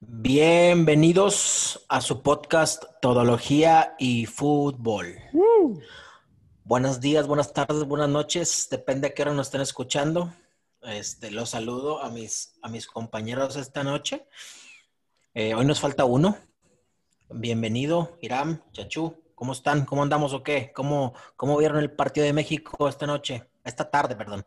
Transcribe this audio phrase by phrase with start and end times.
[0.00, 5.16] Bienvenidos a su podcast Todología y Fútbol.
[6.64, 10.34] Buenos días, buenas tardes, buenas noches, depende a qué hora nos estén escuchando.
[10.82, 14.26] Este, los saludo a mis, a mis compañeros esta noche.
[15.32, 16.36] Eh, hoy nos falta uno.
[17.30, 19.16] Bienvenido, Iram, Chachú.
[19.34, 19.86] ¿Cómo están?
[19.86, 20.72] ¿Cómo andamos o qué?
[20.74, 23.44] ¿Cómo, ¿Cómo vieron el partido de México esta noche?
[23.64, 24.44] Esta tarde, perdón.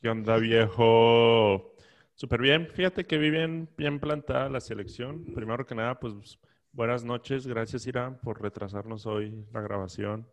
[0.00, 1.73] ¿Qué onda, viejo?
[2.14, 2.68] Súper bien.
[2.72, 5.24] Fíjate que vi bien, bien plantada la selección.
[5.34, 6.38] Primero que nada, pues
[6.72, 7.46] buenas noches.
[7.46, 10.28] Gracias, Irán, por retrasarnos hoy la grabación.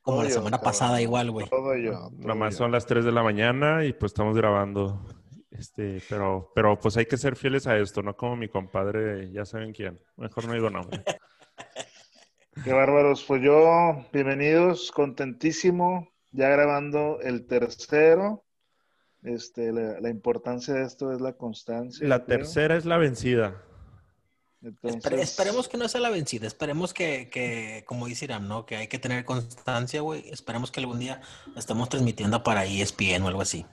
[0.00, 1.48] Como la semana pasada igual, güey.
[1.48, 2.10] Todo yo.
[2.18, 5.04] Nada más son las 3 de la mañana y pues estamos grabando.
[5.50, 9.44] Este, pero, pero pues hay que ser fieles a esto, no como mi compadre, ya
[9.44, 10.00] saben quién.
[10.16, 11.02] Mejor no digo nombre.
[12.64, 13.24] Qué bárbaros.
[13.24, 18.45] Pues yo, bienvenidos, contentísimo, ya grabando el tercero.
[19.22, 22.06] Este, la, la importancia de esto es la constancia.
[22.06, 22.38] La creo.
[22.38, 23.62] tercera es la vencida.
[24.62, 26.46] Entonces, Espere- esperemos que no sea la vencida.
[26.46, 28.66] Esperemos que, que, como dice Iram, ¿no?
[28.66, 30.28] Que hay que tener constancia, güey.
[30.30, 31.20] Esperemos que algún día
[31.56, 33.64] estemos transmitiendo para ESPN o algo así.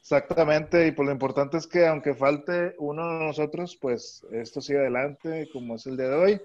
[0.00, 4.78] Exactamente, y pues lo importante es que aunque falte uno de nosotros, pues esto sigue
[4.78, 6.40] adelante como es el día de hoy.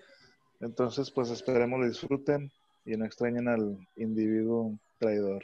[0.62, 2.52] Entonces, pues esperemos lo disfruten
[2.86, 5.44] y no extrañen al individuo traidor.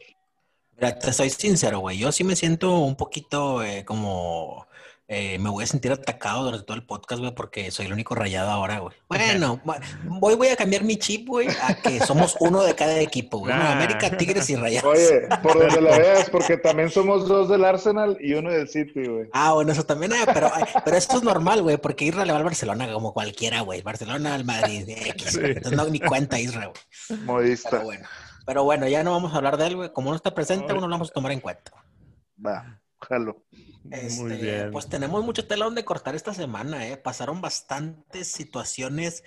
[0.78, 1.98] Mira, te soy sincero, güey.
[1.98, 4.68] Yo sí me siento un poquito eh, como...
[5.08, 8.14] eh, me voy a sentir atacado durante todo el podcast, güey, porque soy el único
[8.14, 8.96] rayado ahora, güey.
[9.08, 9.80] Bueno, bu-
[10.20, 13.54] voy, voy a cambiar mi chip, güey, a que somos uno de cada equipo, güey.
[13.56, 13.72] Nah.
[13.72, 14.94] América, Tigres y Rayados.
[14.94, 19.08] Oye, por donde la veas, porque también somos dos del Arsenal y uno del City,
[19.08, 19.30] güey.
[19.34, 20.52] Ah, bueno, eso también, eh, pero,
[20.86, 23.82] pero esto es normal, güey, porque Isra le va al Barcelona como cualquiera, güey.
[23.82, 25.40] Barcelona al Madrid, X, Sí.
[25.42, 27.22] Entonces no, ni cuenta Isra, güey.
[27.24, 27.70] Modista.
[27.72, 28.06] Pero bueno.
[28.48, 29.94] Pero bueno, ya no vamos a hablar de él, güey.
[29.94, 30.78] Como no está presente, Ay.
[30.78, 31.72] uno lo vamos a tomar en cuenta.
[32.44, 33.44] Va, jalo.
[33.84, 34.72] Muy Este, bien.
[34.72, 36.98] Pues tenemos mucho tela donde cortar esta semana, ¿eh?
[36.98, 39.24] Pasaron bastantes situaciones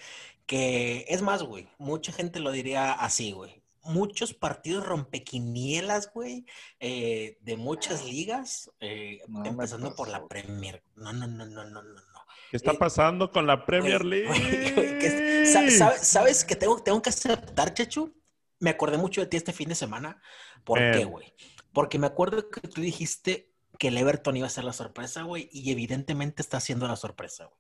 [0.47, 3.63] que, es más, güey, mucha gente lo diría así, güey.
[3.83, 6.45] Muchos partidos rompequinielas, güey,
[6.81, 10.27] eh, de muchas ligas, eh, No empezando por la.
[10.29, 10.83] Premier.
[10.97, 12.01] No, no, no, no, no, no, no.
[12.51, 14.27] ¿Qué está eh, pasando con la Premier League?
[14.75, 18.13] güey, que es- sa- sabe- ¿Sabes que tengo, tengo que aceptar, Chechu?
[18.61, 20.21] Me acordé mucho de ti este fin de semana.
[20.65, 20.91] ¿Por Eh.
[20.95, 21.35] qué, güey?
[21.73, 25.49] Porque me acuerdo que tú dijiste que el Everton iba a ser la sorpresa, güey,
[25.53, 27.57] y evidentemente está siendo la sorpresa, güey.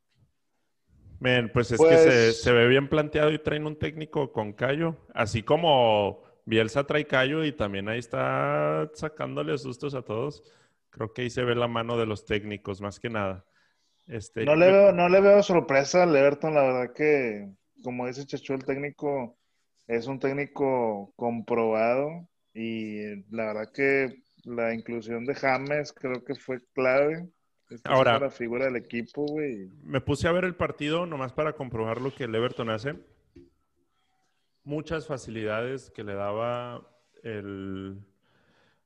[1.18, 4.52] Men, pues es Pues- que se, se ve bien planteado y traen un técnico con
[4.52, 10.42] callo, así como Bielsa trae callo y también ahí está sacándole sustos a todos.
[10.88, 13.44] Creo que ahí se ve la mano de los técnicos, más que nada.
[14.06, 17.48] Este, No le veo, no le veo sorpresa al Everton, la verdad que,
[17.84, 19.38] como dice Chacho, el técnico
[19.90, 26.60] es un técnico comprobado y la verdad que la inclusión de James creo que fue
[26.74, 27.28] clave.
[27.68, 29.68] Está Ahora- la figura del equipo, güey.
[29.82, 32.94] Me puse a ver el partido nomás para comprobar lo que el Everton hace.
[34.64, 36.86] Muchas facilidades que le daba
[37.22, 37.98] el...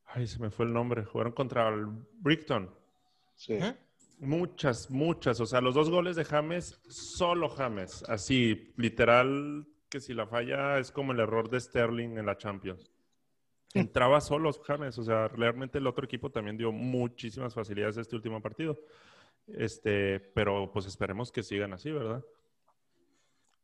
[0.06, 1.04] Ay, se me fue el nombre.
[1.04, 1.86] Jugaron contra el
[2.20, 2.70] Brighton.
[3.34, 3.58] Sí.
[4.20, 5.40] Muchas, muchas.
[5.40, 8.04] O sea, los dos goles de James, solo James.
[8.08, 12.90] Así, literal, que si la falla es como el error de Sterling en la Champions.
[13.74, 14.98] Entraba solo James.
[14.98, 18.76] O sea, realmente el otro equipo también dio muchísimas facilidades este último partido.
[19.46, 22.24] Este, pero pues esperemos que sigan así, ¿verdad?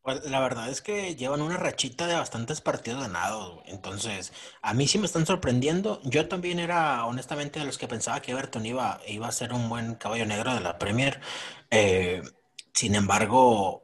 [0.03, 3.61] Pues la verdad es que llevan una rachita de bastantes partidos ganados.
[3.65, 4.31] Entonces,
[4.61, 5.99] a mí sí me están sorprendiendo.
[6.05, 9.67] Yo también era, honestamente, de los que pensaba que Everton iba, iba a ser un
[9.67, 11.19] buen caballo negro de la Premier.
[11.71, 12.21] Eh,
[12.73, 13.80] sin embargo,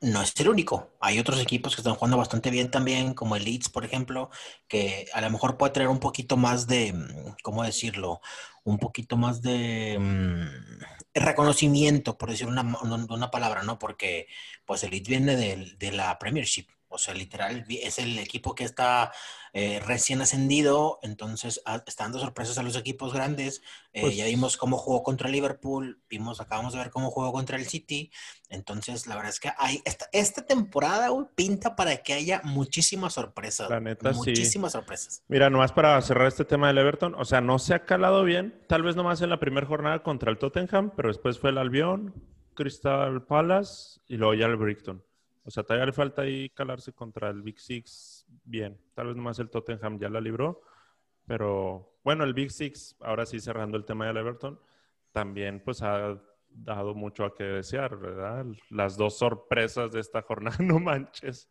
[0.00, 0.92] no es el único.
[1.00, 4.30] Hay otros equipos que están jugando bastante bien también, como el Leeds, por ejemplo,
[4.68, 8.20] que a lo mejor puede traer un poquito más de, mm, ¿cómo decirlo?
[8.64, 10.82] Un poquito más de mm,
[11.14, 13.78] reconocimiento, por decir una, una- palabra, ¿no?
[13.78, 14.26] Porque
[14.64, 16.66] pues el Leeds viene de, la Premiership.
[16.90, 19.12] O sea, literal, es el equipo que está
[19.52, 23.62] eh, recién ascendido, entonces ah, está dando sorpresas a los equipos grandes.
[23.92, 27.56] Eh, Pues- ya vimos cómo jugó contra Liverpool, vimos, acabamos de ver cómo jugó contra
[27.56, 28.10] el City.
[28.48, 33.70] Entonces, la verdad es que hay, esta, esta temporada pinta para que haya muchísimas sorpresas.
[33.70, 34.18] La neta, sí.
[34.18, 35.22] muchísimas sorpresas.
[35.28, 38.64] Mira, nomás para cerrar este tema del Everton, o sea, no se ha calado bien,
[38.68, 42.14] tal vez nomás en la primera jornada contra el Tottenham, pero después fue el Albion,
[42.54, 45.02] Crystal Palace y luego ya el Brighton.
[45.44, 48.78] O sea, todavía le falta ahí calarse contra el Big Six bien.
[48.94, 50.62] Tal vez nomás el Tottenham ya la libró,
[51.26, 54.60] pero bueno, el Big Six, ahora sí cerrando el tema del Everton,
[55.12, 56.20] también pues ha
[56.52, 58.44] dado mucho a que desear, ¿verdad?
[58.70, 61.48] Las dos sorpresas de esta jornada, no manches.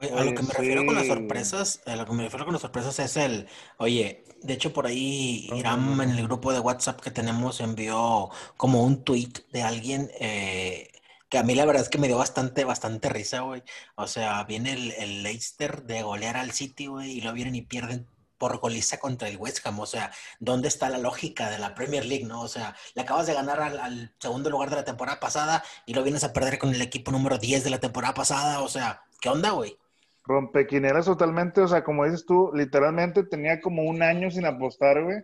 [0.00, 2.54] Oye, a lo que me refiero con las sorpresas, a lo que me refiero con
[2.54, 3.46] las sorpresas es el,
[3.76, 8.82] oye, de hecho por ahí Iram en el grupo de WhatsApp que tenemos envió como
[8.82, 10.89] un tweet de alguien eh,
[11.30, 13.62] que a mí la verdad es que me dio bastante, bastante risa, güey.
[13.94, 17.62] O sea, viene el, el Leicester de golear al City, güey, y lo vienen y
[17.62, 18.06] pierden
[18.40, 19.78] por goliza contra el West Ham.
[19.80, 20.10] O sea,
[20.40, 22.40] ¿dónde está la lógica de la Premier League, no?
[22.40, 26.02] O sea, le acabas de ganar al, segundo lugar de la temporada pasada y lo
[26.02, 28.62] vienes a perder con el equipo número 10 de la temporada pasada.
[28.62, 29.76] O sea, ¿qué onda, güey?
[30.24, 35.18] Rompequineras totalmente, o sea, como dices tú, literalmente tenía como un año sin apostar, güey.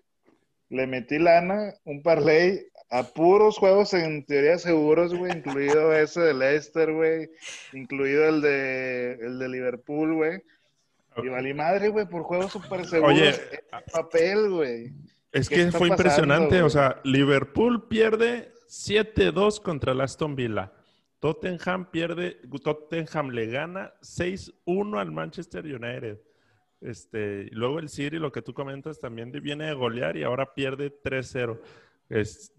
[0.69, 6.35] Le metí lana, un parlay a puros juegos en teoría seguros, güey, incluido ese de
[6.35, 7.31] Leicester, güey,
[7.73, 10.43] incluido el de, el de Liverpool, güey.
[11.23, 13.15] Y valí madre, güey, por juegos súper seguros.
[13.15, 13.35] Oye,
[13.91, 14.93] papel, güey.
[15.33, 16.63] Es que fue impresionante.
[16.63, 20.73] O sea, Liverpool pierde 7-2 contra el Aston Villa.
[21.21, 26.21] Tottenham pierde, Tottenham le gana 6-1 al Manchester United.
[26.81, 30.93] Este, luego el City, lo que tú comentas, también viene de golear y ahora pierde
[31.03, 31.59] 3-0.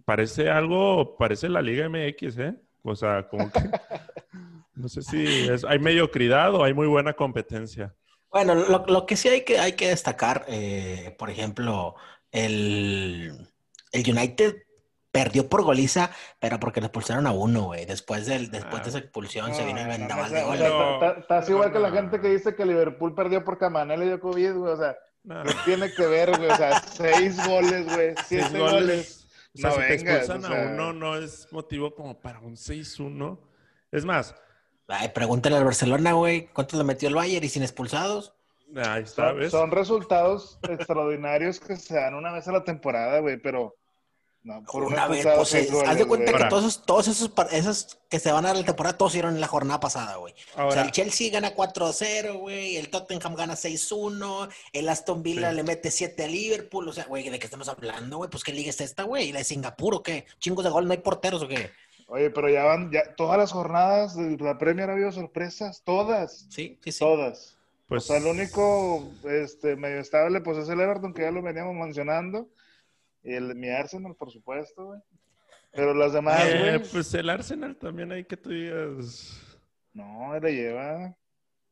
[0.06, 2.56] Parece algo, parece la Liga MX, ¿eh?
[2.84, 3.60] O sea, como que,
[4.76, 7.94] no sé si es, hay mediocridad o hay muy buena competencia.
[8.32, 11.96] Bueno, lo, que sí hay que, hay que destacar, eh, por ejemplo,
[12.32, 13.50] el,
[13.92, 14.56] el, United
[15.12, 17.86] perdió por goliza, pero porque le expulsaron a uno, güey.
[17.86, 20.72] Después, del, después de esa expulsión se vino el vendaval de goles.
[21.20, 24.54] Estás igual que la gente que dice que Liverpool perdió por Camanel y dio COVID,
[24.54, 24.74] güey.
[24.74, 25.44] O sea, no.
[25.66, 26.50] tiene que ver, güey.
[26.50, 28.14] O sea, seis goles, güey.
[28.28, 29.27] Siete goles.
[29.58, 33.40] O sea, si te expulsan a uno, no es motivo como para un 6-1.
[33.92, 34.36] Es más,
[34.88, 38.34] Ay, pregúntale al Barcelona, güey, ¿cuántos le metió el Bayern y sin expulsados?
[38.76, 39.52] Ahí está, ¿ves?
[39.52, 43.76] Son, resultados extraordinarios que se dan una vez a la temporada, güey, pero
[44.48, 48.00] no, por una, vez, pues, eh, haz de cuenta que todos, esos, todos esos, esos,
[48.08, 50.34] que se van a la temporada, todos hicieron en la jornada pasada, güey.
[50.56, 55.64] O sea, el Chelsea gana 4-0, güey, el Tottenham gana 6-1, el Aston Villa le
[55.64, 58.30] mete 7 a Liverpool, o sea, güey, ¿de qué estamos hablando, güey?
[58.30, 59.34] Pues, ¿qué liga es esta, güey?
[59.34, 60.26] ¿La de Singapur o qué?
[60.40, 60.88] ¿Chingos de gol?
[60.88, 61.70] ¿No hay porteros o qué?
[62.08, 66.48] Oye, pero ya van, ya todas las jornadas de la Premier ha habido sorpresas, todas.
[66.50, 67.00] Sí, sí, sí.
[67.00, 67.58] Todas.
[67.90, 68.06] Pues...
[68.06, 71.76] O sea, el único este, medio estable, pues es el Everton, que ya lo veníamos
[71.76, 72.48] mencionando.
[73.28, 75.02] Y el, mi Arsenal, por supuesto, güey.
[75.74, 76.92] Pero las demás, eh, güey.
[76.92, 79.58] pues el Arsenal también hay que tú digas.
[79.92, 81.18] No, él le lleva.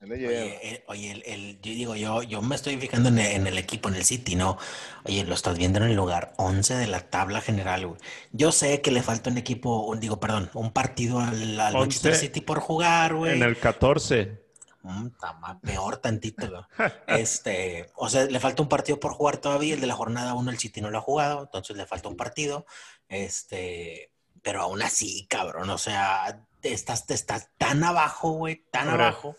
[0.02, 4.04] Oye, oye el, yo digo, yo, yo me estoy fijando en el, equipo, en el
[4.04, 4.58] City, ¿no?
[5.06, 8.00] Oye, lo estás viendo en el lugar 11 de la tabla general, güey.
[8.34, 12.42] Yo sé que le falta un equipo, un, digo, perdón, un partido al, Manchester City
[12.42, 13.34] por jugar, güey.
[13.34, 14.45] En el 14.
[14.86, 15.08] Mm,
[15.64, 16.92] peor tantito, güey.
[17.08, 19.74] Este, o sea, le falta un partido por jugar todavía.
[19.74, 22.16] El de la jornada 1 el City no lo ha jugado, entonces le falta un
[22.16, 22.68] partido.
[23.10, 24.12] Este,
[24.44, 29.36] pero aún así, cabrón, o sea, estás, estás tan abajo, güey, tan abajo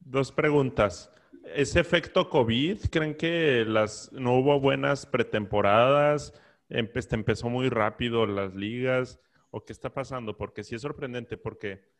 [0.00, 1.10] Dos preguntas.
[1.54, 2.78] ¿Ese efecto COVID?
[2.90, 6.34] ¿Creen que las, no hubo buenas pretemporadas?
[6.68, 9.18] empezó muy rápido las ligas.
[9.50, 10.36] ¿O qué está pasando?
[10.36, 11.93] Porque sí es sorprendente, porque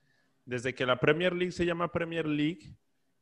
[0.44, 2.76] desde que la Premier League se llama Premier League,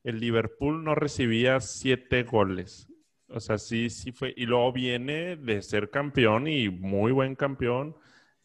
[0.04, 2.88] el Liverpool no recibía siete goles.
[3.28, 4.34] O sea, sí, sí fue.
[4.36, 7.96] Y luego viene de ser campeón y muy buen campeón.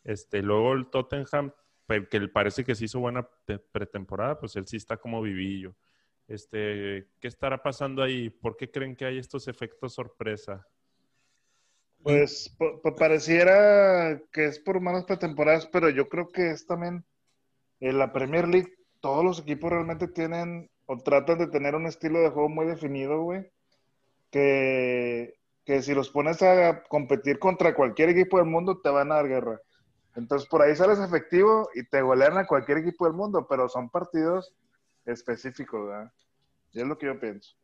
[0.03, 1.51] Este, luego el Tottenham,
[2.09, 3.27] que parece que sí hizo buena
[3.71, 5.75] pretemporada, pues él sí está como vivillo.
[6.27, 8.29] Este, ¿Qué estará pasando ahí?
[8.29, 10.65] ¿Por qué creen que hay estos efectos sorpresa?
[12.03, 12.55] Pues
[12.97, 17.03] pareciera que es por malas pretemporadas, pero yo creo que es también
[17.79, 18.73] en la Premier League.
[18.99, 23.21] Todos los equipos realmente tienen o tratan de tener un estilo de juego muy definido,
[23.21, 23.49] güey.
[24.31, 29.15] Que, que si los pones a competir contra cualquier equipo del mundo, te van a
[29.15, 29.59] dar guerra.
[30.17, 33.89] Entonces por ahí sales efectivo y te golean a cualquier equipo del mundo, pero son
[33.89, 34.51] partidos
[35.05, 36.11] específico, ¿verdad?
[36.73, 37.55] Y es lo que yo pienso.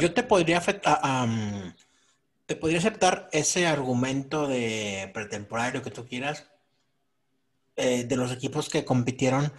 [0.00, 0.98] Yo te podría afectar,
[2.46, 6.51] te podría aceptar ese argumento de pretemporada, lo que tú quieras,
[7.76, 9.52] eh, de los equipos que compitieron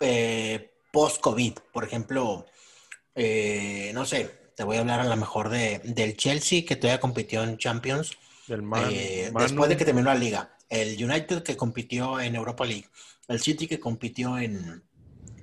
[0.00, 1.54] eh, post-COVID.
[1.72, 2.46] Por ejemplo,
[3.14, 7.00] eh, no sé, te voy a hablar a lo mejor de, del Chelsea, que todavía
[7.00, 8.16] compitió en Champions.
[8.46, 10.56] después de que terminó la liga.
[10.68, 12.88] El United que compitió en Europa League.
[13.28, 14.82] El City que compitió en,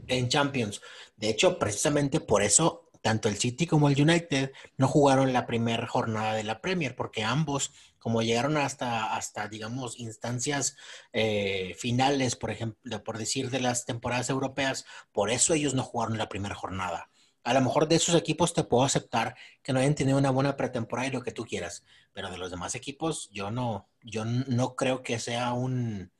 [0.08, 0.82] en Champions.
[1.16, 5.88] De hecho, precisamente por eso, tanto el City como el United no jugaron la primera
[5.88, 7.72] jornada de la Premier, porque ambos,
[8.02, 10.76] como llegaron hasta, hasta digamos, instancias
[11.14, 16.18] eh, finales, por ejemplo, por decir, de las temporadas europeas, por eso ellos no jugaron
[16.18, 17.12] la primera jornada.
[17.44, 20.58] A lo mejor de esos equipos te puedo aceptar que no hayan tenido una buena
[20.58, 24.76] pretemporada y lo que tú quieras, pero de los demás equipos yo no, yo no
[24.76, 26.12] creo que sea un...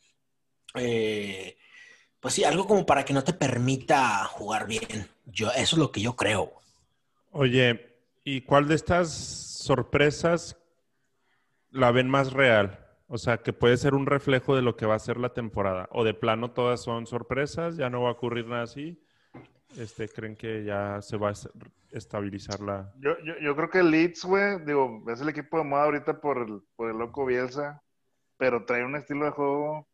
[0.76, 1.58] Eh,
[2.20, 5.10] pues sí, algo como para que no te permita jugar bien.
[5.26, 6.54] Yo, eso es lo que yo creo.
[7.32, 10.61] Oye, ¿y cuál de estas sorpresas
[11.72, 12.80] la ven más real?
[13.08, 15.90] O sea, que puede ser un reflejo de lo que va a ser la temporada.
[15.92, 19.02] O de plano todas son sorpresas, ya no va a ocurrir nada así.
[19.78, 21.34] Este, ¿Creen que ya se va a
[21.92, 22.94] estabilizar la...?
[23.00, 26.22] Yo, yo, yo creo que el Leeds, güey, digo, es el equipo de moda ahorita
[26.22, 27.82] por el, por el loco Bielsa,
[28.38, 29.88] pero trae un estilo de juego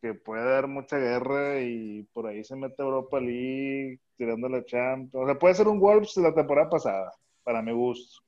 [0.00, 5.14] que puede dar mucha guerra y por ahí se mete Europa League, tirando la Champions.
[5.14, 7.12] O sea, puede ser un Wolves de la temporada pasada,
[7.44, 8.22] para mi gusto.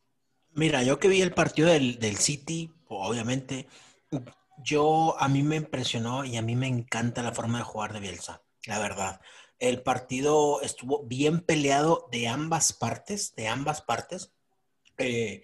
[0.55, 3.67] Mira, yo que vi el partido del, del City, obviamente,
[4.59, 8.01] yo a mí me impresionó y a mí me encanta la forma de jugar de
[8.01, 9.21] Bielsa, la verdad.
[9.59, 14.33] El partido estuvo bien peleado de ambas partes, de ambas partes.
[14.99, 15.43] Eh,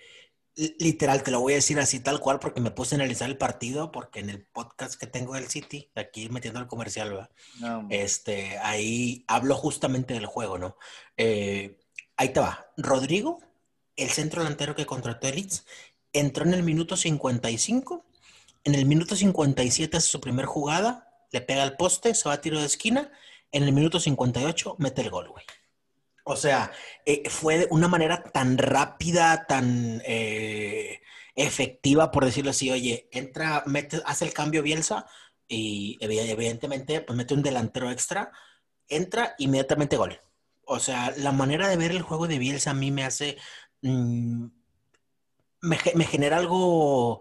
[0.79, 3.39] literal, te lo voy a decir así tal cual porque me puse a analizar el
[3.39, 7.31] partido porque en el podcast que tengo del City, aquí metiendo el comercial, ¿verdad?
[7.61, 10.77] No, este, ahí hablo justamente del juego, ¿no?
[11.17, 11.79] Eh,
[12.17, 12.67] ahí te va.
[12.77, 13.41] Rodrigo,
[14.01, 15.65] el centro delantero que contrató el Leeds,
[16.13, 18.05] entró en el minuto 55.
[18.65, 22.41] En el minuto 57 hace su primer jugada, le pega al poste, se va a
[22.41, 23.11] tiro de esquina.
[23.53, 25.45] En el minuto 58 mete el gol, güey.
[26.25, 26.71] O sea,
[27.07, 31.01] eh, fue de una manera tan rápida, tan eh,
[31.35, 32.71] efectiva, por decirlo así.
[32.71, 35.07] Oye, entra, mete, hace el cambio Bielsa
[35.49, 38.31] y evi- evidentemente pues mete un delantero extra,
[38.89, 40.21] entra inmediatamente gol.
[40.65, 43.37] O sea, la manera de ver el juego de Bielsa a mí me hace,
[43.83, 44.47] mm,
[45.63, 47.21] me, me genera algo,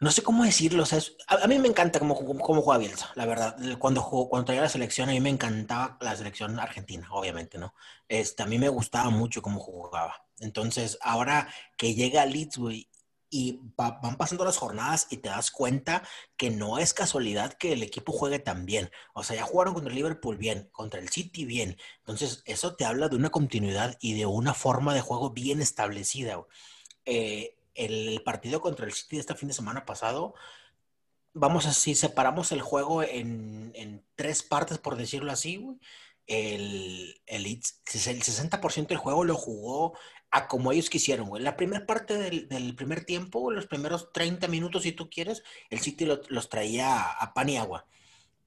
[0.00, 3.26] no sé cómo decirlo, es- a, a mí me encanta cómo, cómo, juega Bielsa, la
[3.26, 3.56] verdad.
[3.78, 7.74] Cuando, cuando traía la selección, a mí me encantaba la selección argentina, obviamente, ¿no?
[8.08, 10.26] Este, a mí me gustaba mucho cómo jugaba.
[10.40, 11.48] Entonces, ahora
[11.78, 12.88] que llega Leeds, güey,
[13.32, 16.02] y va- van pasando las jornadas y te das cuenta
[16.36, 18.90] que no es casualidad que el equipo juegue tan bien.
[19.14, 21.78] O sea, ya jugaron contra el Liverpool bien, contra el City bien.
[22.00, 26.44] Entonces, eso te habla de una continuidad y de una forma de juego bien establecida.
[27.06, 30.34] Eh, el partido contra el City de este fin de semana pasado,
[31.32, 35.66] vamos a si separamos el juego en, en tres partes, por decirlo así,
[36.26, 37.62] el, el, el
[38.22, 39.94] 60% del juego lo jugó
[40.32, 41.42] a como ellos quisieron, güey.
[41.42, 46.06] La primera parte del, primer tiempo, los primeros 30 minutos, si tú quieres, el City
[46.06, 47.86] lo- los traía a, a pan y agua.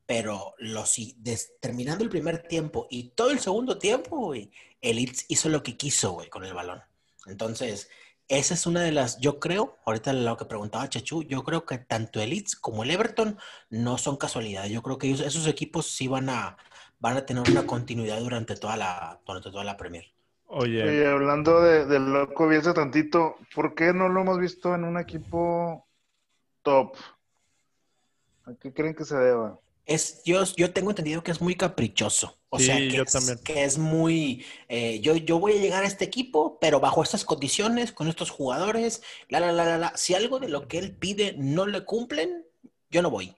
[0.07, 4.51] Pero los, des- terminando el primer tiempo y todo el segundo tiempo, güey,
[4.81, 6.81] el Leeds hizo lo que quiso, güey, con el balón.
[7.25, 7.89] Entonces,
[8.27, 11.77] esa es una de las, yo creo, ahorita lo que preguntaba Chechu, yo creo que
[11.79, 13.37] tanto el Leeds como el Everton
[13.69, 14.71] no son casualidades.
[14.71, 16.57] Yo creo que esos equipos sí van a,
[16.99, 20.14] van a tener una continuidad durante toda la, durante toda la Premier.
[20.47, 24.83] Oye, Oye, hablando de, del loco Bielsa tantito, ¿por qué no lo hemos visto en
[24.83, 25.87] un equipo
[26.63, 26.97] top?
[28.45, 29.59] ¿A qué creen que se deba?
[29.85, 32.39] Es, yo, yo tengo entendido que es muy caprichoso.
[32.49, 33.39] O Sí, sea, que, yo es, también.
[33.43, 34.45] que es muy.
[34.67, 38.31] eh, yo, yo voy a llegar a este equipo, pero bajo estas condiciones, con estos
[38.31, 39.97] jugadores, la, la, la, la, la.
[39.97, 42.45] Si algo de lo que él pide no le cumplen,
[42.89, 43.35] yo no voy.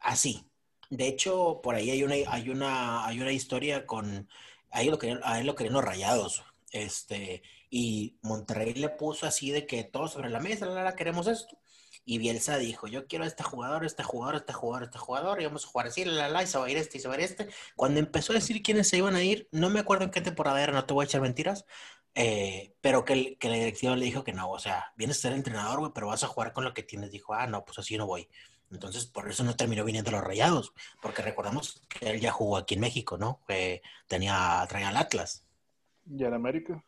[0.00, 0.44] Así.
[0.90, 4.28] De hecho, por ahí hay una, hay una, hay una historia con.
[4.70, 6.42] A él lo querían, a él lo querían los rayados.
[6.72, 11.26] Este, y Monterrey le puso así de que todo sobre la mesa, la, la, queremos
[11.26, 11.58] esto.
[12.04, 15.44] Y Bielsa dijo, yo quiero a este jugador, este jugador, este jugador, este jugador, y
[15.44, 17.14] vamos a jugar así, la, la, y se va a ir este, y se va
[17.14, 17.48] a ir este.
[17.76, 20.62] Cuando empezó a decir quiénes se iban a ir, no me acuerdo en qué temporada
[20.62, 21.66] era, no te voy a echar mentiras,
[22.14, 25.32] eh, pero que, que la dirección le dijo que no, o sea, vienes a ser
[25.34, 27.10] entrenador, güey, pero vas a jugar con lo que tienes.
[27.10, 28.28] Dijo, ah, no, pues así no voy.
[28.70, 32.56] Entonces, por eso no terminó viniendo a los Rayados, porque recordamos que él ya jugó
[32.56, 33.40] aquí en México, ¿no?
[33.48, 35.44] Que tenía, traía al Atlas.
[36.06, 36.84] ¿Y en América?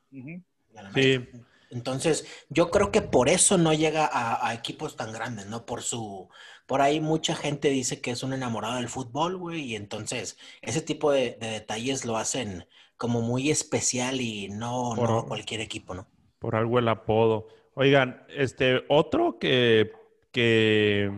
[0.76, 1.28] Al Sí.
[1.72, 5.64] Entonces, yo creo que por eso no llega a, a equipos tan grandes, ¿no?
[5.66, 6.28] Por su,
[6.66, 10.82] por ahí mucha gente dice que es un enamorado del fútbol, güey, y entonces ese
[10.82, 15.94] tipo de, de detalles lo hacen como muy especial y no, Por- no cualquier equipo,
[15.94, 16.08] ¿no?
[16.40, 17.46] por algo el apodo.
[17.74, 19.92] Oigan, este, otro que,
[20.32, 21.12] que,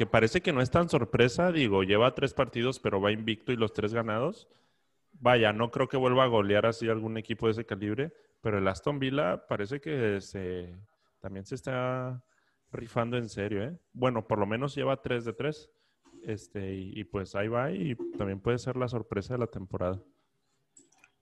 [0.00, 3.56] que parece que no es tan sorpresa, digo, lleva tres partidos, pero va invicto y
[3.56, 4.48] los tres ganados.
[5.12, 8.66] Vaya, no creo que vuelva a golear así algún equipo de ese calibre, pero el
[8.66, 10.74] Aston Villa parece que se,
[11.20, 12.24] también se está
[12.72, 13.76] rifando en serio, ¿eh?
[13.92, 15.68] Bueno, por lo menos lleva tres de tres.
[16.24, 20.00] Este, y, pues ahí va y también puede ser la sorpresa de la temporada.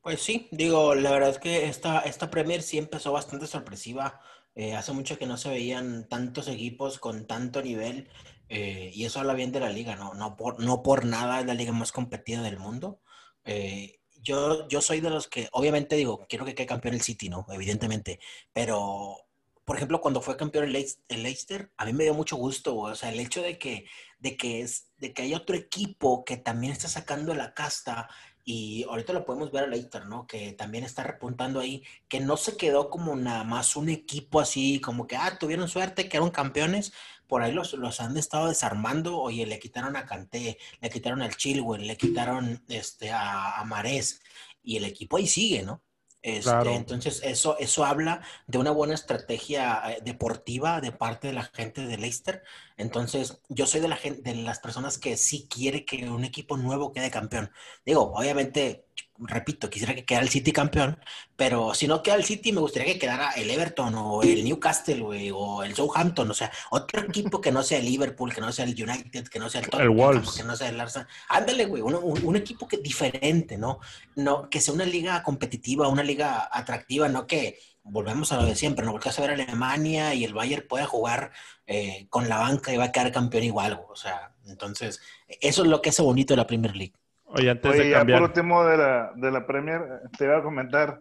[0.03, 4.21] Pues sí, digo, la verdad es que esta, esta Premier sí empezó bastante sorpresiva.
[4.55, 8.09] Eh, hace mucho que no se veían tantos equipos con tanto nivel
[8.49, 10.15] eh, y eso habla bien de la liga, ¿no?
[10.15, 13.01] No por, no por nada es la liga más competida del mundo.
[13.45, 17.29] Eh, yo, yo soy de los que, obviamente digo, quiero que quede campeón el City,
[17.29, 17.47] ¿no?
[17.51, 18.21] Evidentemente,
[18.53, 19.17] pero,
[19.65, 22.73] por ejemplo, cuando fue campeón el, Leis- el Leicester, a mí me dio mucho gusto,
[22.75, 22.93] güey.
[22.93, 23.87] O sea, el hecho de que,
[24.19, 28.09] de que, es, de que hay otro equipo que también está sacando la casta
[28.45, 30.27] y ahorita lo podemos ver a Leicester, ¿no?
[30.27, 34.81] Que también está repuntando ahí, que no se quedó como nada más un equipo así,
[34.81, 36.93] como que, ah, tuvieron suerte, quedaron campeones,
[37.29, 39.19] por ahí los, los han estado desarmando.
[39.19, 44.21] Oye, le quitaron a Canté, le quitaron al Chilwell, le quitaron este, a, a Marés
[44.63, 45.83] y el equipo ahí sigue, ¿no?
[46.21, 46.71] Este, Claro.
[46.71, 51.87] Entonces, eso, eso habla de una buena estrategia eh, deportiva de parte de la gente
[51.87, 52.43] de Leicester.
[52.77, 56.57] Entonces, yo soy de, la gente, de las personas que sí quiere que un equipo
[56.57, 57.53] nuevo quede campeón.
[57.87, 58.87] Digo, obviamente,
[59.21, 60.99] repito, quisiera que quedara el City campeón,
[61.37, 65.01] pero si no queda el City, me gustaría que quedara el Everton o el Newcastle,
[65.01, 68.53] güey, o el Southampton, o sea, otro equipo que no sea el Liverpool, que no
[68.53, 70.37] sea el United, que no sea el Tottenham, Wolves.
[70.37, 71.09] que no sea el Arsenal.
[71.29, 73.81] Ándale, güey, un, equipo que diferente, ¿no?
[74.15, 78.55] No, que sea una liga competitiva, una liga atractiva, no que volvemos a lo de
[78.55, 81.33] siempre, no volteas a ver a Alemania y el Bayern pueda jugar
[81.67, 85.01] eh, con la banca y va a quedar campeón igual, güey, o sea, entonces,
[85.41, 86.95] eso es lo que hace bonito de la Premier League.
[87.29, 89.83] Oye, antes Oye, de ya por cambiar, último de la, de la Premier,
[90.17, 91.01] te iba a comentar,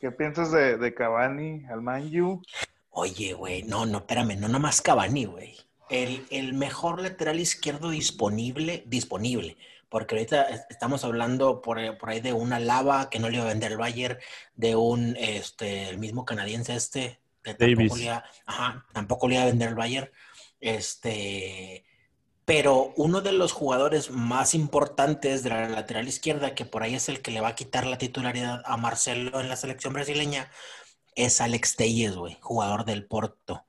[0.00, 2.42] ¿qué piensas de, de Cavani al Man U?
[2.90, 5.56] Oye, güey, no, no, espérame, no nomás Cavani, güey.
[5.88, 9.56] El, el mejor lateral izquierdo disponible, disponible,
[9.88, 13.44] porque ahorita es- estamos hablando por, por ahí de una lava que no le iba
[13.44, 14.18] a vender el Bayern,
[14.56, 17.76] de un, este, el mismo canadiense este, que Davis.
[17.76, 20.10] tampoco le iba, ajá, tampoco le iba a vender el Bayern,
[20.60, 21.84] este,
[22.48, 27.10] pero uno de los jugadores más importantes de la lateral izquierda, que por ahí es
[27.10, 30.50] el que le va a quitar la titularidad a Marcelo en la selección brasileña,
[31.14, 33.66] es Alex Telles, güey, jugador del Porto.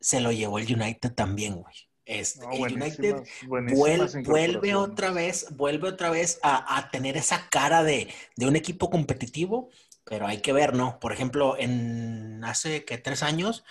[0.00, 1.74] Se lo llevó el United también, güey.
[2.04, 7.48] Este, No, el United buenísimas vuelve otra vez, vuelve otra vez a, a tener esa
[7.50, 9.68] cara de, de un equipo competitivo,
[10.04, 11.00] pero hay que ver, ¿no?
[11.00, 13.64] Por ejemplo, en hace que tres años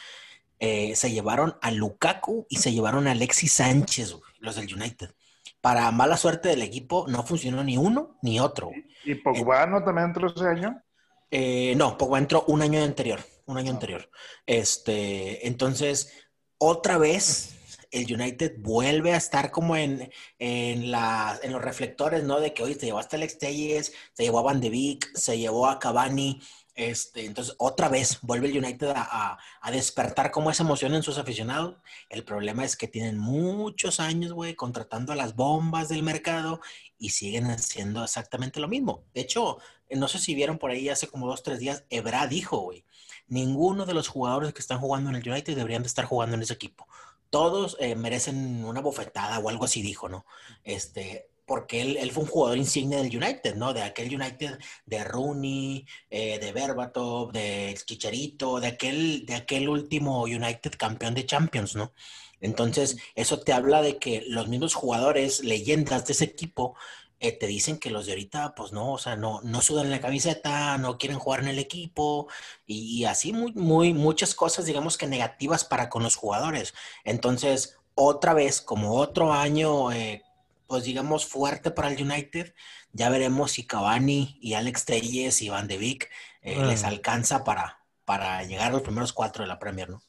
[0.60, 5.14] eh, se llevaron a Lukaku y se llevaron a Alexis Sánchez, güey, los del United.
[5.62, 8.72] Para mala suerte del equipo, no funcionó ni uno ni otro.
[9.06, 10.82] ¿Y Pogba no también entró ese año?
[11.30, 14.10] Eh, no, Pogba entró un año anterior, un año anterior.
[14.46, 16.12] Este, entonces,
[16.58, 17.56] otra vez
[17.92, 22.40] el United vuelve a estar como en, en, la, en los reflectores, ¿no?
[22.40, 25.38] De que, oye, se llevó hasta Alex Telles, se llevó a Van de Beek, se
[25.38, 26.42] llevó a Cavani.
[26.74, 29.38] Este, entonces, otra vez vuelve el United a,
[29.72, 31.76] despertar como esa emoción en sus aficionados.
[32.10, 36.62] El problema es que tienen muchos años, güey, contratando a las bombas del mercado
[36.98, 39.04] y siguen haciendo exactamente lo mismo.
[39.14, 39.58] De hecho,
[39.90, 42.86] eh, no sé si vieron por ahí hace como dos, tres días, Ebra dijo, güey,
[43.28, 46.42] ninguno de los jugadores que están jugando en el United deberían de estar jugando en
[46.44, 46.88] ese equipo.
[47.30, 50.26] Todos eh, merecen una bofetada o algo así dijo, ¿no?
[50.64, 53.74] Este, porque él, él fue un jugador insigne del United, ¿no?
[53.74, 60.24] De aquel United de Rooney, eh, de Berbatov, de Chicharito, de aquel, de aquel último
[60.24, 61.94] United campeón de Champions, ¿no?
[62.40, 66.76] Entonces, eso te habla de que los mismos jugadores, leyendas de ese equipo,
[67.20, 70.02] eh, te dicen que los de ahorita, pues no, o sea, no, no sudan la
[70.02, 72.28] camiseta, no quieren jugar en el equipo
[72.66, 76.74] y, y así muy, muy, muchas cosas, digamos que negativas para con los jugadores.
[77.04, 80.24] Entonces, otra vez, como otro año, eh,
[80.72, 82.54] pues digamos fuerte para el United,
[82.94, 86.10] ya veremos si Cavani y Alex Telles y Van de Beek
[86.44, 86.66] eh, Ah.
[86.66, 90.02] les alcanza para, para llegar a los primeros cuatro de la Premier, ¿no?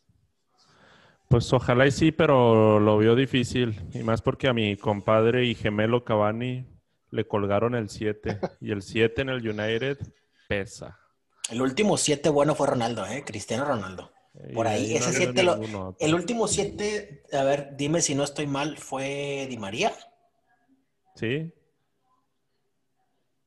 [1.28, 3.80] pues ojalá y sí, pero lo vio difícil.
[3.94, 6.66] Y más porque a mi compadre y gemelo Cavani
[7.10, 8.38] le colgaron el 7.
[8.60, 9.98] y el 7 en el United
[10.46, 10.98] pesa.
[11.50, 13.24] El último siete bueno fue Ronaldo, ¿eh?
[13.26, 14.12] Cristiano Ronaldo.
[14.54, 16.06] Por ahí, no ese vino siete lo- ninguno otro.
[16.06, 19.92] El último siete, a ver, dime si no estoy mal, fue Di María.
[21.14, 21.52] Sí,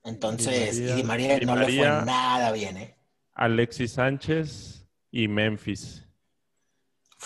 [0.04, 2.95] Entonces, Di y María- Di María Di no le María- fue nada bien, ¿eh?
[3.34, 6.08] Alexis Sánchez y Memphis.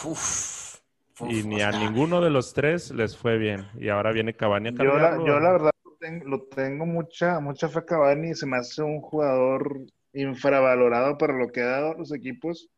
[0.05, 0.79] Uf,
[1.19, 3.67] uf, y o ni a sea, ninguno de los tres les fue bien.
[3.77, 7.39] Y ahora viene Cavani a Yo la, yo la verdad lo tengo, lo tengo mucha,
[7.41, 9.81] mucha fe a Cavani, se me hace un jugador
[10.13, 12.69] infravalorado para lo que ha dado a los equipos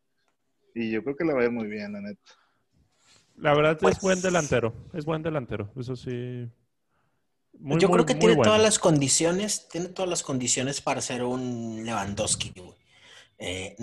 [0.73, 2.21] y yo creo que le va a ir muy bien, la neta.
[3.37, 4.73] La verdad Pues- es buen delantero.
[4.93, 5.71] Es buen delantero.
[5.77, 6.49] Eso sí.
[7.61, 8.43] Muy, yo muy, creo que tiene bueno.
[8.43, 12.53] todas las condiciones, tiene todas las condiciones para ser un Lewandowski.
[13.39, 13.75] Eh,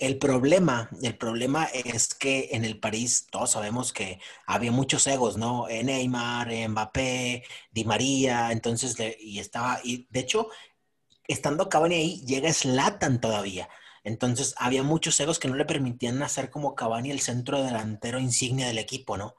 [0.00, 5.36] el problema, el problema es que en el París todos sabemos que había muchos egos,
[5.36, 5.68] ¿no?
[5.68, 10.48] Eh, Neymar, eh, Mbappé, Di María, entonces, le- y estaba, y de hecho,
[11.28, 13.68] estando Cavani ahí, llega Zlatan todavía.
[14.04, 18.66] Entonces, había muchos egos que no le permitían hacer como Cavani el centro delantero insignia
[18.68, 19.36] del equipo, ¿no?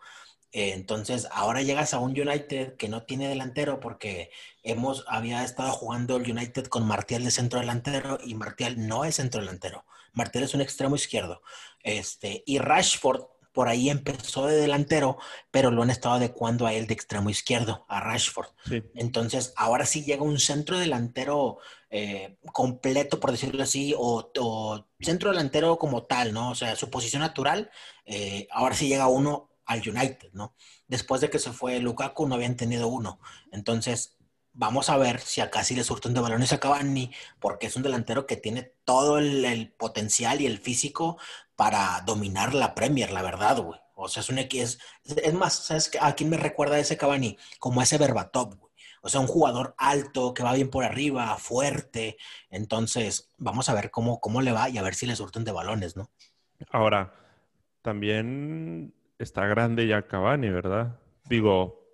[0.53, 4.29] Entonces, ahora llegas a un United que no tiene delantero porque
[4.61, 9.15] hemos, había estado jugando el United con Martial de centro delantero y Martial no es
[9.15, 9.83] centro delantero.
[10.13, 11.41] Martial es un extremo izquierdo.
[11.81, 15.17] Este, y Rashford por ahí empezó de delantero,
[15.51, 18.49] pero lo han estado adecuando a él de extremo izquierdo, a Rashford.
[18.67, 18.83] Sí.
[18.95, 25.29] Entonces, ahora sí llega un centro delantero eh, completo, por decirlo así, o, o centro
[25.29, 26.49] delantero como tal, ¿no?
[26.49, 27.69] O sea, su posición natural,
[28.05, 30.55] eh, ahora sí llega uno al United, ¿no?
[30.87, 33.19] Después de que se fue Lukaku no habían tenido uno.
[33.51, 34.17] Entonces,
[34.53, 37.83] vamos a ver si acá sí le surten de balones a Cavani, porque es un
[37.83, 41.17] delantero que tiene todo el, potencial y el físico
[41.55, 43.79] para dominar la Premier, la verdad, güey.
[43.95, 47.37] O sea, es un es, es más, ¿sabes a quién me recuerda ese Cavani?
[47.59, 48.71] Como ese Berbatov, güey.
[49.01, 52.17] O sea, un jugador alto, que va bien por arriba, fuerte.
[52.49, 55.51] Entonces, vamos a ver cómo, cómo le va y a ver si le surten de
[55.51, 56.09] balones, ¿no?
[56.71, 57.13] Ahora,
[57.81, 60.99] también está grande ya Cavani, ¿verdad?
[61.29, 61.93] Digo,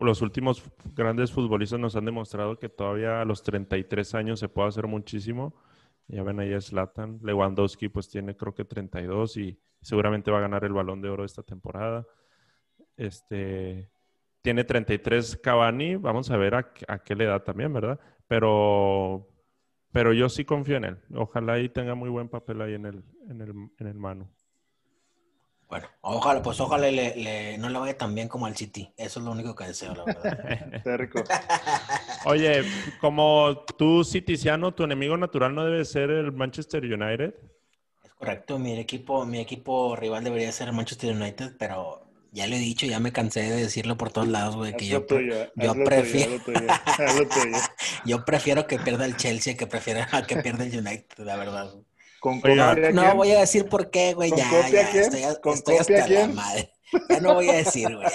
[0.00, 0.62] los últimos
[0.94, 5.54] grandes futbolistas nos han demostrado que todavía a los 33 años se puede hacer muchísimo.
[6.08, 7.18] Ya ven ahí a Zlatan.
[7.22, 11.24] Lewandowski pues tiene creo que 32 y seguramente va a ganar el balón de oro
[11.24, 12.06] esta temporada.
[12.96, 13.90] Este,
[14.42, 16.72] tiene 33 Cavani, vamos a ver a,
[17.04, 17.98] qué le da también, ¿verdad?
[18.26, 19.28] Pero,
[19.92, 20.98] pero yo sí confío en él.
[21.14, 24.30] Ojalá y tenga muy buen papel ahí en el, en el, en el mano.
[25.68, 28.92] Bueno, ojalá, pues ojalá le, no le vaya tan bien como al City.
[28.96, 30.82] Eso es lo único que deseo, la verdad.
[30.98, 31.22] rico.
[32.26, 32.62] Oye,
[33.00, 37.34] como tú, Citiciano, tu enemigo natural no debe ser el Manchester United.
[38.02, 42.56] Es correcto, mi equipo, mi equipo rival debería ser el Manchester United, pero ya lo
[42.56, 45.06] he dicho, ya me cansé de decirlo por todos lados, güey, que yo,
[45.54, 46.42] yo prefiero
[48.04, 51.74] yo prefiero que pierda el Chelsea que prefiera que pierda el United, la verdad.
[52.24, 52.40] ¿Con
[52.94, 54.30] no voy a decir por qué, güey.
[54.30, 56.72] Ya, ya, estoy, estoy hasta la madre.
[57.10, 58.08] Ya no voy a decir, güey.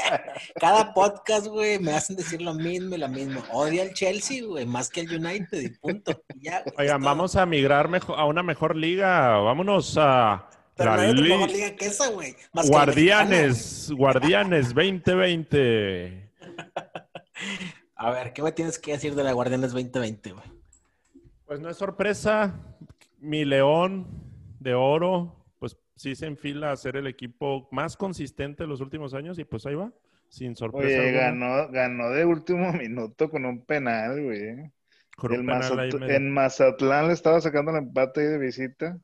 [0.59, 3.43] Cada podcast, güey, me hacen decir lo mismo y lo mismo.
[3.51, 6.23] Odia al Chelsea, güey, más que el United y punto.
[6.41, 9.37] Ya, Oigan, vamos a migrar a una mejor liga.
[9.37, 10.49] Vámonos a...
[10.73, 12.35] Pero la no mejor liga que esa, güey.
[12.51, 16.31] Guardianes, Guardianes 2020.
[17.95, 20.45] A ver, ¿qué me tienes que decir de la Guardianes 2020, güey?
[21.45, 22.55] Pues no es sorpresa
[23.21, 24.07] mi León
[24.59, 29.13] de Oro, pues sí se enfila a ser el equipo más consistente de los últimos
[29.13, 29.91] años y pues ahí va,
[30.27, 30.99] sin sorpresa.
[30.99, 34.71] Oye, ganó, ganó de último minuto con un penal, güey.
[35.21, 38.97] En Mazatlán le estaba sacando el empate de visita.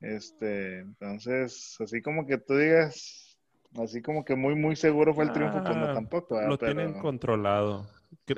[0.00, 3.38] Este, entonces, así como que tú digas,
[3.78, 6.40] así como que muy, muy seguro fue el triunfo, pues no ah, tampoco.
[6.42, 7.88] Lo tienen controlado.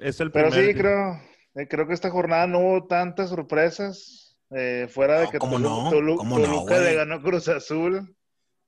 [0.01, 1.19] Es el Pero sí, creo,
[1.55, 4.24] eh, creo que esta jornada no hubo tantas sorpresas.
[4.57, 5.91] Eh, fuera de que ¿cómo no?
[5.91, 8.17] Toluca le ganó Cruz Azul.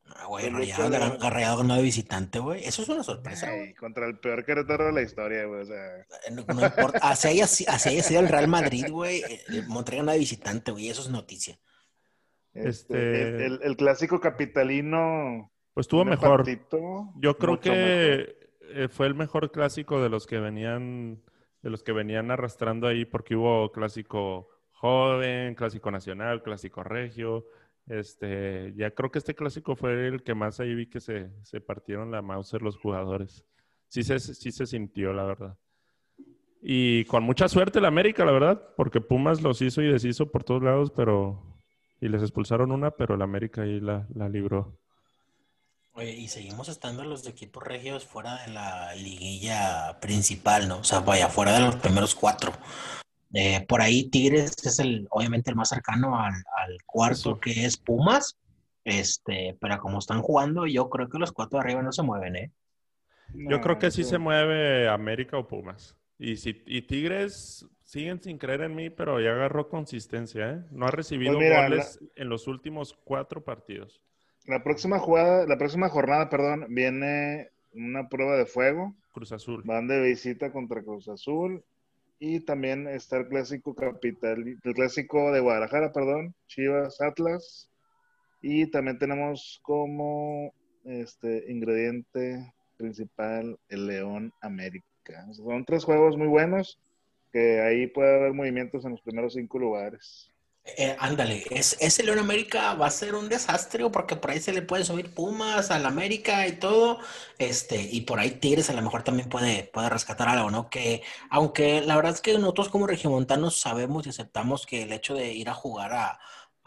[0.08, 2.64] Ah, güey, Rayado, ganó de visitante, güey.
[2.64, 3.74] Eso es una sorpresa, güey.
[3.74, 5.62] Contra el peor Querétaro de la historia, güey.
[5.62, 5.98] O sea...
[5.98, 6.98] Eh, no, importa.
[7.02, 9.22] Así haya, sido el Real Madrid, güey.
[9.22, 10.88] Eh, Monterrey ganó de visitante, güey.
[10.88, 11.58] Eso es noticia.
[12.54, 15.52] Este, el, el, clásico capitalino.
[15.74, 16.44] Pues tuvo mejor.
[17.16, 21.22] Yo creo que fue el mejor clásico de los que venían,
[21.62, 24.48] de los que venían arrastrando ahí, porque hubo clásico
[24.86, 27.44] joven, clásico nacional, clásico regio.
[27.88, 31.60] Este, ya creo que este clásico fue el que más ahí vi que se, se
[31.60, 33.44] partieron la Mauser los jugadores.
[33.88, 35.58] Sí se, sí se sintió, la verdad.
[36.62, 40.44] Y con mucha suerte el América, la verdad, porque Pumas los hizo y deshizo por
[40.44, 41.42] todos lados, pero.
[42.00, 44.78] Y les expulsaron una, pero el América ahí la, la libró.
[45.92, 50.78] Oye, y seguimos estando los equipos regios fuera de la liguilla principal, ¿no?
[50.78, 52.52] O sea, vaya, fuera de los primeros cuatro.
[53.38, 56.42] Eh, por ahí Tigres es el, obviamente el más cercano al,
[56.86, 58.38] cuarto que es Pumas,
[58.82, 62.36] este, pero como están jugando, yo creo que los cuatro de arriba no se mueven,
[62.36, 62.50] ¿eh?
[63.34, 65.94] yo creo que sí se mueve América o Pumas.
[66.18, 70.62] Y, si, y Tigres siguen sin creer en mí, pero ya agarró consistencia, ¿eh?
[70.70, 74.00] No ha recibido pues goles en los últimos cuatro partidos.
[74.46, 78.94] La próxima jugada, la próxima jornada, perdón, viene una prueba de fuego.
[79.12, 79.60] Cruz Azul.
[79.66, 81.62] Van de visita contra Cruz Azul
[82.18, 87.70] y también está el clásico capital, el clásico de Guadalajara, perdón, Chivas Atlas.
[88.42, 90.52] Y también tenemos como
[90.84, 95.26] este ingrediente principal el León América.
[95.32, 96.78] Son tres juegos muy buenos
[97.32, 100.30] que ahí puede haber movimientos en los primeros cinco lugares.
[100.68, 104.52] Eh, ándale, es, ese León América va a ser un desastre porque por ahí se
[104.52, 106.98] le puede subir Pumas al América y todo,
[107.38, 110.68] este, y por ahí Tigres a lo mejor también puede, puede rescatar algo, ¿no?
[110.68, 115.14] Que aunque la verdad es que nosotros como regiomontanos sabemos y aceptamos que el hecho
[115.14, 116.18] de ir a jugar a,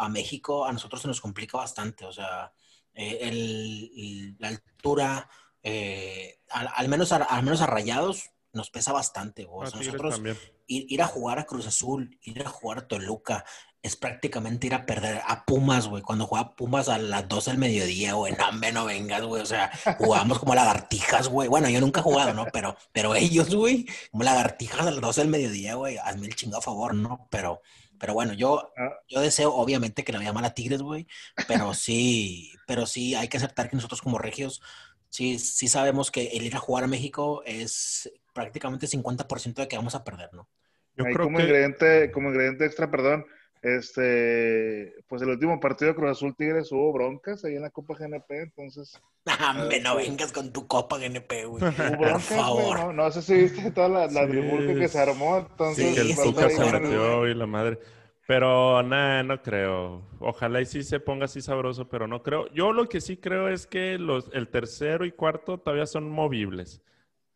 [0.09, 2.53] México a nosotros se nos complica bastante, o sea,
[2.93, 5.29] eh, la altura,
[5.61, 10.21] eh, al, menos al menos a Rayados nos pesa bastante, sea, nosotros
[10.67, 13.45] ir, ir, a jugar a Cruz Azul, ir a jugar a Toluca,
[13.81, 16.01] es prácticamente ir a perder a Pumas, güey.
[16.03, 19.41] Cuando juega Pumas a las 12 del mediodía, güey, no, me no vengas, güey.
[19.41, 21.47] O sea, jugamos como lagartijas, güey.
[21.47, 22.45] Bueno, yo nunca he jugado, ¿no?
[22.51, 25.97] Pero, pero ellos, güey, como lagartijas a las 12 del mediodía, güey.
[25.97, 27.27] Hazme el chingo a favor, ¿no?
[27.31, 27.61] Pero,
[27.97, 28.95] pero bueno, yo, ah.
[29.07, 31.07] yo deseo, obviamente, que le vaya mal a Tigres, güey.
[31.47, 34.61] Pero sí, pero sí, hay que aceptar que nosotros como regios
[35.09, 39.77] sí, sí sabemos que el ir a jugar a México es prácticamente 50% de que
[39.77, 40.47] vamos a perder, ¿no?
[40.95, 43.25] Yo creo como, ingrediente, como ingrediente extra, perdón,
[43.61, 47.95] este, pues el último partido de Cruz Azul Tigres hubo broncas ahí en la Copa
[47.97, 49.01] GNP, entonces.
[49.55, 51.63] no este, vengas con tu Copa GNP, güey.
[51.97, 52.93] Por favor.
[52.93, 55.89] no, sé si viste toda la, la que se armó, entonces.
[55.89, 57.79] Sí, que el Tuca se metió y la madre.
[58.25, 60.03] Pero nada, no creo.
[60.19, 62.47] Ojalá y sí se ponga así sabroso, pero no creo.
[62.53, 66.81] Yo lo que sí creo es que los, el tercero y cuarto todavía son movibles.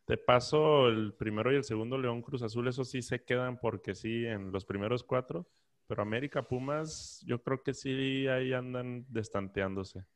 [0.04, 3.94] Te paso el primero y el segundo León Cruz Azul, eso sí se quedan porque
[3.94, 5.48] sí en los primeros cuatro.
[5.86, 10.06] Pero América Pumas, yo creo que sí ahí andan destanteándose.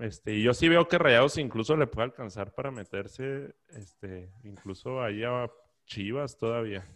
[0.00, 5.02] Este, y yo sí veo que Rayados incluso le puede alcanzar para meterse, este, incluso
[5.02, 5.50] ahí a
[5.86, 6.86] Chivas todavía.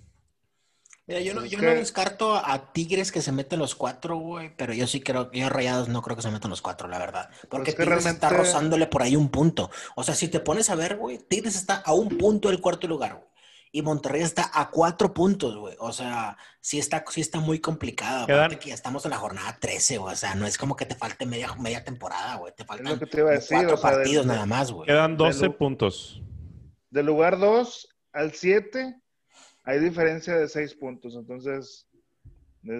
[1.09, 4.75] Mira, yo no, yo no descarto a Tigres que se meten los cuatro, güey, pero
[4.75, 7.31] yo sí creo, yo Rayados no creo que se metan los cuatro, la verdad.
[7.49, 9.71] Porque Tigres está rozándole por ahí un punto.
[9.97, 12.87] O sea, si te pones a ver, güey, Tigres está a un punto del cuarto
[12.87, 13.29] lugar, güey
[13.71, 15.77] y Monterrey está a cuatro puntos, güey.
[15.79, 18.25] O sea, sí está, sí está muy complicado.
[18.25, 20.15] Aparte que ya estamos en la jornada 13, güey.
[20.15, 22.53] O sea, no es como que te falte media, media temporada, güey.
[22.55, 24.87] Te faltan cuatro partidos nada más, güey.
[24.87, 26.23] Quedan 12 puntos.
[26.91, 29.01] Del lugar 2 al 7
[29.69, 31.15] hay diferencia de 6 puntos.
[31.15, 31.87] Entonces...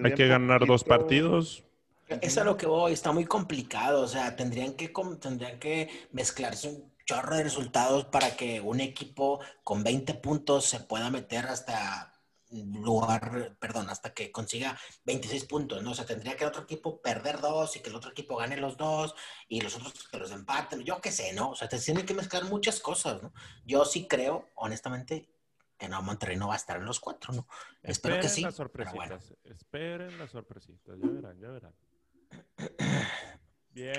[0.03, 1.63] Hay que ganar dos partidos.
[2.07, 6.83] Es a lo que voy, está muy complicado, o sea, tendrían que, tendrían que mezclarse
[7.05, 12.19] chorro de resultados para que un equipo con 20 puntos se pueda meter hasta
[12.51, 15.91] lugar, perdón, hasta que consiga 26 puntos, ¿no?
[15.91, 18.57] O sea, tendría que el otro equipo perder dos y que el otro equipo gane
[18.57, 19.13] los dos
[19.47, 21.51] y los otros que los empaten, yo qué sé, ¿no?
[21.51, 23.31] O sea, te tienen que mezclar muchas cosas, ¿no?
[23.65, 25.29] Yo sí creo, honestamente,
[25.79, 27.47] que no, Monterrey no va a estar en los cuatro, ¿no?
[27.81, 28.41] Espero que sí.
[28.41, 31.73] Las sorpresitas, Esperen las sorpresitas, ya verán, ya verán.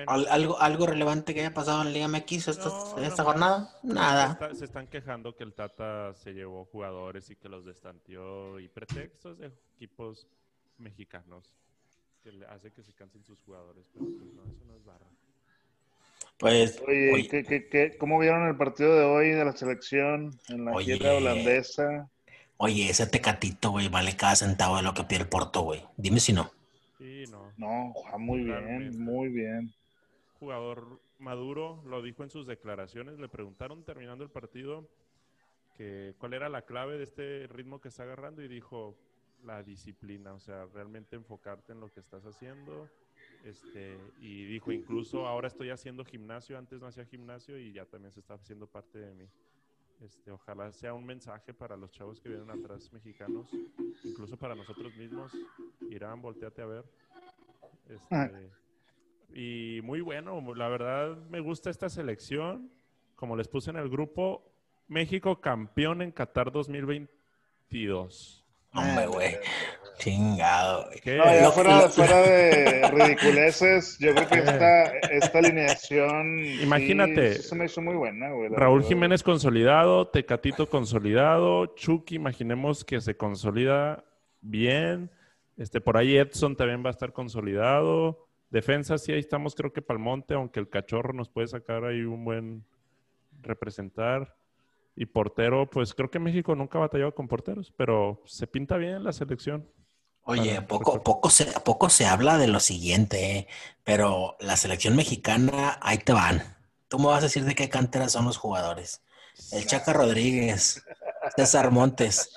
[0.07, 2.71] ¿Algo, ¿Algo relevante que haya pasado en la Liga MX esta,
[3.03, 3.75] esta jornada?
[3.83, 4.39] Nada.
[4.55, 9.39] se están quejando que el Tata se llevó jugadores y que los destanteó y pretextos
[9.39, 10.27] de equipos
[10.77, 11.55] mexicanos
[12.23, 15.07] que le hace que se cansen sus jugadores, pero pues no, eso no es barra.
[16.41, 21.15] Pues, oye, ¿qué, cómo vieron el partido de hoy de la selección en la gira
[21.15, 22.11] holandesa?
[22.57, 25.83] Oye, ese tecatito, güey, vale cada centavo de lo que pide el Porto, güey.
[25.99, 26.51] Dime si no.
[26.97, 27.53] Sí, no.
[27.59, 29.71] No, muy bien, muy bien.
[30.39, 33.19] Jugador maduro, lo dijo en sus declaraciones.
[33.19, 34.89] Le preguntaron terminando el partido
[35.77, 38.97] que cuál era la clave de este ritmo que está agarrando y dijo
[39.45, 42.89] la disciplina, o sea, realmente enfocarte en lo que estás haciendo.
[43.45, 48.13] Este, y dijo, incluso ahora estoy haciendo gimnasio, antes no hacía gimnasio y ya también
[48.13, 49.29] se está haciendo parte de mí.
[50.01, 53.51] Este, ojalá sea un mensaje para los chavos que vienen atrás mexicanos,
[54.03, 55.33] incluso para nosotros mismos.
[55.91, 56.85] Irán, volteate a ver.
[57.89, 58.31] Este, ah.
[59.33, 62.71] Y muy bueno, la verdad me gusta esta selección.
[63.15, 64.51] Como les puse en el grupo,
[64.89, 68.45] México campeón en Qatar 2022.
[68.73, 69.37] Hombre, güey.
[70.01, 76.39] Chingado, No, fuera, de ridiculeces, yo creo que esta, esta alineación.
[76.63, 77.35] Imagínate.
[77.35, 78.49] se me hizo muy buena, güey.
[78.49, 84.03] Raúl Jiménez consolidado, Tecatito consolidado, Chucky, imaginemos que se consolida
[84.41, 85.11] bien.
[85.59, 88.27] Este, por ahí Edson también va a estar consolidado.
[88.49, 92.25] Defensa, sí, ahí estamos, creo que Palmonte, aunque el cachorro nos puede sacar ahí un
[92.25, 92.65] buen
[93.43, 94.35] representar.
[94.97, 99.05] Y portero, pues creo que México nunca ha batallado con porteros, pero se pinta bien
[99.05, 99.69] la selección.
[100.25, 103.49] Oye, poco, poco, se, poco se habla de lo siguiente, ¿eh?
[103.85, 106.57] pero la selección mexicana, ahí te van.
[106.89, 109.03] Tú me vas a decir de qué cantera son los jugadores.
[109.53, 110.85] El Chaca Rodríguez,
[111.37, 112.31] César Montes,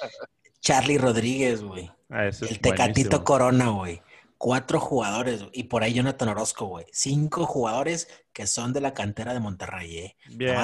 [0.61, 1.91] Charlie Rodríguez, güey.
[2.09, 4.01] Ah, el Tecatito Corona, güey
[4.43, 6.85] cuatro jugadores y por ahí Jonathan Orozco, güey.
[6.91, 10.17] Cinco jugadores que son de la cantera de Monterrey, ¿eh?
[10.35, 10.57] Bien.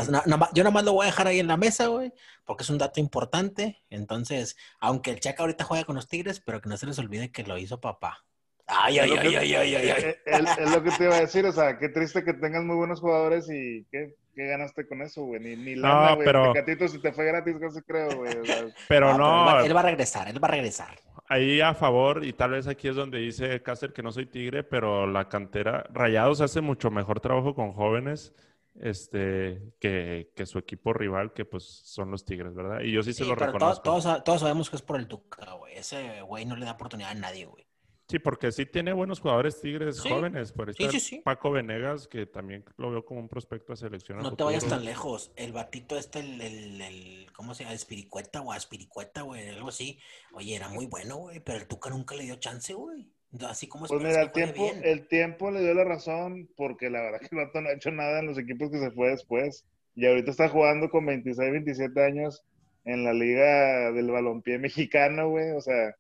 [0.54, 2.12] yo nomás lo voy a dejar ahí en la mesa, güey,
[2.44, 3.82] porque es un dato importante.
[3.90, 7.32] Entonces, aunque el Chaca ahorita juega con los Tigres, pero que no se les olvide
[7.32, 8.26] que lo hizo papá.
[8.68, 10.16] Ay, ay, ay, ay, ay, ay, ay.
[10.26, 13.00] Es, lo que te iba a decir, o sea, qué triste que tengas muy buenos
[13.00, 15.40] jugadores y qué, qué ganaste con eso, güey.
[15.40, 16.26] Ni, ni lana, güey.
[16.26, 16.52] Pero...
[16.52, 18.34] Catito, si te fue gratis, casi creo, güey.
[18.90, 19.62] pero no.
[19.62, 20.98] él va a regresar, él va a regresar
[21.30, 24.64] ahí a favor, y tal vez aquí es donde dice Cácer que no soy tigre,
[24.64, 28.34] pero la cantera, Rayados hace mucho mejor trabajo con jóvenes
[28.80, 32.82] este, que, que su equipo rival, que pues son los tigres, ¿verdad?
[32.82, 33.84] Y yo sí, se lo reconozco.
[33.84, 35.76] Todos, todos, sabemos que es por el Tuca, güey.
[35.76, 37.69] Ese güey no le da oportunidad a nadie, güey.
[38.10, 40.52] Sí, porque sí tiene buenos jugadores tigres jóvenes.
[40.52, 44.18] Por sí, Paco Venegas, que también lo veo como un prospecto a selección.
[44.18, 45.32] No te vayas tan lejos.
[45.36, 47.76] El batito este, el, el, ¿cómo se llama?
[47.76, 50.00] Espiricueta o Aspiricueta, güey, algo así.
[50.34, 53.08] Oye, era muy bueno, güey, pero el Tuca nunca le dio chance, güey.
[53.48, 54.82] Así como Pues mira, el tiempo, bien.
[54.84, 57.92] el tiempo le dio la razón porque la verdad que el vato no ha hecho
[57.92, 59.66] nada en los equipos que se fue después.
[59.94, 62.44] Y ahorita está jugando con 26, 27 años
[62.86, 65.52] en la liga del balompié mexicano, güey.
[65.52, 65.96] O sea,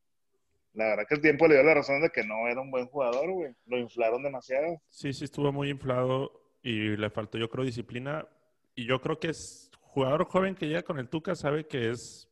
[0.73, 2.85] la verdad que el tiempo le dio la razón de que no era un buen
[2.87, 3.53] jugador, güey.
[3.65, 4.81] Lo inflaron demasiado.
[4.89, 8.27] Sí, sí, estuvo muy inflado y le faltó, yo creo, disciplina.
[8.75, 12.28] Y yo creo que es jugador joven que llega con el Tuca, sabe que es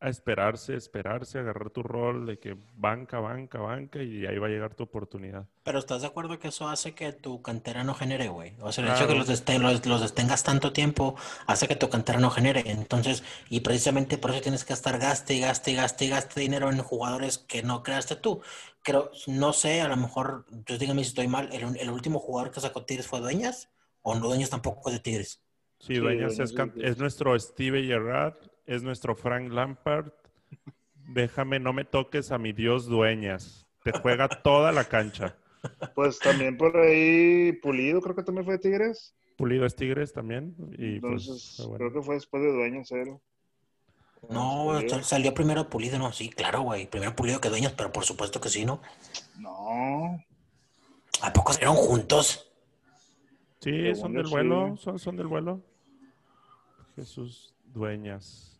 [0.00, 4.50] a esperarse, esperarse, agarrar tu rol de que banca, banca, banca y ahí va a
[4.50, 5.46] llegar tu oportunidad.
[5.62, 8.54] Pero ¿estás de acuerdo que eso hace que tu cantera no genere, güey?
[8.60, 8.96] O sea, el Claro.
[8.96, 11.14] hecho de que los, desten- los, los detengas tanto tiempo
[11.46, 12.62] hace que tu cantera no genere.
[12.70, 16.40] Entonces, y precisamente por eso tienes que estar gaste y gaste y gaste y gaste
[16.40, 18.40] dinero en jugadores que no creaste tú.
[18.82, 22.50] Creo, no sé, a lo mejor, entonces dígame si estoy mal, ¿el, el último jugador
[22.50, 23.68] que sacó Tigres fue Dueñas?
[24.00, 25.42] ¿O no Dueñas tampoco es de Tigres?
[25.80, 28.34] Sí, Sí, Dueñas can- es- es nuestro Steve Gerrard,
[28.68, 30.12] es nuestro Frank Lampard.
[30.94, 33.66] Déjame, no me toques a mi Dios Dueñas.
[33.82, 35.36] Te juega toda la cancha.
[35.94, 39.14] Pues también por ahí Pulido, creo que también fue de Tigres.
[39.36, 40.54] Pulido es Tigres también.
[40.78, 41.76] Y pues, Entonces, bueno.
[41.78, 43.20] creo que fue después de cero.
[44.28, 44.88] No, Pulido.
[44.90, 46.88] sal- salió primero Pulido, no, sí, claro, güey.
[46.88, 48.80] Primero Pulido que Dueñas, pero por supuesto que sí, ¿no?
[49.38, 50.22] No,
[51.22, 52.52] ¿A poco salieron juntos?
[53.60, 54.30] Sí, son del sí.
[54.30, 55.60] vuelo, son, son del vuelo.
[56.94, 58.57] Jesús Dueñas.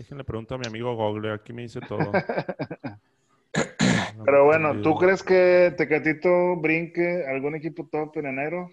[0.00, 1.98] Déjenle pregunto a mi amigo Google, aquí me dice todo.
[4.16, 4.80] No pero bueno.
[4.82, 8.70] ¿tú crees que Tecatito brinque algún equipo top en enero?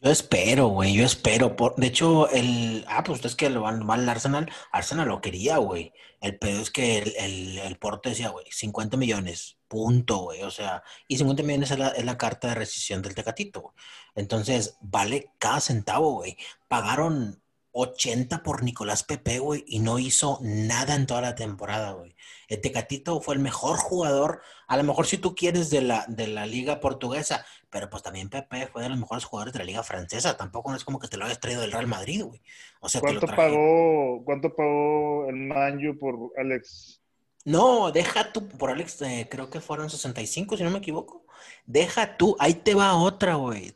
[0.00, 1.56] Yo espero, güey, yo espero.
[1.56, 1.76] Por...
[1.76, 2.84] De hecho, el.
[2.88, 4.50] Ah, pues es que lo van, va al Arsenal.
[4.72, 5.92] Arsenal lo quería, güey.
[6.20, 10.42] El pedo es que el, el, el Porto decía, güey, 50 millones, punto, güey.
[10.42, 13.74] O sea, y 50 millones es la, es la carta de rescisión del Tecatito, güey.
[14.14, 16.36] Entonces, vale cada centavo, güey.
[16.66, 17.40] Pagaron
[17.72, 22.14] 80 por Nicolás Pepe, güey, y no hizo nada en toda la temporada, güey.
[22.48, 26.28] El Tecatito fue el mejor jugador, a lo mejor si tú quieres, de la, de
[26.28, 29.82] la liga portuguesa, pero pues también Pepe fue de los mejores jugadores de la liga
[29.82, 30.36] francesa.
[30.36, 32.40] Tampoco no es como que te lo hayas traído del Real Madrid, güey.
[32.80, 37.02] O sea, te lo ¿Cuánto pagó, cuánto pagó el Manju por Alex?
[37.44, 41.24] No, deja tú, por Alex, eh, creo que fueron 65, si no me equivoco.
[41.66, 43.74] Deja tú, ahí te va otra, güey.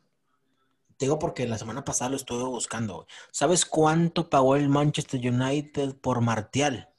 [1.02, 3.06] Te digo porque la semana pasada lo estuve buscando, güey.
[3.32, 6.90] ¿Sabes cuánto pagó el Manchester United por Martial?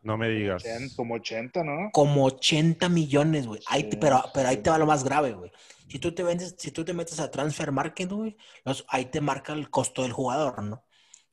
[0.00, 0.64] No me digas.
[0.96, 1.90] Como 80, ¿no?
[1.92, 3.60] Como 80 millones, güey.
[3.66, 4.62] Ahí te- Sí, pero, pero ahí sí.
[4.62, 5.52] te va lo más grave, güey.
[5.90, 9.20] Si tú te vendes, si tú te metes a Transfer Market, güey, los- ahí te
[9.20, 10.82] marca el costo del jugador, ¿no?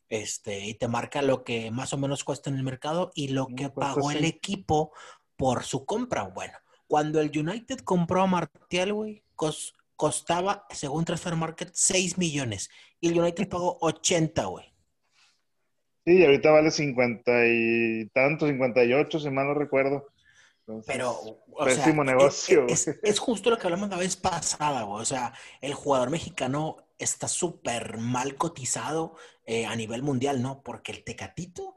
[0.10, 3.48] Este, y te marca lo que más o menos cuesta en el mercado y lo
[3.48, 4.92] Mm, que pagó el equipo
[5.38, 6.24] por su compra.
[6.24, 12.70] Bueno, cuando el United compró a Martial, güey, cos- costaba, según Transfer Market, 6 millones.
[13.02, 14.66] Y el United pagó 80, güey.
[16.06, 20.08] Sí, y ahorita vale 50 y tanto, 58, si mal no recuerdo.
[20.62, 24.16] Entonces, Pero, o pésimo sea, negocio, Es, es- es justo lo que hablamos la vez
[24.16, 25.02] pasada, güey.
[25.02, 30.62] O sea, el jugador mexicano está súper mal cotizado eh, a nivel mundial, ¿no?
[30.64, 31.76] Porque el Tecatito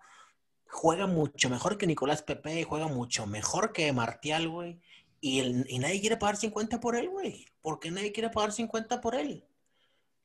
[0.69, 4.79] juega mucho mejor que Nicolás Pepe, juega mucho mejor que Martial, güey.
[5.21, 7.47] Y, el- y nadie quiere pagar 50 por él, güey.
[7.63, 9.45] ¿Por qué nadie quiere pagar 50 por él?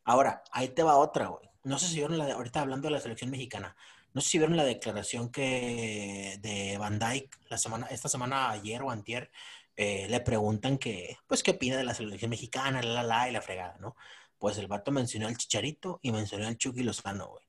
[0.04, 1.50] Ahora, ahí te va otra, güey.
[1.64, 3.76] No sé si vieron la de- ahorita hablando de la selección mexicana.
[4.14, 8.82] No sé si vieron la declaración que de Van Dyke la semana, esta semana, ayer
[8.82, 9.32] o antier,
[9.76, 13.32] eh, le preguntan que, pues, qué opina de la selección mexicana, la, la, la, y
[13.34, 13.96] la fregada, ¿no?
[14.40, 17.46] Pues el vato mencionó al Chicharito y mencionó al Chucky Lozano, güey.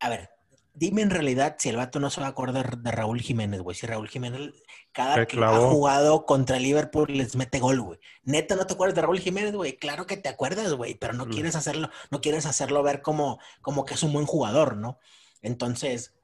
[0.00, 0.30] A ver,
[0.74, 3.76] dime en realidad si el vato no se va a acordar de Raúl Jiménez, güey.
[3.76, 4.52] Si Raúl Jiménez,
[4.94, 5.54] cada Te que clavó.
[5.54, 8.00] ha jugado contra el Liverpool, les mete gol, güey.
[8.24, 9.76] Neta, ¿no te acuerdas de Raúl Jiménez, güey?
[9.78, 11.30] Claro que te acuerdas, güey, pero no Mm.
[11.30, 15.00] quieres hacerlo, no quieres hacerlo ver como, como que es un buen jugador, ¿no?
[15.42, 16.14] Entonces,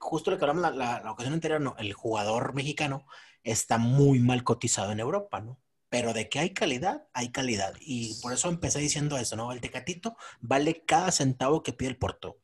[0.00, 3.06] justo lo que hablamos la, la, la ocasión anterior, no, el jugador mexicano
[3.44, 5.60] está muy mal cotizado en Europa, ¿no?
[5.90, 7.74] Pero de que hay calidad, hay calidad.
[7.80, 9.52] Y por eso empecé diciendo eso, ¿no?
[9.52, 12.38] El Tecatito vale cada centavo que pide el Porto.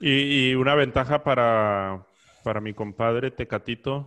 [0.00, 2.06] Y, y una ventaja para,
[2.42, 4.06] para mi compadre Tecatito,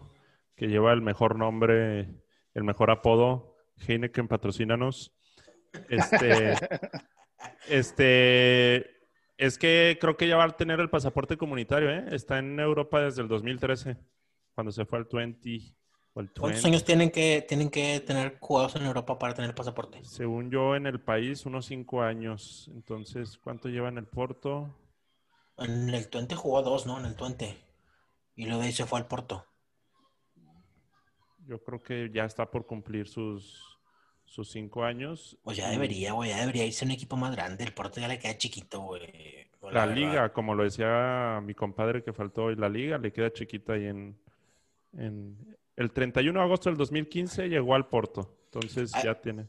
[0.57, 2.09] que lleva el mejor nombre,
[2.53, 3.55] el mejor apodo,
[3.87, 5.13] Heineken patrocínanos.
[5.87, 6.55] Este,
[7.69, 8.89] este,
[9.37, 12.05] es que creo que ya va a tener el pasaporte comunitario, ¿eh?
[12.11, 13.97] Está en Europa desde el 2013,
[14.55, 15.59] cuando se fue al 20.
[16.13, 16.67] o al ¿Cuántos 20.
[16.67, 20.03] años tienen que, tienen que tener jugados en Europa para tener el pasaporte?
[20.03, 22.67] Según yo, en el país, unos cinco años.
[22.73, 24.75] Entonces, ¿cuánto lleva en el Porto?
[25.59, 26.99] En el Twente jugó dos, ¿no?
[26.99, 27.57] En el Twente.
[28.35, 29.45] Y luego de ahí se fue al Porto.
[31.47, 33.77] Yo creo que ya está por cumplir sus,
[34.25, 35.37] sus cinco años.
[35.43, 37.63] Pues ya debería, güey, ya debería irse un equipo más grande.
[37.63, 39.47] El Porto ya le queda chiquito, güey.
[39.71, 39.95] La verdad.
[39.95, 43.85] liga, como lo decía mi compadre que faltó hoy, la liga le queda chiquita ahí
[43.87, 44.17] en,
[44.97, 45.57] en...
[45.75, 48.35] El 31 de agosto del 2015 llegó al Porto.
[48.45, 49.47] Entonces Ah, ya tiene,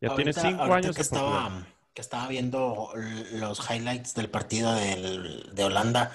[0.00, 0.94] ya tiene cinco años.
[0.96, 2.90] que estaba, que estaba viendo
[3.32, 6.12] los highlights del partido del- de Holanda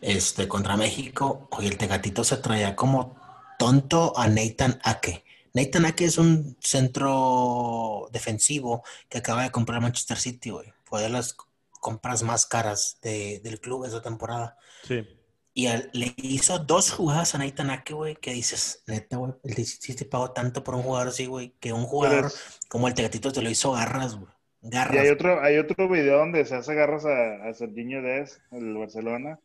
[0.00, 3.19] este, contra México, oye, el Tegatito se traía como
[3.60, 5.22] tonto a Nathan Ake.
[5.52, 10.72] Nathan Ake es un centro defensivo que acaba de comprar Manchester City, güey.
[10.84, 11.36] Fue de las
[11.80, 14.56] compras más caras de- del club esa temporada.
[14.88, 15.06] Sí.
[15.52, 19.66] Y al- le hizo dos jugadas a Nathan Ake, güey, que dices, neta, güey, el
[19.66, 23.30] City pagó tanto por un jugador así, güey, que un jugador es- como el Tegatito
[23.30, 24.32] te lo hizo garras, güey.
[24.62, 25.02] y Garras.
[25.04, 29.38] hay otro, hay otro video donde se hace garras a, a Serginho Dez, el Barcelona.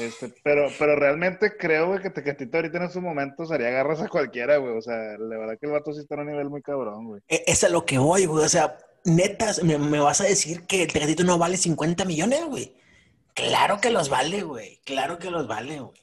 [0.00, 4.08] Este, pero, pero realmente creo güey, que Tecatito ahorita en estos momentos haría garras a
[4.08, 4.76] cualquiera, güey.
[4.76, 7.20] O sea, la verdad que el vato sí está a un nivel muy cabrón, güey.
[7.28, 8.44] E- Es a lo que voy, güey.
[8.44, 12.44] O sea, netas, me, me vas a decir que el Tegatito no vale 50 millones,
[12.46, 12.74] güey.
[13.34, 14.80] Claro que los vale, güey.
[14.84, 16.00] Claro que los vale, güey.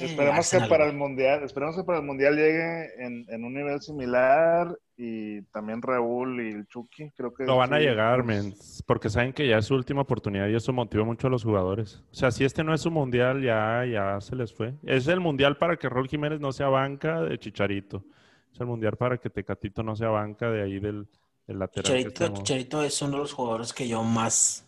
[0.00, 3.80] Esperemos que para el mundial, esperemos que para el mundial llegue en, en un nivel
[3.80, 8.54] similar y también Raúl y el Chucky, creo que Lo van a llegar, men,
[8.86, 12.02] porque saben que ya es su última oportunidad y eso motiva mucho a los jugadores.
[12.10, 14.74] O sea, si este no es su mundial, ya, ya se les fue.
[14.82, 18.04] Es el mundial para que Rol Jiménez no sea banca de Chicharito.
[18.52, 21.06] Es el mundial para que Tecatito no sea banca de ahí del,
[21.46, 21.84] del lateral.
[21.84, 22.28] Chicharito.
[22.34, 24.64] Chicharito es uno de los jugadores que yo más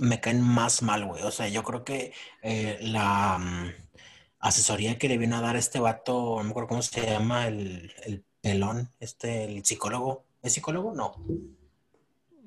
[0.00, 1.22] me caen más mal, güey.
[1.22, 2.12] O sea, yo creo que
[2.42, 3.85] eh, la mm,
[4.38, 7.92] asesoría que le vino a dar este vato, no me acuerdo cómo se llama, el,
[8.04, 10.24] el pelón, este, el psicólogo.
[10.42, 10.92] ¿Es psicólogo?
[10.94, 11.14] No.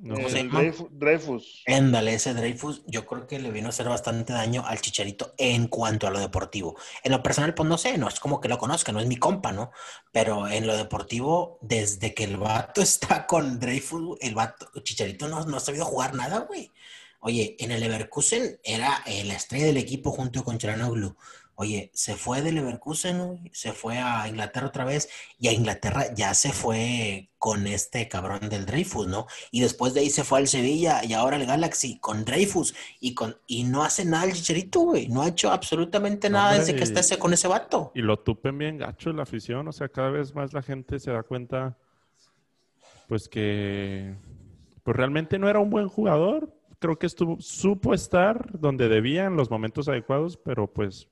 [0.01, 0.59] No, ¿Cómo se el llama?
[0.59, 1.63] Dreyfus, Dreyfus.
[1.65, 5.67] Éndale, ese Dreyfus, yo creo que le vino a hacer bastante daño al Chicharito en
[5.67, 6.77] cuanto a lo deportivo.
[7.03, 9.17] En lo personal, pues no sé, no es como que lo conozca, no es mi
[9.17, 9.71] compa, ¿no?
[10.13, 15.43] Pero en lo deportivo, desde que el vato está con Dreyfus, el vato, Chicharito no,
[15.45, 16.71] no ha sabido jugar nada, güey.
[17.19, 21.17] Oye, en el Leverkusen era eh, la estrella del equipo junto con Charanoglu.
[21.61, 26.33] Oye, se fue del Leverkusen, se fue a Inglaterra otra vez y a Inglaterra ya
[26.33, 29.27] se fue con este cabrón del Dreyfus, ¿no?
[29.51, 33.13] Y después de ahí se fue al Sevilla y ahora al Galaxy con Dreyfus y
[33.13, 35.09] con y no hace nada el Chicharito, güey.
[35.09, 37.91] No ha hecho absolutamente nada hombre, desde que está ese, con ese vato.
[37.93, 41.11] Y lo tupen bien gacho la afición, o sea, cada vez más la gente se
[41.11, 41.77] da cuenta,
[43.09, 44.15] pues que,
[44.83, 46.55] pues realmente no era un buen jugador.
[46.79, 51.09] Creo que estuvo, supo estar donde debía en los momentos adecuados, pero pues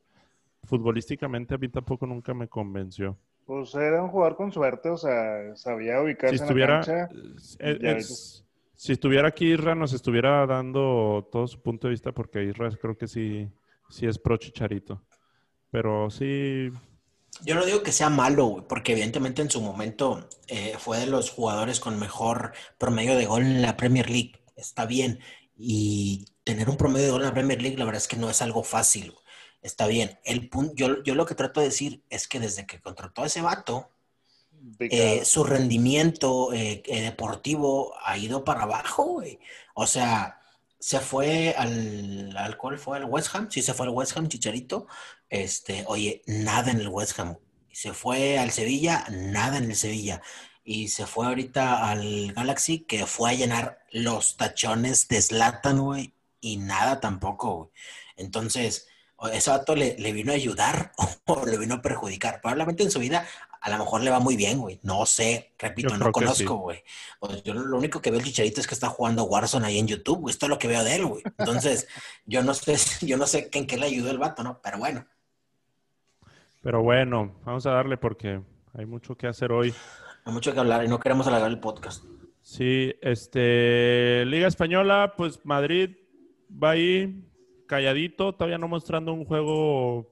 [0.67, 3.17] futbolísticamente a mí tampoco nunca me convenció.
[3.45, 7.09] Pues era un jugador con suerte, o sea, sabía ubicarse Si en la cancha.
[7.59, 8.43] es-
[8.75, 12.97] si estuviera aquí Isra, nos estuviera dando todo su punto de vista, porque Isra creo
[12.97, 13.49] que sí,
[13.89, 15.01] sí es pro Chicharito.
[15.71, 16.69] Pero sí,
[17.43, 21.07] Yo no digo que sea malo, güey, porque evidentemente en su momento eh, fue de
[21.07, 24.33] los jugadores con mejor promedio de gol en la Premier League.
[24.55, 25.19] Está bien.
[25.55, 28.29] Y tener un promedio de gol en la Premier League, la verdad es que no
[28.29, 29.11] es algo fácil.
[29.11, 29.23] güey.
[29.61, 30.19] Está bien.
[30.23, 33.27] El punto, yo, yo lo que trato de decir es que desde que contrató a
[33.27, 33.89] ese vato,
[34.79, 39.39] eh, su rendimiento eh, eh, deportivo ha ido para abajo, güey.
[39.73, 40.41] O sea,
[40.79, 42.97] se fue al, al ¿cuál fue?
[42.97, 44.87] Al West Ham, sí se fue al West Ham, Chicharito.
[45.29, 47.37] Este, oye, nada en el West Ham.
[47.71, 50.21] Se fue al Sevilla, nada en el Sevilla.
[50.63, 56.13] Y se fue ahorita al Galaxy, que fue a llenar los tachones de Zlatan, güey,
[56.41, 57.69] y nada tampoco, güey.
[58.17, 58.87] Entonces,
[59.17, 60.93] o ese vato le, le vino a ayudar
[61.25, 62.41] o le vino a perjudicar.
[62.41, 63.25] Probablemente en su vida
[63.61, 64.79] a lo mejor le va muy bien, güey.
[64.83, 66.11] No sé, repito, Yo no sí.
[66.11, 66.83] conozco, güey.
[67.19, 69.87] Pues yo lo único que veo el chicharito es que está jugando Warzone ahí en
[69.87, 70.31] YouTube, güey.
[70.31, 71.23] Esto es lo que veo de él, güey.
[71.37, 71.87] Entonces,
[72.25, 74.61] yo no sé, yo no sé en qué le ayudó el vato, ¿no?
[74.61, 75.05] Pero bueno,
[76.67, 78.41] pero bueno, vamos a darle porque
[78.73, 79.73] hay mucho que hacer hoy.
[80.25, 82.03] hay mucho que hablar y no queremos alargar el podcast.
[82.41, 85.95] Sí, este, Liga Española, pues Madrid
[86.51, 87.26] va ahí
[87.67, 90.09] calladito, todavía no mostrando un juego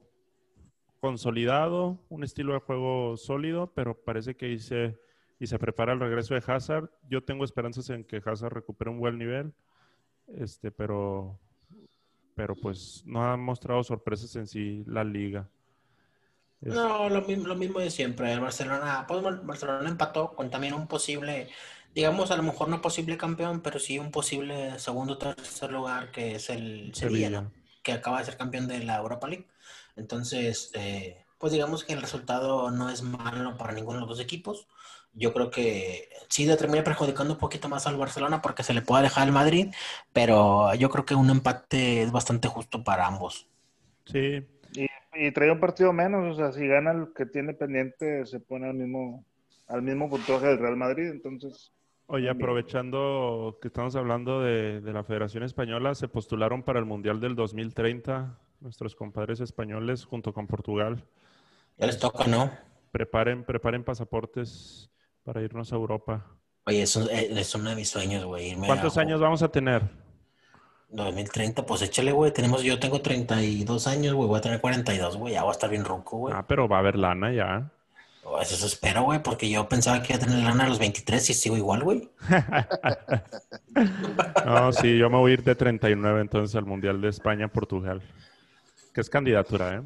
[1.00, 4.98] consolidado, un estilo de juego sólido, pero parece que se,
[5.40, 6.90] y se prepara el regreso de Hazard.
[7.10, 9.54] Yo tengo esperanzas en que Hazard recupere un buen nivel,
[10.28, 11.40] este, pero,
[12.36, 15.48] pero pues no ha mostrado sorpresas en sí la liga.
[16.62, 18.34] No, lo mismo, lo mismo de siempre.
[18.34, 21.50] El Barcelona, pues Bar- Barcelona empató con también un posible,
[21.96, 26.12] digamos, a lo mejor no posible campeón, pero sí un posible segundo o tercer lugar,
[26.12, 27.50] que es el Sevilla,
[27.84, 29.48] que acaba de ser campeón de la Europa League.
[29.96, 34.20] Entonces, eh, pues digamos que el resultado no es malo para ninguno de los dos
[34.20, 34.68] equipos.
[35.14, 38.82] Yo creo que sí le termina perjudicando un poquito más al Barcelona porque se le
[38.82, 39.74] puede dejar el Madrid,
[40.12, 43.48] pero yo creo que un empate es bastante justo para ambos.
[44.06, 44.46] Sí,
[45.14, 48.68] Y trae un partido menos, o sea, si gana el que tiene pendiente, se pone
[48.68, 49.24] al mismo,
[49.68, 51.72] al mismo puntaje del Real Madrid, entonces.
[52.08, 57.20] Oye, aprovechando que estamos hablando de, de la Federación Española, se postularon para el Mundial
[57.20, 61.04] del 2030 nuestros compadres españoles junto con Portugal.
[61.78, 62.52] Ya les toca, ¿no?
[62.92, 64.92] Preparen, preparen pasaportes
[65.24, 66.26] para irnos a Europa.
[66.68, 68.52] Oye, eso es uno de mis sueños, güey.
[68.52, 69.82] irme ¿Cuántos a- años vamos a tener?
[70.90, 72.32] 2030, pues échale, güey.
[72.32, 74.30] Tenemos, yo tengo 32 años, güey.
[74.30, 75.34] Voy a tener 42, güey.
[75.34, 76.34] Ya voy a estar bien ronco, güey.
[76.38, 77.72] Ah, pero va a haber lana ya.
[78.26, 81.30] Pues eso espero, güey, porque yo pensaba que iba a tener lana a los 23
[81.30, 82.10] y sigo igual, güey.
[84.46, 88.02] No, sí, yo me voy a ir de 39 entonces al Mundial de España-Portugal.
[88.94, 89.82] Que es candidatura, ¿eh?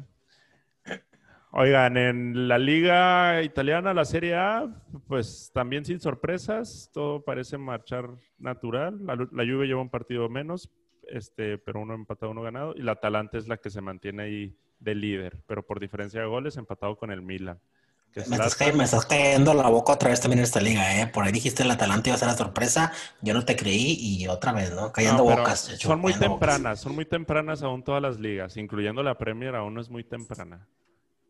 [1.50, 4.68] Oigan, en la liga italiana, la Serie A,
[5.08, 9.04] pues también sin sorpresas, todo parece marchar natural.
[9.04, 10.70] La, Juve lleva un partido menos,
[11.08, 12.74] este, pero uno empatado, uno ganado.
[12.76, 16.26] Y la Atalanta es la que se mantiene ahí de líder, pero por diferencia de
[16.26, 17.58] goles, empatado con el Milan.
[18.12, 21.06] Que Me estás, me cayendo la boca otra vez también en esta liga, ¿eh?
[21.06, 22.92] Por ahí dijiste el Atalanta iba a ser la sorpresa.
[23.20, 24.92] Yo no te creí y otra vez, ¿no?
[24.92, 25.60] Pero bocas.
[25.78, 26.28] Son muy bocas.
[26.28, 30.04] tempranas, son muy tempranas aún todas las ligas, incluyendo la Premier, aún no es muy
[30.04, 30.66] temprana.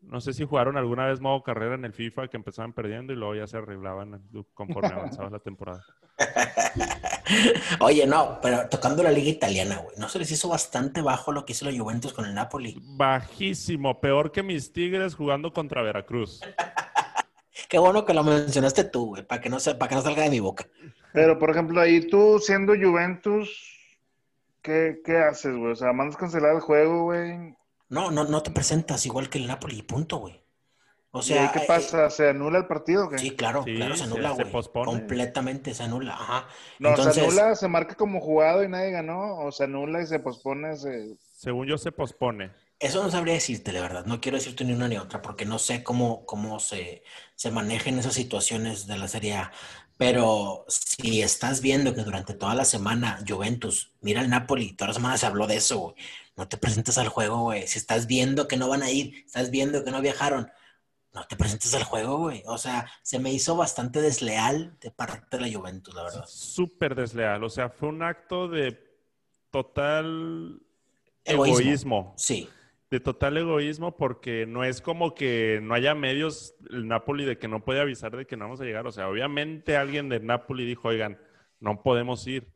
[0.01, 3.15] No sé si jugaron alguna vez modo carrera en el FIFA que empezaban perdiendo y
[3.15, 4.21] luego ya se arreglaban
[4.53, 5.85] conforme avanzaba la temporada.
[7.79, 9.95] Oye, no, pero tocando la liga italiana, güey.
[9.97, 12.77] ¿No se les hizo bastante bajo lo que hizo la Juventus con el Napoli?
[12.81, 16.41] Bajísimo, peor que mis Tigres jugando contra Veracruz.
[17.69, 20.23] Qué bueno que lo mencionaste tú, güey, para que no se, para que no salga
[20.23, 20.67] de mi boca.
[21.13, 23.49] Pero, por ejemplo, ahí tú siendo Juventus,
[24.61, 25.71] ¿qué, qué haces, güey?
[25.71, 27.55] O sea, mandas cancelar el juego, güey.
[27.91, 30.41] No, no, no te presentas igual que el Napoli, y punto, güey.
[31.11, 32.09] O ¿Y sea, ahí qué eh, pasa?
[32.09, 33.19] ¿Se anula el partido o qué?
[33.19, 34.51] Sí, claro, Sí, claro, se anula, se güey.
[34.51, 34.99] pospone.
[34.99, 36.47] Completamente se anula, ajá.
[36.79, 40.07] No, Entonces, se anula, se marca como jugado y nadie ganó, o se anula y
[40.07, 41.17] se pospone, se...
[41.33, 42.51] Según yo se pospone.
[42.79, 44.05] Eso no sabría decirte, de verdad.
[44.05, 47.03] No quiero decirte ni una ni otra, porque no sé cómo, cómo se,
[47.35, 49.51] se manejan esas situaciones de la Serie A.
[50.01, 54.93] Pero si estás viendo que durante toda la semana Juventus mira el Napoli, toda la
[54.95, 55.95] semana se habló de eso, güey.
[56.35, 57.67] No te presentes al juego, güey.
[57.67, 60.49] Si estás viendo que no van a ir, estás viendo que no viajaron,
[61.13, 62.41] no te presentes al juego, güey.
[62.47, 66.25] O sea, se me hizo bastante desleal de parte de la Juventus, la verdad.
[66.27, 67.43] Súper desleal.
[67.43, 68.79] O sea, fue un acto de
[69.51, 70.59] total
[71.23, 71.59] Egoísmo.
[71.59, 72.13] egoísmo.
[72.17, 72.49] Sí.
[72.91, 77.47] De total egoísmo porque no es como que no haya medios el Napoli de que
[77.47, 78.85] no puede avisar de que no vamos a llegar.
[78.85, 81.17] O sea, obviamente alguien de Napoli dijo, oigan,
[81.61, 82.51] no podemos ir.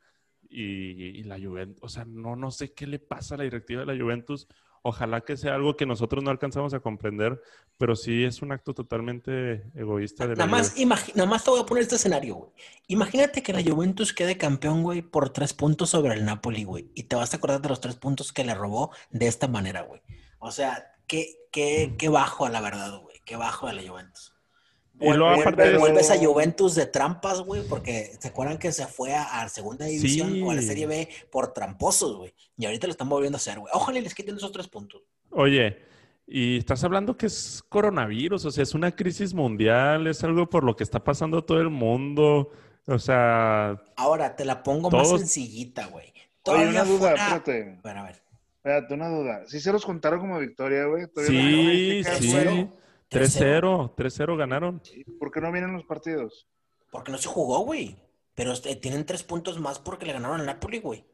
[0.47, 3.83] Y, y la Juventus, o sea, no, no sé qué le pasa a la directiva
[3.83, 4.47] de la Juventus.
[4.83, 7.41] Ojalá que sea algo que nosotros no alcanzamos a comprender,
[7.77, 10.85] pero sí es un acto totalmente egoísta de la Nada más, Juve.
[10.85, 12.51] imagi- nada más te voy a poner este escenario, güey.
[12.87, 16.91] Imagínate que la Juventus quede campeón, güey, por tres puntos sobre el Napoli, güey.
[16.93, 19.81] Y te vas a acordar de los tres puntos que le robó de esta manera,
[19.81, 20.01] güey.
[20.45, 23.19] O sea, qué, qué, qué bajo, la verdad, güey.
[23.25, 24.31] Qué bajo de la Juventus.
[24.99, 28.71] Y luego Vuelves- aparte de- vuelves a Juventus de trampas, güey, porque se acuerdan que
[28.71, 30.41] se fue a, a segunda división Sí.
[30.41, 32.33] o a la Serie B por tramposos, güey.
[32.57, 33.71] Y ahorita lo están volviendo a hacer, güey.
[33.75, 35.01] Ojalá y les quiten esos tres puntos.
[35.31, 35.79] Oye,
[36.27, 40.63] y estás hablando que es coronavirus, o sea, es una crisis mundial, es algo por
[40.63, 42.51] lo que está pasando todo el mundo.
[42.87, 46.05] O sea, Ahora, te la pongo más Todos- sencillita, güey.
[46.07, 47.79] Oye, Todavía una duda, fuera- espérate.
[47.83, 48.21] A ver, a ver.
[48.65, 49.43] Espérate, una duda.
[49.45, 51.05] ¿Sí se los contaron como victoria, güey?
[51.05, 52.35] ¿Todavía no sí, sí.
[52.35, 52.75] estadística,
[53.11, 54.81] 3-0, 3-0 ganaron.
[55.19, 56.47] ¿Por qué no vienen los partidos?
[56.89, 57.95] Porque no se jugó, güey.
[58.33, 61.05] Pero este, tienen tres puntos más porque le ganaron al Napoli, güey.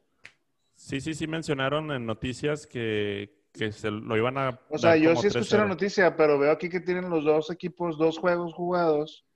[0.74, 4.58] Sí, sí, sí mencionaron en noticias que, que se lo iban a.
[4.70, 5.68] O sea, yo sí escuché la 3-0.
[5.68, 9.26] noticia, pero veo aquí que tienen los dos equipos dos juegos jugados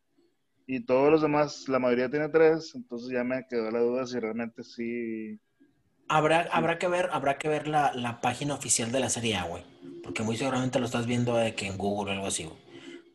[0.66, 4.18] y todos los demás, la mayoría tiene tres, entonces ya me quedó la duda si
[4.18, 5.38] realmente sí.
[6.08, 9.44] Habrá, habrá que ver, habrá que ver la, la página oficial de la Serie A,
[9.44, 9.64] güey.
[10.02, 12.58] Porque muy seguramente lo estás viendo de que en Google o algo así, güey.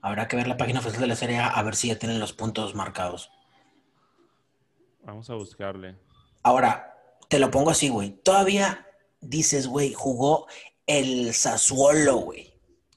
[0.01, 2.19] Habrá que ver la página oficial de la Serie A a ver si ya tienen
[2.19, 3.31] los puntos marcados.
[5.03, 5.95] Vamos a buscarle.
[6.43, 6.95] Ahora,
[7.29, 8.11] te lo pongo así, güey.
[8.11, 8.87] Todavía
[9.21, 10.47] dices, güey, jugó
[10.85, 12.50] el Sassuolo, güey.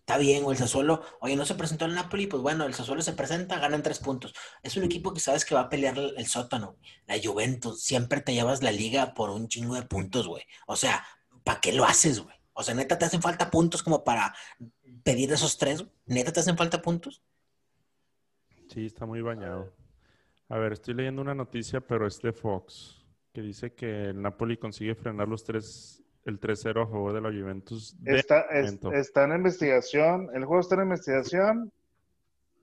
[0.06, 1.02] Está bien, güey, el Sassuolo.
[1.20, 4.34] Oye, no se presentó el Napoli, pues bueno, el Sassuolo se presenta, ganan tres puntos.
[4.62, 6.76] Es un equipo que sabes que va a pelear el, sótano.
[7.06, 10.44] La Juventus, siempre te llevas la liga por un chingo de puntos, güey.
[10.66, 11.02] O sea,
[11.42, 12.36] ¿para qué lo haces, güey?
[12.52, 14.34] O sea, neta, ¿te hacen falta puntos como para
[15.02, 15.86] pedir esos tres?
[16.04, 17.22] ¿Neta te hacen falta puntos?
[18.68, 19.72] Sí, está muy bañado.
[20.50, 23.02] A ver, estoy leyendo una noticia, pero es de Fox,
[23.32, 27.28] que dice que el Napoli consigue frenar los tres, el 3-0 a favor de la
[27.30, 27.96] Juventus.
[28.02, 31.72] de Está, es- está en investigación, el juego está en investigación,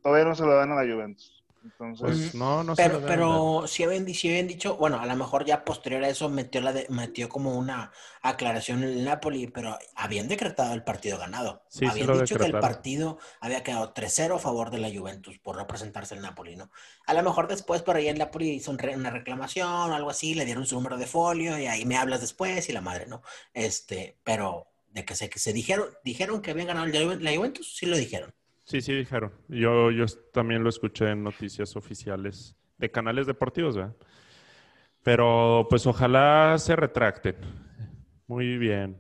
[0.02, 1.41] todavía no se lo dan a la Juventus.
[1.64, 5.46] Entonces, Pues no, no pero, pero si habían, sí habían dicho, bueno, a lo mejor
[5.46, 7.92] ya posterior a eso metió, la de- metió como una
[8.24, 11.64] aclaración en el Napoli, pero habían decretado el partido ganado.
[11.70, 15.56] Sí, habían dicho que el partido había quedado 3-0 a favor de la Juventus por
[15.58, 16.72] no presentarse el Napoli, ¿no?
[17.06, 20.46] A lo mejor después por ahí el Napoli hizo una reclamación o algo así, le
[20.46, 23.22] dieron su número de folio y ahí me hablas después y la madre, ¿no?
[23.54, 27.86] Este, pero de que se, que se dijeron, dijeron que habían ganado la Juventus, sí
[27.86, 28.34] lo dijeron.
[28.72, 29.34] Sí, sí dijeron.
[29.50, 33.98] Yo, yo también lo escuché en noticias oficiales de canales deportivos, ¿verdad?
[35.04, 37.36] Pero pues ojalá se retracten.
[38.28, 38.98] Muy bien.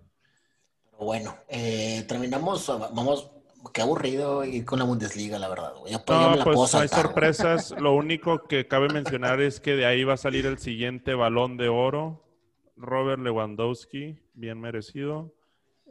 [0.99, 3.31] Bueno, eh, terminamos, vamos,
[3.73, 5.73] qué aburrido ir con la Bundesliga, la verdad.
[5.79, 5.93] güey.
[6.05, 7.33] Pues, No, la pues puedo hay saltar, güey.
[7.33, 7.71] sorpresas.
[7.79, 11.55] Lo único que cabe mencionar es que de ahí va a salir el siguiente balón
[11.55, 12.25] de oro.
[12.75, 15.33] Robert Lewandowski, bien merecido.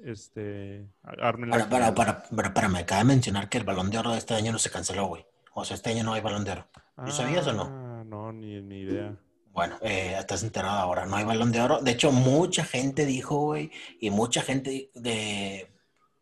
[0.04, 4.12] Este, Armin Para, para, para, para, me acaba de mencionar que el balón de oro
[4.12, 5.26] de este año no se canceló, güey.
[5.54, 6.68] O sea, este año no hay balón de oro.
[6.96, 7.64] ¿Lo sabías o no?
[7.64, 9.16] Ah, no, ni, ni idea.
[9.52, 11.80] Bueno, eh, estás enterado ahora, no hay balón de oro.
[11.80, 15.68] De hecho, mucha gente dijo, güey, y mucha gente de,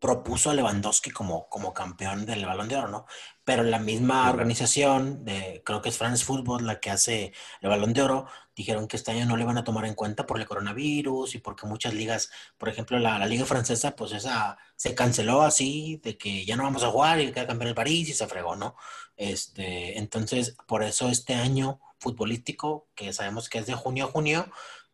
[0.00, 3.06] propuso a Lewandowski como, como campeón del balón de oro, ¿no?
[3.44, 7.92] Pero la misma organización, de, creo que es France Football, la que hace el balón
[7.92, 10.46] de oro, dijeron que este año no le van a tomar en cuenta por el
[10.46, 15.42] coronavirus y porque muchas ligas, por ejemplo, la, la liga francesa, pues esa se canceló
[15.42, 18.28] así, de que ya no vamos a jugar y queda campeón el París y se
[18.28, 18.76] fregó, ¿no?
[19.16, 24.50] Este, entonces, por eso este año futbolístico, que sabemos que es de junio a junio,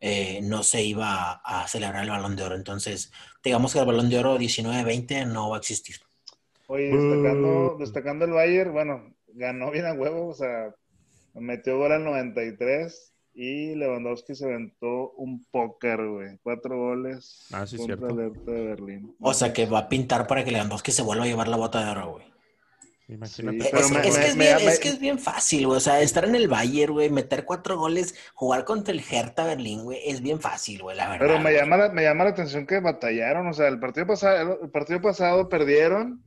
[0.06, 2.56] eh, no se iba a, a celebrar el balón de oro.
[2.56, 3.10] Entonces,
[3.42, 5.96] digamos que el balón de oro 19-20 no va a existir.
[6.66, 10.74] Oye, destacando, destacando el Bayern, bueno, ganó bien a huevo, o sea,
[11.32, 16.38] metió gol al 93 y Lewandowski se aventó un póker, güey.
[16.42, 18.20] Cuatro goles Ah, sí, contra cierto.
[18.20, 19.16] el de Berlín.
[19.20, 21.82] O sea, que va a pintar para que Lewandowski se vuelva a llevar la bota
[21.84, 22.33] de oro, güey.
[23.06, 23.60] Imagínate.
[23.60, 25.66] Sí, Es, Pero me- es que es me- bien, me- es que es bien fácil,
[25.66, 25.76] güey.
[25.76, 29.84] O sea, estar en el Bayern, güey, meter cuatro goles, jugar contra el Hertha Berlín,
[29.84, 31.26] güey, es bien fácil, güey, la verdad.
[31.26, 31.56] Pero me güey.
[31.56, 35.02] llama, la, me llama la atención que batallaron, o sea, el partido pasado, el partido
[35.02, 36.24] pasado perdieron,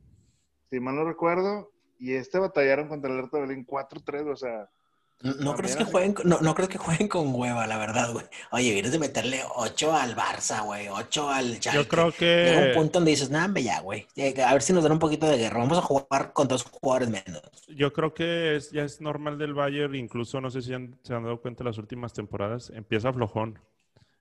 [0.70, 4.68] si mal no recuerdo, y este batallaron contra el Hertha Berlín 4-3, o sea,
[5.20, 8.12] No, no crees que jueguen, con- no, no crees que jueguen con hueva, la verdad,
[8.12, 8.24] güey.
[8.52, 11.76] Oye, vienes de meterle 8 al Barça, güey, 8 al Schalke.
[11.76, 14.06] Yo creo Llega un que punto donde dices, nah, ya, güey.
[14.46, 15.58] A ver si nos dan un poquito de guerra.
[15.58, 17.42] Vamos a jugar con dos jugadores menos.
[17.68, 21.14] yo creo que es, ya es normal del Bayern, incluso no sé si han- se
[21.14, 23.58] han dado cuenta las últimas temporadas, empieza flojón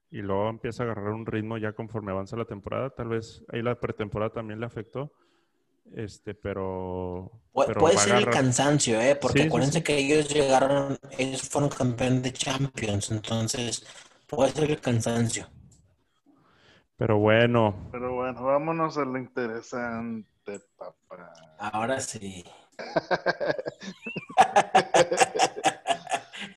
[0.10, 2.90] y luego empieza a agarrar un ritmo ya conforme avanza la temporada.
[2.90, 5.12] Tal vez ahí la pretemporada también le afectó,
[5.96, 9.16] este, pero, Pu- pero puede ser el cansancio, ¿eh?
[9.18, 9.84] Porque Sí, sí, acuérdense sí.
[9.84, 13.86] que ellos llegaron, ellos fueron campeones de Champions, entonces
[14.28, 15.50] puede ser el cansancio.
[16.98, 21.34] Pero bueno, pero bueno, vámonos a lo interesante, papá.
[21.58, 22.44] Ahora sí.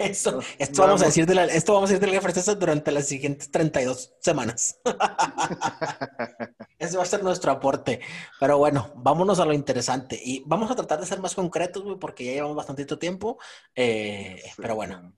[0.01, 2.55] Eso, esto vamos a decir de la, esto vamos a decir de la Liga Francesa
[2.55, 4.79] durante las siguientes 32 semanas.
[6.79, 8.01] Ese va a ser nuestro aporte.
[8.39, 10.19] Pero bueno, vámonos a lo interesante.
[10.23, 13.39] Y vamos a tratar de ser más concretos, güey, porque ya llevamos bastantito tiempo.
[13.75, 15.13] Eh, Sí, pero bueno,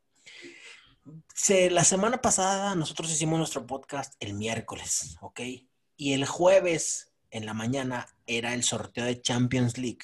[1.35, 5.41] se- la semana pasada nosotros hicimos nuestro podcast el miércoles, ¿ok?
[5.97, 10.01] Y el jueves en la mañana era el sorteo de Champions League.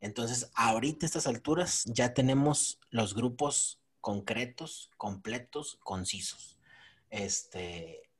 [0.00, 6.58] Entonces, ahorita a estas alturas ya tenemos los grupos concretos, completos, concisos.
[7.08, 8.10] Este,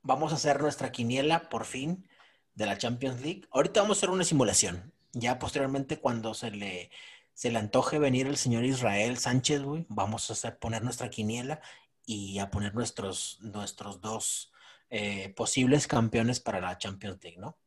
[0.00, 2.08] vamos a hacer nuestra quiniela por fin
[2.54, 3.46] de la Champions League.
[3.50, 4.94] Ahorita vamos a hacer una simulación.
[5.12, 6.90] Ya posteriormente, cuando se le,
[7.34, 11.60] se le antoje venir el señor Israel Sánchez, güey, vamos a hacer, poner nuestra quiniela
[12.06, 14.52] y a poner nuestros, nuestros dos
[14.88, 17.58] eh, posibles campeones para la Champions League, ¿no?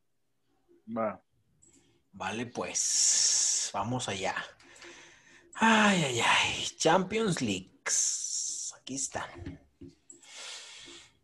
[0.97, 1.21] Va.
[2.13, 4.35] Vale, pues vamos allá.
[5.55, 6.65] Ay, ay, ay.
[6.77, 7.71] Champions League.
[8.77, 9.27] Aquí está.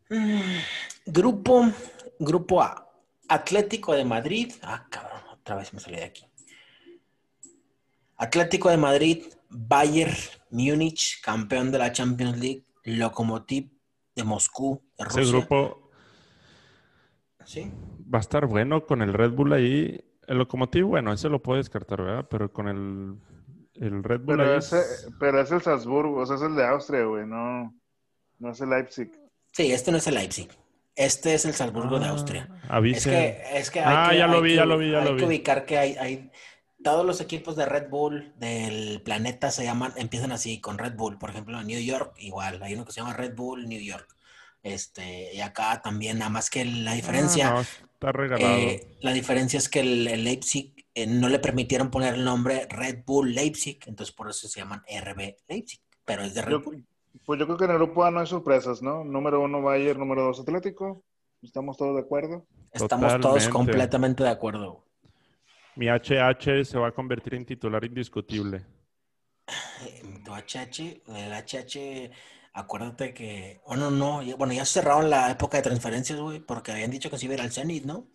[0.09, 0.41] Mm,
[1.05, 1.71] Grupo,
[2.19, 2.87] grupo A.
[3.27, 4.51] Atlético de Madrid.
[4.61, 6.25] Ah, cabrón, otra vez me salí de aquí.
[8.17, 10.13] Atlético de Madrid, Bayern
[10.51, 13.71] Múnich, campeón de la Champions League, Lokomotiv
[14.15, 15.31] de Moscú, de ese Rusia.
[15.39, 15.91] grupo
[17.45, 17.71] Sí.
[18.13, 20.03] va a estar bueno con el Red Bull ahí.
[20.27, 22.27] El Lokomotiv, bueno, ese lo puede descartar, ¿verdad?
[22.29, 23.15] Pero con el,
[23.81, 26.55] el Red Bull Pero, ahí ese, es- pero es el Salzburgo, o sea, es el
[26.55, 27.73] de Austria, güey, no,
[28.39, 29.11] no es el Leipzig.
[29.51, 30.49] Sí, este no es el Leipzig.
[30.95, 32.49] Este es el Salzburgo de Ah, Austria.
[32.63, 33.09] Es avise.
[33.09, 34.99] que, es que Ah, hay que, ya lo hay vi, que- ya lo vi, ya
[34.99, 35.25] hay lo que vi.
[35.25, 36.31] ubicar que hay, hay
[36.83, 41.17] todos los equipos de Red Bull del planeta se llaman, empiezan así con Red Bull.
[41.17, 44.07] Por ejemplo, New York, igual, hay uno que se llama Red Bull New York.
[44.63, 48.51] Este, y acá también, nada más que la diferencia, Ah, no, está regalado.
[48.57, 52.67] eh, la diferencia es que el, el Leipzig eh, no le permitieron poner el nombre
[52.69, 56.61] Red Bull Leipzig, entonces por eso se llaman RB Leipzig, pero es de Red Yo,
[56.61, 56.85] Bull.
[57.25, 59.03] pues yo creo que en el grupo A no hay sorpresas, ¿no?
[59.03, 61.03] Número uno Bayern, número dos Atlético.
[61.41, 62.45] ¿Estamos todos de acuerdo?
[62.71, 64.85] Estamos todos completamente de acuerdo.
[65.75, 68.65] Mi HH se va a convertir en titular indiscutible.
[70.23, 72.11] Tu HH, el HH,
[72.53, 76.91] acuérdate que, bueno, no, ya- bueno, ya cerraron la época de transferencias, güey, porque habían
[76.91, 78.07] dicho que se iba a ir al Zenit, ¿no?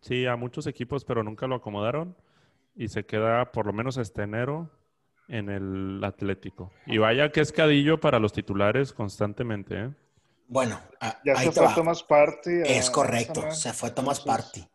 [0.00, 2.16] Sí, a muchos equipos, pero nunca lo acomodaron.
[2.76, 4.70] y se queda por lo menos hasta enero
[5.28, 6.70] en el Atlético.
[6.86, 9.90] Y vaya que es cadillo para los titulares constantemente, ¿eh?
[10.48, 11.74] Bueno, a- Ya ahí se te fue va.
[11.74, 12.50] Tomás Party.
[12.50, 14.68] a Es correcto, se fue Tomás Entonces, Party.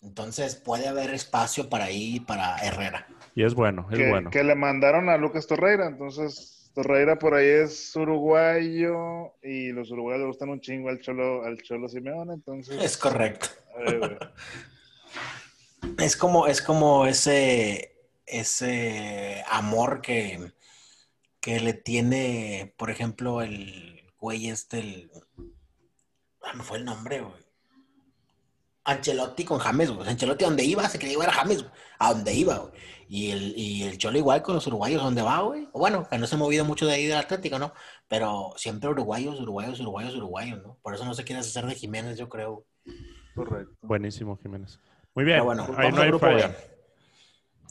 [0.00, 3.06] Entonces puede haber espacio para ahí para Herrera.
[3.34, 4.30] Y es bueno, es que, bueno.
[4.30, 5.86] que le mandaron a Lucas Torreira.
[5.86, 11.44] Entonces, Torreira por ahí es uruguayo y los uruguayos le gustan un chingo al Cholo,
[11.44, 12.34] al Cholo Simeone.
[12.34, 13.46] Entonces, Es correcto.
[13.76, 14.16] güey.
[15.98, 17.96] Es como, es como ese,
[18.26, 20.52] ese amor que,
[21.40, 25.10] que le tiene, por ejemplo, el güey este, el...
[26.42, 27.42] Ah, me fue el nombre, güey.
[28.84, 30.08] Ancelotti con James, güey.
[30.08, 31.74] Ancelotti donde iba, se quería llevar a James, güey.
[31.98, 32.72] A donde iba, güey.
[33.08, 35.68] Y el, y el Cholo igual con los uruguayos, donde va, güey.
[35.72, 37.72] Bueno, que no se ha movido mucho de ahí del Atlético, ¿no?
[38.08, 40.78] Pero siempre uruguayos, uruguayos, uruguayos, uruguayos, ¿no?
[40.82, 42.64] Por eso no se quiere hacer de Jiménez, yo creo.
[43.34, 43.76] correcto.
[43.82, 44.80] Buenísimo, Jiménez.
[45.14, 46.48] Muy bien, Pero bueno, ahí vamos no al hay grupo falla.
[46.48, 46.54] B.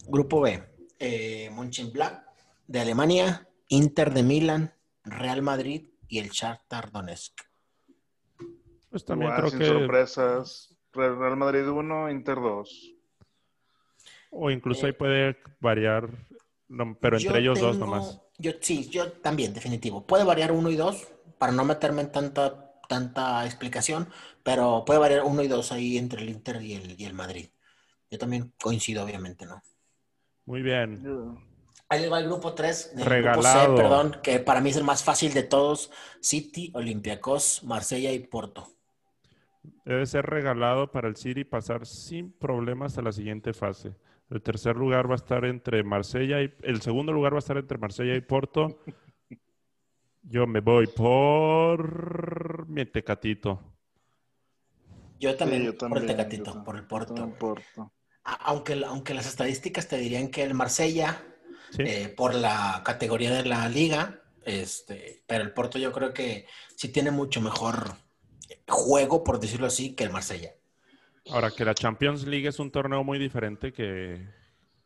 [0.08, 0.64] Grupo B.
[1.00, 2.24] Eh, Mönchengladbach
[2.68, 4.74] de Alemania, Inter de Milán,
[5.04, 7.42] Real Madrid y el Shakhtar Donetsk.
[8.90, 10.78] Pues también creo sin que, sorpresas.
[10.94, 12.96] Real Madrid 1, Inter 2.
[14.32, 16.10] o incluso ahí puede variar,
[16.68, 18.22] no, pero entre ellos dos nomás.
[18.38, 20.06] Yo, sí, yo también, definitivo.
[20.06, 24.10] Puede variar uno y dos, para no meterme en tanta, tanta explicación,
[24.44, 27.48] pero puede variar uno y dos ahí entre el Inter y el, y el Madrid.
[28.10, 29.64] Yo también coincido, obviamente, ¿no?
[30.46, 31.02] Muy bien.
[31.88, 33.76] Ahí va el grupo 3, grupo C, Regalado.
[33.76, 35.90] perdón, que para mí es el más fácil de todos.
[36.20, 38.68] City, Olympiacos, Marsella y Porto.
[39.86, 43.96] Debe ser regalado para el City pasar sin problemas a la siguiente fase.
[44.30, 47.58] El tercer lugar va a estar entre Marsella y el segundo lugar va a estar
[47.58, 48.80] entre Marsella y Porto.
[50.24, 53.60] Yo me voy por mi Tecatito.
[55.20, 57.92] Yo también, Sí, yo por el yo Tecatito, también, por el Porto.
[58.24, 61.24] Aunque, aunque las estadísticas te dirían que el Marsella,
[61.72, 61.84] ¿Sí?
[61.84, 66.46] eh, por la categoría de la liga, este, pero el Porto yo creo que
[66.76, 67.96] sí tiene mucho mejor
[68.68, 70.54] juego, por decirlo así, que el Marsella.
[71.30, 74.28] Ahora que la Champions League es un torneo muy diferente que,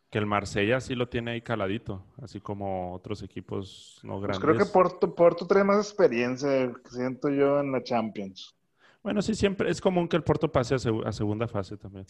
[0.10, 4.40] que el Marsella sí lo tiene ahí caladito, así como otros equipos no Pues grandes.
[4.40, 8.56] creo que Porto, Porto trae más experiencia, siento yo, en la Champions.
[9.04, 12.06] Bueno, sí, siempre es común que el Porto pase a, seg- a segunda fase también.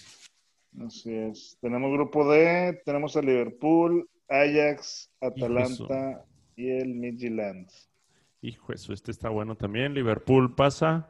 [0.86, 1.58] Así es.
[1.62, 6.24] Tenemos grupo D, tenemos a Liverpool, Ajax, Atalanta
[6.56, 7.70] y el Midtjylland.
[8.42, 9.94] Hijo, eso, este está bueno también.
[9.94, 11.10] Liverpool pasa.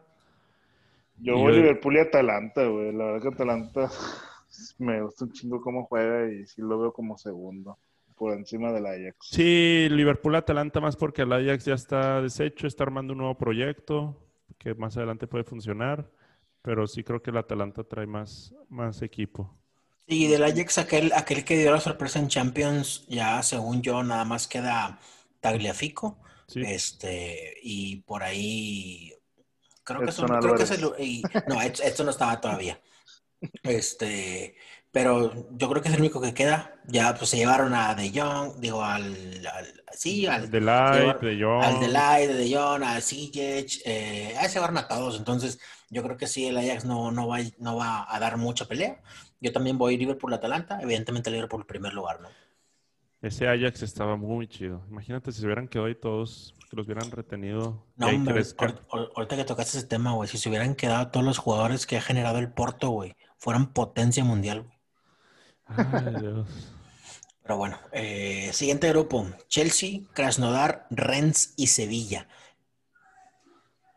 [1.17, 2.91] Yo voy yo- Liverpool y Atalanta, güey.
[2.93, 3.89] La verdad que Atalanta
[4.77, 7.77] me gusta un chingo cómo juega y sí lo veo como segundo,
[8.15, 9.17] por encima del Ajax.
[9.31, 14.21] Sí, Liverpool-Atalanta más porque el Ajax ya está deshecho, está armando un nuevo proyecto
[14.57, 16.09] que más adelante puede funcionar,
[16.61, 19.53] pero sí creo que el Atalanta trae más, más equipo.
[20.07, 24.23] Y del Ajax, aquel, aquel que dio la sorpresa en Champions, ya según yo, nada
[24.23, 24.99] más queda
[25.41, 26.19] Tagliafico.
[26.47, 29.11] Sí, Este, y por ahí
[29.83, 32.79] creo que, son- creo que es el- y- no, esto, esto no estaba todavía.
[33.63, 34.55] Este,
[34.91, 36.75] pero yo creo que es el único que queda.
[36.87, 41.43] Ya pues se llevaron a De Jong, digo al, al- sí, al de Light, de
[41.43, 41.63] Jong.
[41.63, 41.79] al
[42.27, 45.17] de De Jong, al Ziyech, eh, ahí se llevaron a todos.
[45.17, 48.65] Entonces, yo creo que sí, el Ajax no, no, va, no va a dar mucha
[48.65, 49.01] pelea.
[49.41, 52.29] Yo también voy Liverpool-Atalanta, evidentemente Liverpool en primer lugar, ¿no?
[53.21, 54.85] Ese Ajax estaba muy chido.
[54.89, 57.83] Imagínate si se hubieran quedado ahí todos, que los hubieran retenido.
[57.95, 58.43] No, hombre,
[59.15, 62.01] ahorita que tocaste ese tema, güey, si se hubieran quedado todos los jugadores que ha
[62.01, 64.77] generado el Porto, güey, fueran potencia mundial, güey.
[65.65, 66.47] Ay, Dios.
[67.43, 72.27] Pero bueno, eh, siguiente grupo, Chelsea, Krasnodar, Rennes y Sevilla.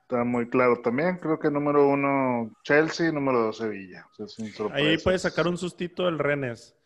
[0.03, 1.17] Está muy claro también.
[1.17, 4.07] Creo que número uno Chelsea, número dos Sevilla.
[4.11, 6.77] O sea, sin Ahí puedes sacar un sustito el Rennes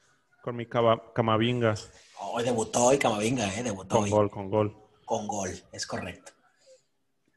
[0.43, 1.75] con mi Camavinga.
[2.21, 4.11] Hoy debutó y Camavinga, eh, debutó Con hoy.
[4.11, 4.77] gol, con gol.
[5.05, 6.33] Con gol, es correcto.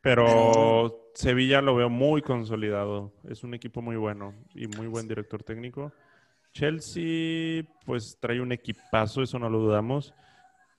[0.01, 3.13] Pero Sevilla lo veo muy consolidado.
[3.23, 5.93] Es un equipo muy bueno y muy buen director técnico.
[6.51, 10.13] Chelsea, pues trae un equipazo, eso no lo dudamos.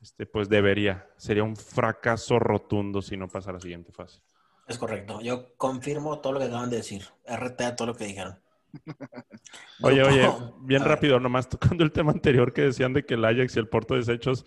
[0.00, 1.06] Este, pues debería.
[1.16, 4.20] Sería un fracaso rotundo si no pasa a la siguiente fase.
[4.68, 5.22] Es correcto.
[5.22, 7.04] Yo confirmo todo lo que acaban de decir.
[7.26, 8.38] RT a todo lo que dijeron.
[9.80, 10.28] Oye, oye,
[10.60, 13.68] bien rápido, nomás tocando el tema anterior que decían de que el Ajax y el
[13.68, 14.44] Porto desechos.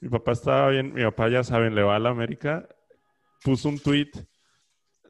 [0.00, 2.66] Mi papá estaba bien, mi papá ya saben, le va a la América.
[3.42, 4.10] Puso un tweet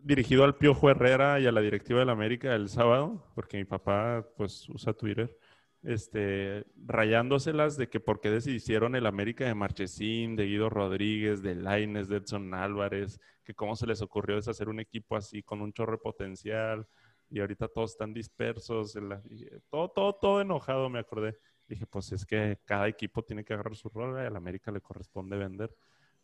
[0.07, 3.65] dirigido al Piojo Herrera y a la directiva de la América el sábado, porque mi
[3.65, 5.37] papá pues usa Twitter,
[5.83, 11.57] este, rayándoselas de que por qué decidieron el América de Marchesín, de Guido Rodríguez, de
[11.57, 15.73] Laines, de Edson Álvarez, que cómo se les ocurrió deshacer un equipo así con un
[15.73, 16.87] chorro de potencial
[17.29, 21.37] y ahorita todos están dispersos, eh, todo, todo, todo enojado me acordé.
[21.67, 24.81] Dije, pues es que cada equipo tiene que agarrar su rol, y al América le
[24.81, 25.75] corresponde vender.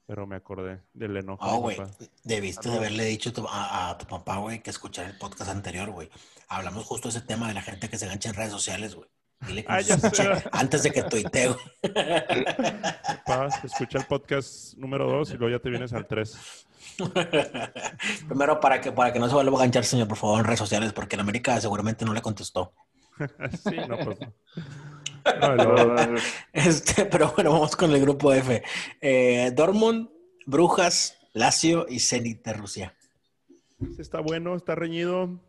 [0.06, 1.46] Pero me acordé del enojo.
[1.46, 1.78] Oh, güey,
[2.24, 6.10] debiste de haberle dicho a, tu papá, güey, que escuchar el podcast anterior, güey.
[6.48, 9.08] Hablamos justo de ese tema de la gente que se engancha en redes sociales, güey.
[9.46, 11.56] Dile que ah, escuche antes de que tuiteo.
[13.24, 16.66] Papá, escucha el podcast número dos y luego ya te vienes al tres.
[18.28, 20.60] Primero, para que, para que no se vuelva a enganchar, señor, por favor, en redes
[20.60, 22.72] sociales, porque en América seguramente no le contestó.
[23.64, 24.18] sí, no, pues
[26.52, 28.62] este, pero bueno, vamos con el grupo F.
[29.00, 30.08] Eh, Dortmund,
[30.46, 32.94] Brujas, Lazio y Zenit de Rusia.
[33.98, 35.40] Está bueno, está reñido,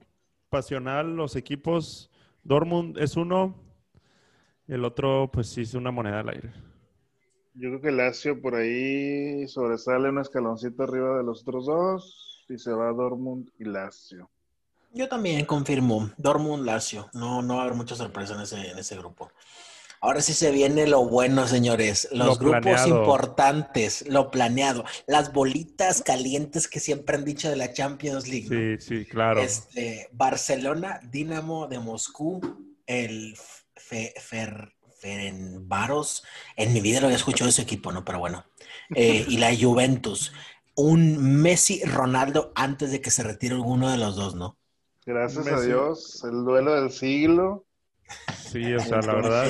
[0.49, 1.15] pasional.
[1.15, 2.11] Los equipos,
[2.43, 3.55] Dortmund es uno,
[4.67, 6.51] el otro, pues sí, es una moneda al aire.
[7.55, 12.57] Yo creo que Lazio por ahí sobresale un escaloncito arriba de los otros dos y
[12.57, 14.30] se va Dortmund y Lazio.
[14.93, 17.09] Yo también confirmo, Dortmund, Lazio.
[17.13, 19.31] No, no va a haber mucha sorpresa en ese, en ese grupo.
[20.03, 22.09] Ahora sí se viene lo bueno, señores.
[22.11, 28.27] Los grupos importantes, lo planeado, las bolitas calientes que siempre han dicho de la Champions
[28.27, 28.77] League.
[28.79, 29.41] Sí, sí, claro.
[29.41, 32.41] Este, Barcelona, Dinamo de Moscú,
[32.85, 33.37] el
[33.77, 36.23] Fer, Ferenbaros.
[36.57, 38.03] En mi vida lo había escuchado ese equipo, ¿no?
[38.03, 38.45] Pero bueno.
[38.93, 40.33] Eh, y la Juventus.
[40.75, 44.57] Un Messi Ronaldo antes de que se retire alguno de los dos, ¿no?
[45.06, 47.66] Gracias a Dios, el duelo del siglo.
[48.38, 49.47] Sí, o sea, la verdad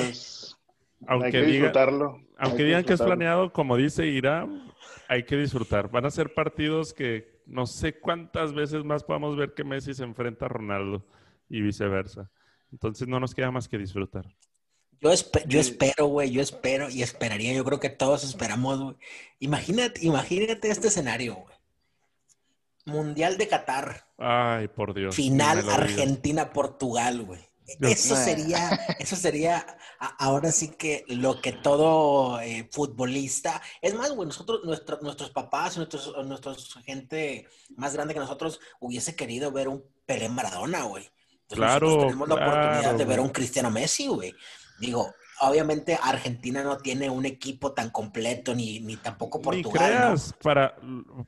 [1.06, 2.20] aunque hay que disfrutarlo.
[2.38, 4.72] aunque digan que, es planeado, como dice Irán,
[5.08, 5.90] hay que disfrutar.
[5.90, 10.04] Van a ser partidos que no sé cuántas veces más podamos ver que Messi se
[10.04, 11.04] enfrenta a Ronaldo
[11.48, 12.30] y viceversa.
[12.72, 14.24] Entonces no nos queda más que disfrutar.
[15.00, 15.10] Yo,
[15.46, 18.96] yo espero, güey, yo espero y esperaría, yo creo que todos esperamos, güey.
[19.38, 21.54] Imagínate, imagínate este escenario, güey.
[22.86, 24.06] Mundial de Qatar.
[24.18, 25.14] Ay, por Dios.
[25.14, 27.40] Final Argentina-Portugal, güey.
[27.80, 29.64] Eso sería, eso sería
[30.18, 36.14] ahora sí que lo que todo eh, futbolista, es más, güey, nosotros, nuestros papás, nuestros,
[36.26, 41.08] nuestros gente más grande que nosotros hubiese querido ver un Pelé Maradona, güey.
[41.48, 41.98] claro.
[42.00, 44.34] tenemos la oportunidad de ver un Cristiano Messi, güey.
[44.78, 49.82] Digo, obviamente Argentina no tiene un equipo tan completo, ni, ni tampoco Portugal.
[49.82, 50.76] Ni creas, para,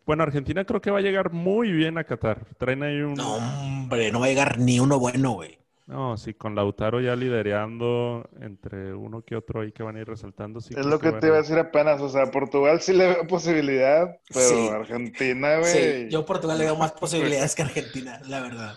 [0.05, 2.47] bueno, Argentina creo que va a llegar muy bien a Qatar.
[2.59, 3.15] Traen ahí un...
[3.15, 5.59] No, hombre, no va a llegar ni uno bueno, güey.
[5.87, 10.09] No, sí, con Lautaro ya liderando entre uno que otro ahí que van a ir
[10.09, 10.61] resaltando.
[10.61, 13.27] Sí es lo que, te iba a decir apenas, o sea, Portugal sí le veo
[13.29, 15.73] posibilidad, pero Argentina, güey.
[15.73, 18.75] Sí, yo a Portugal le veo más posibilidades que Argentina, la verdad.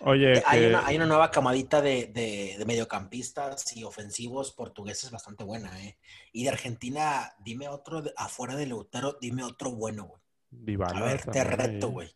[0.00, 5.82] Oye, hay, una, hay una nueva camadita de, de, mediocampistas y ofensivos portugueses bastante buena,
[5.82, 5.98] ¿eh?
[6.32, 10.10] Y de Argentina, dime otro, afuera de Lautaro, dime otro bueno,
[10.50, 10.78] güey.
[10.82, 12.14] a ver, te reto, güey.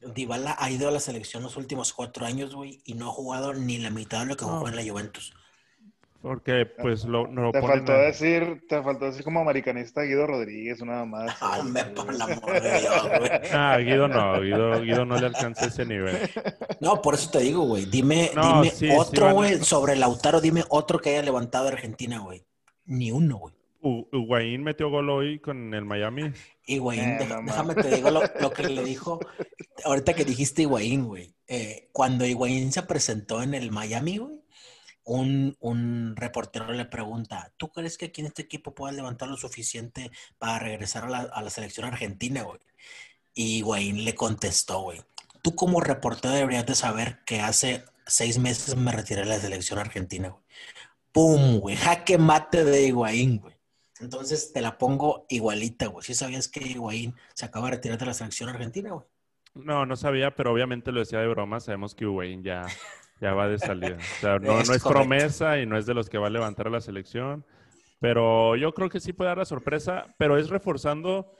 [0.00, 3.54] Dybala ha ido a la selección los últimos cuatro años, güey, y no ha jugado
[3.54, 5.32] ni la mitad de lo que jugó en la Juventus.
[6.22, 11.04] Porque, pues, lo, no te faltó decir, te faltó decir como americanista Guido Rodríguez, nada
[11.04, 11.36] más.
[11.40, 12.26] Ah, me por la.
[13.52, 16.16] Ah, Guido no, Guido, Guido no le alcanza ese nivel.
[16.80, 17.86] No, por eso te digo, güey.
[17.86, 22.44] Dime, dime otro, güey, sobre Lautaro, dime otro que haya levantado Argentina, güey.
[22.84, 23.54] Ni uno, güey.
[24.12, 26.32] Higuaín metió gol hoy con el Miami.
[26.66, 28.10] Higuaín, eh, déjame te digo
[28.40, 29.18] lo, que le dijo,
[29.84, 31.34] ahorita que dijiste Higuaín, güey.
[31.48, 34.41] Eh, cuando Higuaín se presentó en el Miami, güey,
[35.04, 39.36] un, un, reportero le pregunta, ¿tú crees que aquí en este equipo pueda levantar lo
[39.36, 42.60] suficiente para regresar a la, a la selección argentina, güey?
[43.34, 45.00] Y Higuaín le contestó, güey,
[45.42, 49.78] tú como reportero deberías de saber que hace seis meses me retiré de la selección
[49.78, 50.42] argentina, güey.
[51.12, 51.76] ¡Pum, güey!
[51.76, 53.54] Jaque mate de Higuaín, güey.
[54.00, 56.04] Entonces te la pongo igualita, güey.
[56.04, 59.06] ¿Sí sabías que Higuaín se acaba de retirar de la selección argentina, güey?
[59.54, 61.60] No, no sabía, pero obviamente lo decía de broma.
[61.60, 62.62] Sabemos que Higuaín ya,
[63.22, 63.96] ya va de salida.
[63.96, 66.70] O sea, no es, promesa y no es de los que va a levantar a
[66.70, 67.46] la selección.
[68.00, 71.32] Pero yo creo que sí puede dar la sorpresa, pero es reforzando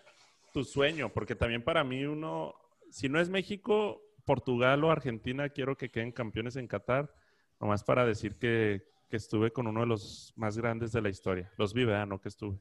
[0.53, 2.55] tu sueño, porque también para mí uno,
[2.89, 7.13] si no es México, Portugal o Argentina, quiero que queden campeones en Qatar,
[7.59, 11.51] nomás para decir que, que estuve con uno de los más grandes de la historia.
[11.59, 12.07] Los vi, ¿verdad?
[12.07, 12.61] No que estuve.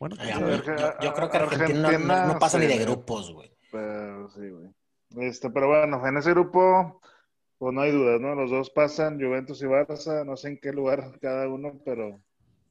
[0.00, 0.16] Bueno,
[1.02, 3.52] yo, creo que Argentina, no, pasa ni de grupos, güey.
[3.70, 4.70] Pero sí, güey.
[5.28, 7.00] Este, pero bueno, en ese grupo,
[7.58, 8.34] pues no hay dudas, ¿no?
[8.34, 12.20] Los dos pasan, Juventus y Barça, no sé en qué lugar cada uno, pero,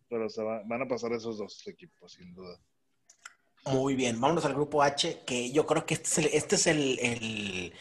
[0.09, 2.59] pero se van a pasar esos dos equipos, sin duda.
[3.65, 6.67] Muy bien, vámonos al grupo H, que yo creo que este es el, este es
[6.67, 7.73] el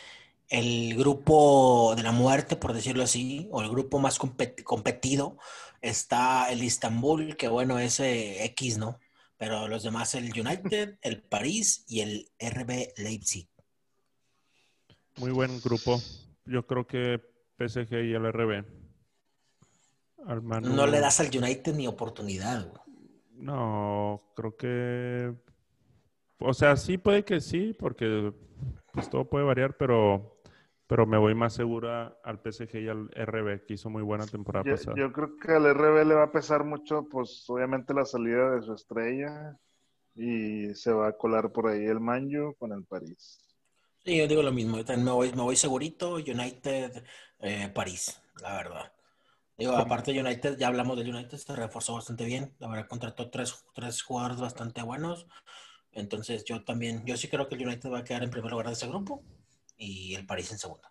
[0.49, 5.39] el grupo de la muerte, por decirlo así, o el grupo más competido,
[5.81, 8.99] está el Istanbul, que bueno, es X, ¿no?
[9.37, 13.49] Pero los demás, el United, el París y el RB Leipzig.
[15.17, 16.01] Muy buen grupo.
[16.47, 17.21] Yo creo que
[17.59, 18.65] PSG y el RB.
[20.27, 20.75] al Manu.
[20.75, 22.83] No le das al United ni oportunidad, güey.
[23.33, 25.35] No, creo que.
[26.39, 28.33] O sea, sí puede que sí, porque
[28.93, 30.41] pues todo puede variar, pero,
[30.87, 34.65] pero me voy más segura al PSG y al RB, que hizo muy buena temporada
[34.65, 34.97] Yo, pasada.
[34.97, 38.63] yo creo que al RB le va a pesar mucho, pues obviamente la salida de
[38.63, 39.59] su estrella
[40.15, 43.39] y se va a colar por ahí el Manju con el París.
[44.07, 44.77] Sí, yo digo lo mismo.
[44.77, 47.03] Yo también me voy, me voy segurito, United,
[47.41, 48.93] eh, París, la verdad.
[49.59, 52.55] Digo, aparte de United, ya hablamos del United, se reforzó bastante bien.
[52.61, 55.27] La verdad, contrató tres, tres jugadores bastante buenos.
[55.91, 58.69] Entonces, yo también, yo sí creo que el United va a quedar en primer lugar
[58.69, 59.25] de ese grupo
[59.77, 60.89] y el París en segundo.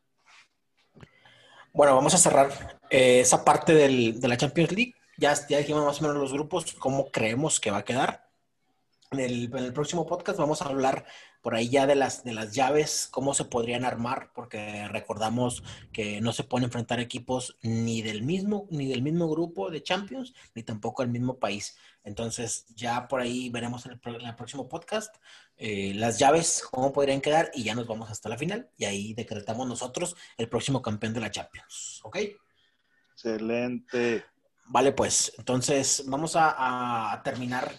[1.74, 4.94] Bueno, vamos a cerrar eh, esa parte del- de la Champions League.
[5.18, 8.28] Ya, ya dijimos más o menos los grupos, cómo creemos que va a quedar.
[9.12, 11.06] En el, en el próximo podcast vamos a hablar
[11.46, 15.62] por ahí ya de las, de las llaves, cómo se podrían armar, porque recordamos
[15.94, 20.34] que no se pueden enfrentar equipos ni del mismo, ni del mismo grupo de Champions,
[20.56, 21.78] ni tampoco del mismo país.
[22.04, 25.18] Entonces, ya por ahí veremos en el, pro- en el próximo podcast
[25.56, 28.72] eh, las llaves, cómo podrían quedar, y ya nos vamos hasta la final.
[28.76, 32.00] Y ahí decretamos nosotros el próximo campeón de la Champions.
[32.06, 32.18] ¿Ok?
[33.12, 34.26] Excelente.
[34.66, 37.72] Vale, pues, entonces vamos a, a terminar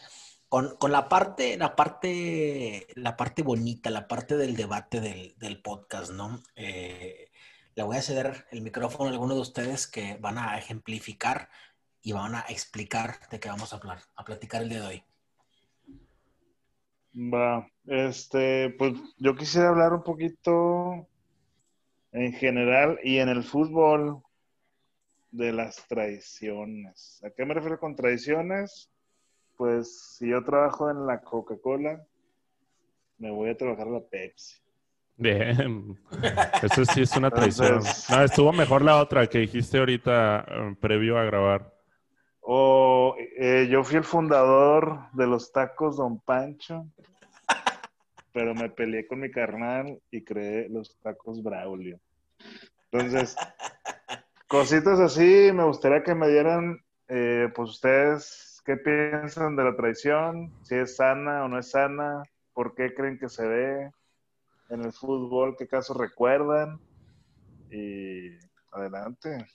[0.49, 5.61] con, con la parte, la parte, la parte bonita, la parte del debate del, del
[5.61, 6.43] podcast, ¿no?
[6.55, 7.31] Eh,
[7.75, 11.51] le voy a ceder el micrófono a alguno de ustedes que van a ejemplificar
[12.01, 15.05] y van a explicar de qué vamos a hablar, a platicar el día de hoy.
[17.15, 21.09] Va, este, pues yo quisiera hablar un poquito
[22.13, 24.23] en general y en el fútbol
[25.31, 27.21] de las traiciones.
[27.25, 28.91] ¿A qué me refiero con traiciones?
[29.57, 32.05] Pues si yo trabajo en la Coca-Cola,
[33.19, 34.57] me voy a trabajar a la Pepsi.
[35.17, 35.99] Bien.
[36.63, 37.69] Eso sí es una traición.
[37.79, 41.73] Entonces- No, estuvo mejor la otra que dijiste ahorita eh, previo a grabar.
[42.41, 46.87] O eh, yo fui el fundador de los tacos Don Pancho,
[48.33, 51.99] pero me peleé con mi carnal y creé los tacos Braulio.
[52.93, 53.35] Entonces,
[54.47, 56.79] cositas así, me gustaría que me dieran,
[57.09, 60.53] eh, pues ustedes, ¿qué piensan de la traición?
[60.63, 63.91] Si es sana o no es sana, ¿por qué creen que se ve
[64.69, 65.57] en el fútbol?
[65.57, 66.81] ¿Qué casos recuerdan?
[67.71, 68.37] Y
[68.73, 69.47] adelante.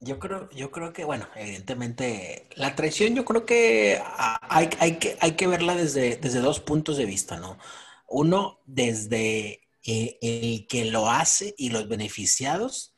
[0.00, 4.00] Yo creo, yo creo que, bueno, evidentemente, la traición yo creo que
[4.48, 7.58] hay, hay que, hay que verla desde, desde dos puntos de vista, ¿no?
[8.06, 12.94] Uno, desde eh, el que lo hace y los beneficiados,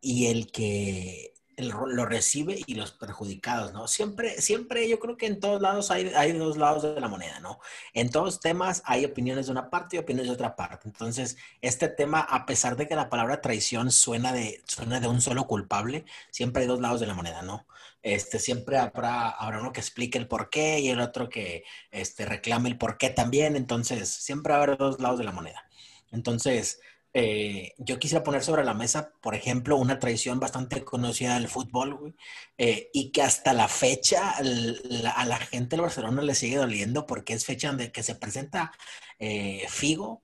[0.00, 1.31] y el que
[1.62, 3.88] lo recibe y los perjudicados, ¿no?
[3.88, 7.40] Siempre, siempre yo creo que en todos lados hay, hay dos lados de la moneda,
[7.40, 7.58] ¿no?
[7.94, 10.88] En todos temas hay opiniones de una parte y opiniones de otra parte.
[10.88, 15.20] Entonces, este tema, a pesar de que la palabra traición suena de, suena de un
[15.20, 17.66] solo culpable, siempre hay dos lados de la moneda, ¿no?
[18.02, 22.24] Este, siempre habrá, habrá uno que explique el por qué y el otro que este,
[22.26, 23.56] reclame el por qué también.
[23.56, 25.68] Entonces, siempre habrá dos lados de la moneda.
[26.10, 26.80] Entonces,
[27.14, 31.94] eh, yo quisiera poner sobre la mesa, por ejemplo, una tradición bastante conocida del fútbol,
[31.94, 32.14] güey,
[32.56, 37.34] eh, y que hasta la fecha a la gente del Barcelona le sigue doliendo porque
[37.34, 38.72] es fecha donde que se presenta
[39.18, 40.22] eh, Figo,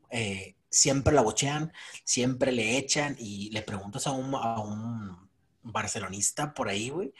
[0.70, 1.72] siempre la bochean,
[2.04, 5.28] siempre le echan y le preguntas a un, a un
[5.62, 7.12] barcelonista por ahí, güey,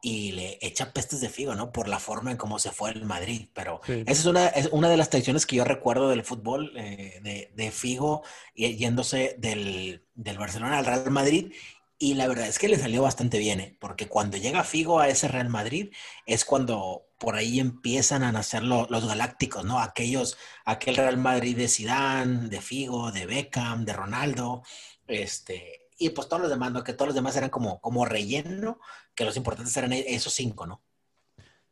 [0.00, 1.72] y le echa pestes de Figo, ¿no?
[1.72, 4.02] Por la forma en cómo se fue el Madrid, pero Sí.
[4.06, 7.50] esa es una, es una de las tradiciones que yo recuerdo del fútbol, eh, de,
[7.54, 8.22] de Figo
[8.54, 11.52] y- yéndose del, del Barcelona al Real Madrid.
[12.00, 13.76] Y la verdad es que le salió bastante bien, ¿eh?
[13.80, 15.90] porque cuando llega Figo a ese Real Madrid
[16.26, 19.80] es cuando por ahí empiezan a nacer lo- los galácticos, ¿no?
[19.80, 24.62] Aquellos, aquel Real Madrid de Zidane, de Figo, de Beckham, de Ronaldo,
[25.08, 26.84] este, y pues todos los demás, ¿no?
[26.84, 28.78] Que todos los demás eran como, como relleno,
[29.14, 30.82] que los importantes eran e- esos cinco, ¿no?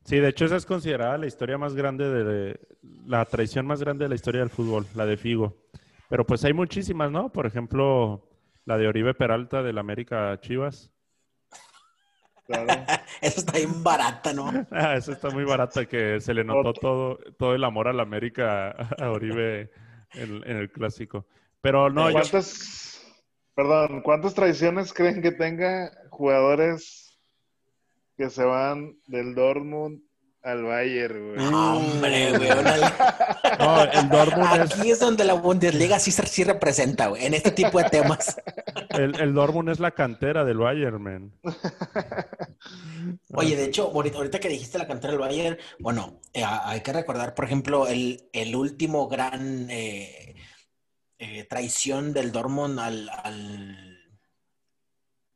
[0.05, 2.61] Sí, de hecho esa es considerada la historia más grande de
[3.07, 5.57] la traición más grande de la historia del fútbol, la de Figo.
[6.09, 7.33] Pero pues hay muchísimas, ¿no?
[7.33, 8.29] Por ejemplo,
[8.65, 10.93] la de Oribe Peralta del América Chivas.
[12.47, 12.67] Claro.
[13.21, 14.47] Eso está bien barata, ¿no?
[14.71, 18.71] Ah, esa está muy barata que se le notó todo, todo el amor al América
[18.71, 19.73] a Oribe
[20.15, 21.27] en, en el clásico.
[21.61, 22.86] Pero no, yo, ¿Cuántas,
[23.57, 27.19] perdón, cuántas traiciones creen que tenga jugadores
[28.17, 30.03] que se van del Dortmund
[30.43, 31.51] al Bayern, güey?
[31.51, 32.51] No, hombre, güey.
[32.53, 32.77] una-
[33.59, 37.35] no, el Dortmund es, Aquí es donde la Bundesliga sí, se- sí representa, güey, en
[37.35, 38.37] este tipo de temas.
[38.91, 41.33] el, el Dortmund es la cantera del Bayern, man.
[43.35, 46.93] Oye, de hecho, ahorita, ahorita que dijiste la cantera del Bayern, bueno, eh, hay que
[46.93, 50.37] recordar, por ejemplo, el, el último gran eh,
[51.19, 54.21] eh, traición del Dortmund al, al,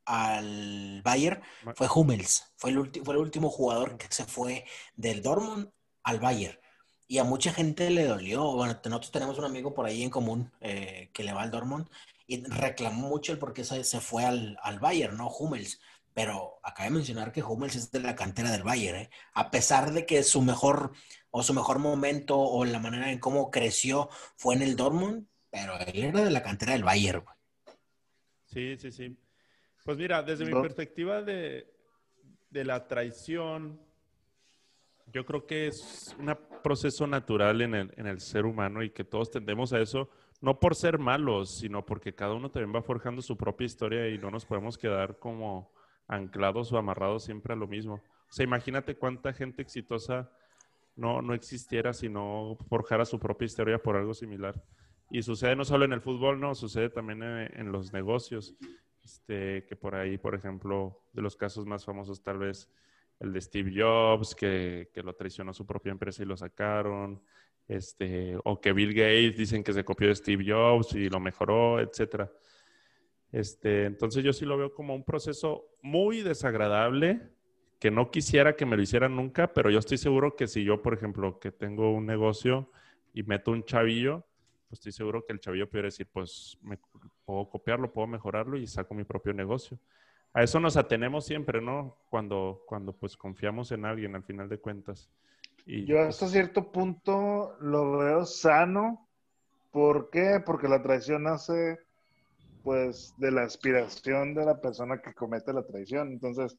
[0.04, 1.42] al Bayern
[1.74, 2.52] fue Hummels.
[2.56, 4.64] Fue el, fue el último jugador que se fue
[4.96, 5.70] del Dortmund
[6.02, 6.58] al Bayern.
[7.06, 8.52] Y a mucha gente le dolió.
[8.52, 11.88] Bueno, nosotros tenemos un amigo por ahí en común eh, que le va al Dortmund
[12.26, 15.28] y reclamó mucho el por qué se, se fue al, al Bayern, ¿no?
[15.28, 15.80] Hummels.
[16.12, 19.10] Pero acaba de mencionar que Hummels es de la cantera del Bayern, ¿eh?
[19.32, 20.92] A pesar de que su mejor
[21.30, 25.78] o su mejor momento o la manera en cómo creció fue en el Dortmund, pero
[25.78, 27.36] él era de la cantera del Bayern, güey.
[28.46, 29.16] Sí, sí, sí.
[29.84, 31.72] Pues mira, desde mi perspectiva de,
[32.50, 33.80] de la traición,
[35.06, 39.04] yo creo que es un proceso natural en el, en el, ser humano y que
[39.04, 43.22] todos tendemos a eso, no por ser malos, sino porque cada uno también va forjando
[43.22, 45.72] su propia historia y no nos podemos quedar como
[46.06, 47.94] anclados o amarrados siempre a lo mismo.
[47.94, 50.30] O sea, imagínate cuánta gente exitosa
[50.96, 54.62] no, no existiera si no forjara su propia historia por algo similar.
[55.10, 58.54] Y sucede no solo en el fútbol, no, sucede también en, en los negocios.
[59.02, 62.70] Este, que por ahí, por ejemplo, de los casos más famosos tal vez
[63.18, 67.20] el de Steve Jobs, que, que lo traicionó su propia empresa y lo sacaron,
[67.68, 71.80] este, o que Bill Gates dicen que se copió de Steve Jobs y lo mejoró,
[71.80, 72.30] etcétera.
[73.30, 77.30] Este, entonces yo sí lo veo como un proceso muy desagradable,
[77.78, 80.82] que no quisiera que me lo hicieran nunca, pero yo estoy seguro que si yo,
[80.82, 82.70] por ejemplo, que tengo un negocio
[83.14, 84.26] y meto un chavillo,
[84.70, 86.78] pues estoy seguro que el chavillo puede decir, pues me
[87.24, 89.76] puedo copiarlo, puedo mejorarlo y saco mi propio negocio.
[90.32, 91.96] A eso nos atenemos siempre, ¿no?
[92.08, 95.10] Cuando, cuando pues confiamos en alguien al final de cuentas.
[95.66, 99.08] Y, yo hasta pues cierto punto lo veo sano.
[99.72, 100.40] ¿Por qué?
[100.46, 101.80] Porque la traición nace
[102.62, 106.12] pues de la aspiración de la persona que comete la traición.
[106.12, 106.56] Entonces,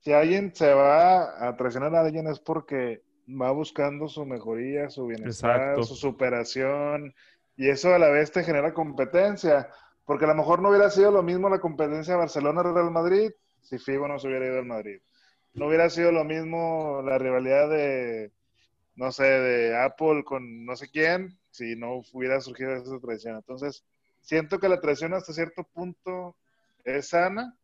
[0.00, 5.06] si alguien se va a traicionar a alguien es porque va buscando su mejoría, su
[5.06, 7.14] bienestar, su superación,
[7.56, 9.68] y eso a la vez te genera competencia,
[10.04, 13.30] porque a lo mejor no hubiera sido lo mismo la competencia Barcelona-Real Madrid
[13.60, 15.00] si Figo no se hubiera ido al Madrid.
[15.54, 18.32] No hubiera sido lo mismo la rivalidad de,
[18.96, 23.36] no sé, de Apple con no sé quién si no hubiera surgido esa traición.
[23.36, 23.84] Entonces,
[24.20, 26.36] siento que la traición hasta cierto punto
[26.84, 27.56] es sana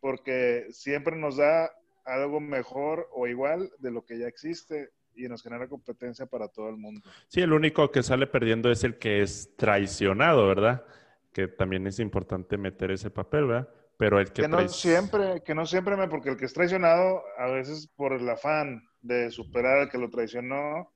[0.00, 1.70] porque siempre nos da
[2.04, 6.68] algo mejor o igual de lo que ya existe y nos genera competencia para todo
[6.68, 7.00] el mundo.
[7.28, 10.84] Sí, el único que sale perdiendo es el que es traicionado, ¿verdad?
[11.32, 13.68] Que también es importante meter ese papel, ¿verdad?
[13.96, 17.22] Pero el que, que no siempre, que no siempre me, porque el que es traicionado,
[17.38, 20.90] a veces por el afán de superar al que lo traicionó,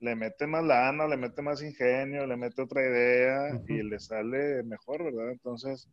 [0.00, 4.62] le mete más lana, le mete más ingenio, le mete otra idea y le sale
[4.62, 5.30] mejor, ¿verdad?
[5.30, 5.88] Entonces,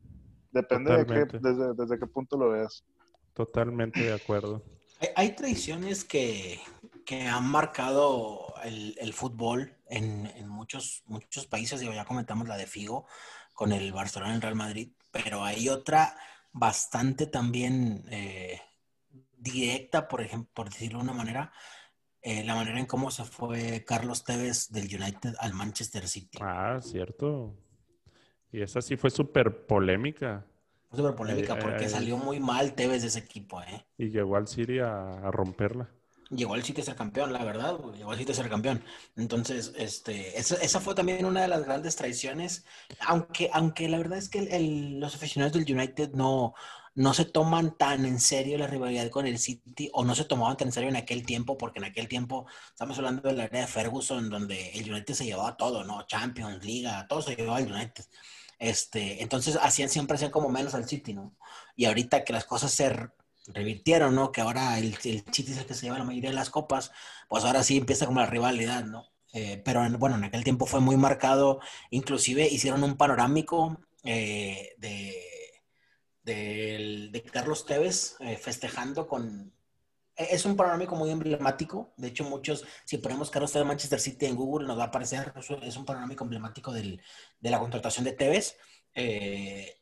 [0.51, 2.83] depende de qué, desde, desde qué punto lo veas.
[3.33, 4.63] Totalmente de acuerdo.
[5.15, 6.59] Hay, traiciones que,
[7.05, 11.79] que, han marcado el, el fútbol en, en, muchos, muchos países.
[11.79, 13.05] Digo, ya comentamos la de Figo
[13.53, 16.15] con el Barcelona y el Real Madrid, pero hay otra
[16.51, 18.61] bastante también eh,
[19.37, 21.51] directa, por ejemplo, por decirlo de una manera,
[22.21, 26.39] eh, la manera en cómo se fue Carlos Tevez del United al Manchester City.
[26.41, 27.55] Ah, cierto.
[28.51, 30.45] Y esa sí fue súper polémica
[30.93, 33.85] súper polémica porque salió muy mal Tevez de ese equipo, ¿eh?
[33.97, 35.89] Y llegó al City a, romperla.
[36.33, 38.83] Llegó al City a ser campeón, la verdad, llegó al City a ser campeón.
[39.17, 42.65] Entonces, este, esa, fue también una de las grandes traiciones,
[43.01, 44.41] aunque, aunque la verdad es que
[44.97, 46.53] los aficionados del United no,
[46.95, 50.57] no se toman tan en serio la rivalidad con el City o no se tomaban
[50.57, 53.61] tan en serio en aquel tiempo, porque en aquel tiempo estamos hablando de la era
[53.61, 56.05] de Ferguson, donde el United se llevaba todo, ¿no?
[56.07, 58.05] Champions, Liga, todo se llevaba al United.
[58.59, 61.35] Este, entonces hacían siempre hacían como menos al City, ¿no?
[61.75, 62.89] Y ahorita que las cosas se
[63.47, 64.31] revirtieron, ¿no?
[64.31, 66.91] Que ahora el, el City es el que se lleva la mayoría de las copas,
[67.27, 69.11] pues ahora sí empieza como la rivalidad, ¿no?
[69.33, 71.59] Eh, pero bueno, en aquel tiempo fue muy marcado,
[71.89, 75.15] inclusive hicieron un panorámico eh, de,
[76.23, 79.53] de, Carlos Tevez eh, festejando con,
[80.15, 81.93] e-, es un panorámico muy emblemático.
[81.97, 85.33] De hecho, muchos, si ponemos Carlos de Manchester City en Google, nos va a aparecer.
[85.63, 87.01] Es un panorámico emblemático del,
[87.39, 88.57] de la contratación de Tevez.
[88.93, 89.80] Eh,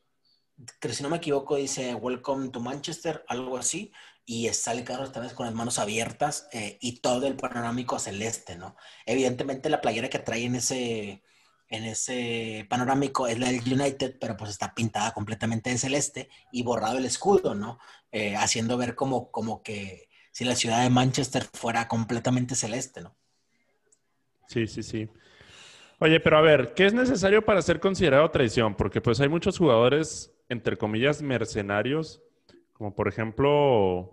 [0.92, 3.92] si no me equivoco, dice Welcome to Manchester, algo así.
[4.26, 8.76] Y sale Carlos Tevez con las manos abiertas eh, y todo el panorámico celeste, ¿no?
[9.06, 11.24] Evidentemente, la playera que trae en ese,
[11.68, 16.62] en ese panorámico es la del United, pero pues está pintada completamente de celeste y
[16.62, 17.80] borrado el escudo, ¿no?
[18.12, 23.16] Eh, haciendo ver como, como que si la ciudad de Manchester fuera completamente celeste, ¿no?
[24.48, 25.10] Sí, sí, sí.
[26.00, 28.76] Oye, pero a ver, ¿qué es necesario para ser considerado traición?
[28.76, 32.22] Porque pues hay muchos jugadores, entre comillas, mercenarios,
[32.74, 34.12] como por ejemplo,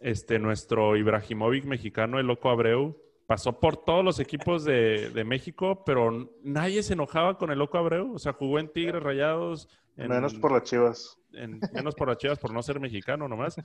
[0.00, 5.82] este, nuestro Ibrahimovic mexicano, el Loco Abreu, pasó por todos los equipos de, de México,
[5.84, 8.12] pero nadie se enojaba con el Loco Abreu.
[8.14, 9.68] O sea, jugó en Tigres Rayados.
[9.96, 11.18] en- Menos por las chivas.
[11.32, 13.56] en- menos por las Chivas por no ser mexicano nomás,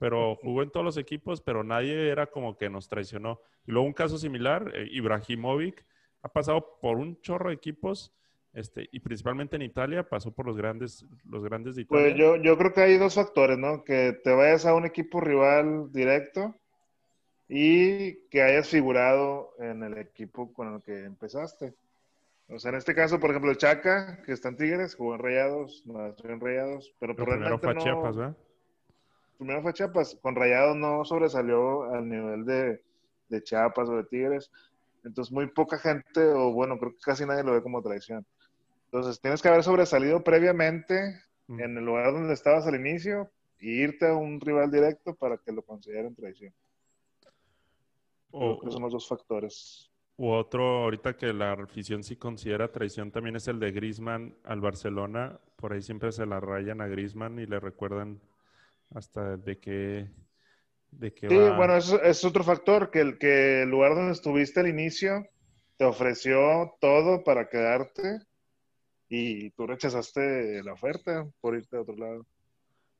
[0.00, 3.40] pero jugó en todos los equipos, pero nadie era como que nos traicionó.
[3.66, 5.84] Y luego un caso similar, eh, Ibrahimovic
[6.22, 8.12] ha pasado por un chorro de equipos,
[8.54, 12.04] este, y principalmente en Italia, pasó por los grandes, los grandes de Italia.
[12.04, 13.84] Pues yo, yo creo que hay dos factores, ¿no?
[13.84, 16.54] Que te vayas a un equipo rival directo
[17.48, 21.74] y que hayas figurado en el equipo con el que empezaste.
[22.48, 25.20] O sea, en este caso, por ejemplo, el Chaca, que está en Tigres, jugó en
[25.20, 28.36] Rayados, nació en Rayados, pero, Pero pues primero realmente fue no- Chiapas, ¿verdad?
[29.38, 30.18] primero fue Chiapas.
[30.22, 32.82] Con Rayados no sobresalió al nivel de,
[33.28, 34.50] de Chiapas o de Tigres.
[35.04, 38.24] Entonces, muy poca gente, o bueno, creo que casi nadie lo ve como traición.
[38.94, 41.60] Entonces, tienes que haber sobresalido previamente Mm.
[41.60, 45.50] en el lugar donde estabas al inicio e irte a un rival directo para que
[45.52, 46.54] lo consideren traición.
[48.30, 49.90] Creo que son los dos factores.
[50.16, 54.60] u otro, ahorita que la afición sí considera traición, también es el de Griezmann al
[54.60, 55.40] Barcelona.
[55.56, 58.20] Por ahí siempre se la rayan a Griezmann y le recuerdan
[58.94, 60.08] hasta de qué,
[60.92, 61.56] de qué Sí, va.
[61.56, 65.26] bueno, eso es otro factor, que el, que el lugar donde estuviste al inicio
[65.76, 68.20] te ofreció todo para quedarte
[69.14, 72.26] y tú rechazaste la oferta por irte a otro lado.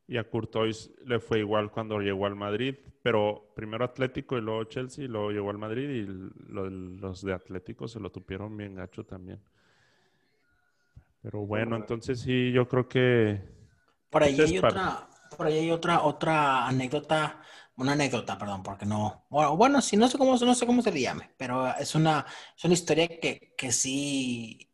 [0.07, 4.65] Y a Courtois le fue igual cuando llegó al Madrid, pero primero Atlético y luego
[4.65, 6.03] Chelsea, y luego llegó al Madrid y
[6.53, 9.41] lo- los de Atlético se lo tupieron bien gacho también.
[11.23, 13.41] Pero bueno, entonces sí, yo creo que
[14.11, 17.43] Por ahí Esa es hay otra, por ahí hay otra, otra anécdota,
[17.77, 20.93] una anécdota, perdón, porque no, bueno, bueno, sí, no sé cómo, no sé cómo se
[20.93, 22.25] le llame, pero es una,
[22.57, 24.71] es una historia que, que sí,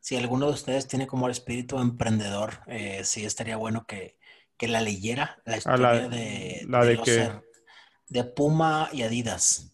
[0.00, 4.18] si alguno de ustedes tiene como el espíritu emprendedor, eh, sí estaría bueno que,
[4.56, 7.42] que la leyera, la historia la- de, la her-
[8.08, 9.72] de Puma y Adidas.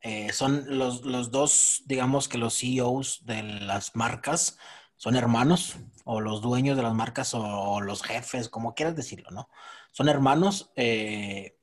[0.00, 4.58] Eh, son los, los dos, digamos que los CEOs de las marcas
[4.96, 9.48] son hermanos, o los dueños de las marcas, o, los jefes, como quieras decirlo, ¿no?
[9.92, 11.56] Son hermanos, eh,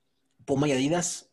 [0.46, 1.32] Puma y Adidas,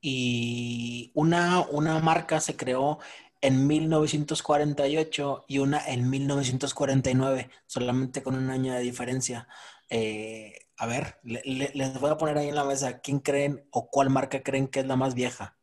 [0.00, 2.98] y una, una marca se creó
[3.40, 9.48] en 1948 y una en 1949, solamente con un año de diferencia.
[9.90, 13.66] Eh, a ver, le- le- les voy a poner ahí en la mesa, ¿quién creen
[13.70, 15.56] o cuál marca creen que es la más vieja?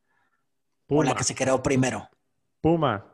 [0.86, 2.10] O Puma, la que se creó primero.
[2.62, 3.10] Puma.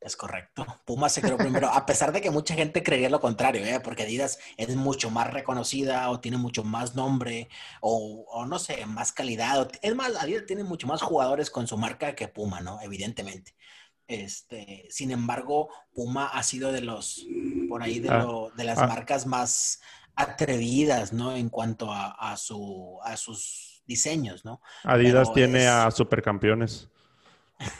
[0.00, 0.64] Es correcto.
[0.84, 3.80] Puma se creó primero, a pesar de que mucha gente creería lo contrario, ¿eh?
[3.80, 7.48] porque Adidas es mucho más reconocida o tiene mucho más nombre
[7.80, 9.60] o, o no sé, más calidad.
[9.62, 12.80] o- Es más, Adidas tiene mucho más jugadores con su marca que Puma, ¿no?
[12.80, 13.54] Evidentemente.
[14.08, 17.26] Este, sin embargo, Puma ha sido de los,
[17.68, 18.86] por ahí, de, Ah, lo- de las ah.
[18.88, 19.80] marcas más
[20.16, 21.36] atrevidas, ¿no?
[21.36, 24.60] En cuanto a, a su, a sus diseños, ¿no?
[24.84, 26.88] Adidas Pero tiene es- a supercampeones.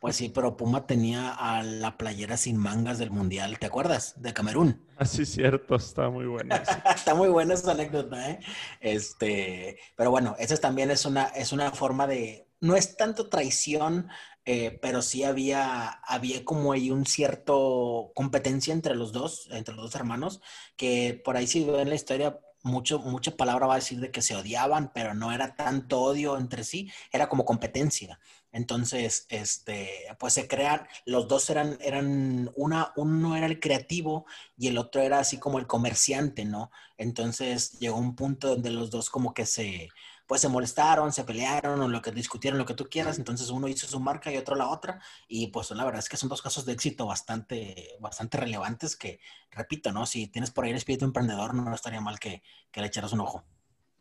[0.00, 4.14] Pues sí, pero Puma tenía a la playera sin mangas del Mundial, ¿te acuerdas?
[4.20, 4.84] De Camerún.
[4.96, 6.54] Así es cierto, está muy bueno.
[6.54, 6.72] eso.
[6.94, 8.40] Está muy buena esa anécdota, ¿eh?
[8.80, 14.08] Este, pero bueno, esa también es una, es una forma de, no es tanto traición,
[14.44, 19.84] eh, pero sí había, había como ahí un cierto competencia entre los dos, entre los
[19.84, 20.40] dos hermanos,
[20.76, 24.22] que por ahí si ven la historia, mucho, mucha palabra va a decir de que
[24.22, 28.20] se odiaban, pero no era tanto odio entre sí, era como competencia.
[28.52, 34.68] Entonces, este, pues se crean, los dos eran, eran, una, uno era el creativo y
[34.68, 36.70] el otro era así como el comerciante, ¿no?
[36.96, 39.88] Entonces llegó un punto donde los dos como que se,
[40.26, 43.18] pues se molestaron, se pelearon o lo que discutieron, lo que tú quieras.
[43.18, 45.00] Entonces uno hizo su marca y otro la otra.
[45.26, 49.20] Y pues la verdad es que son dos casos de éxito bastante, bastante relevantes que,
[49.50, 50.06] repito, ¿no?
[50.06, 53.20] Si tienes por ahí el espíritu emprendedor, no estaría mal que, que le echaras un
[53.22, 53.44] ojo.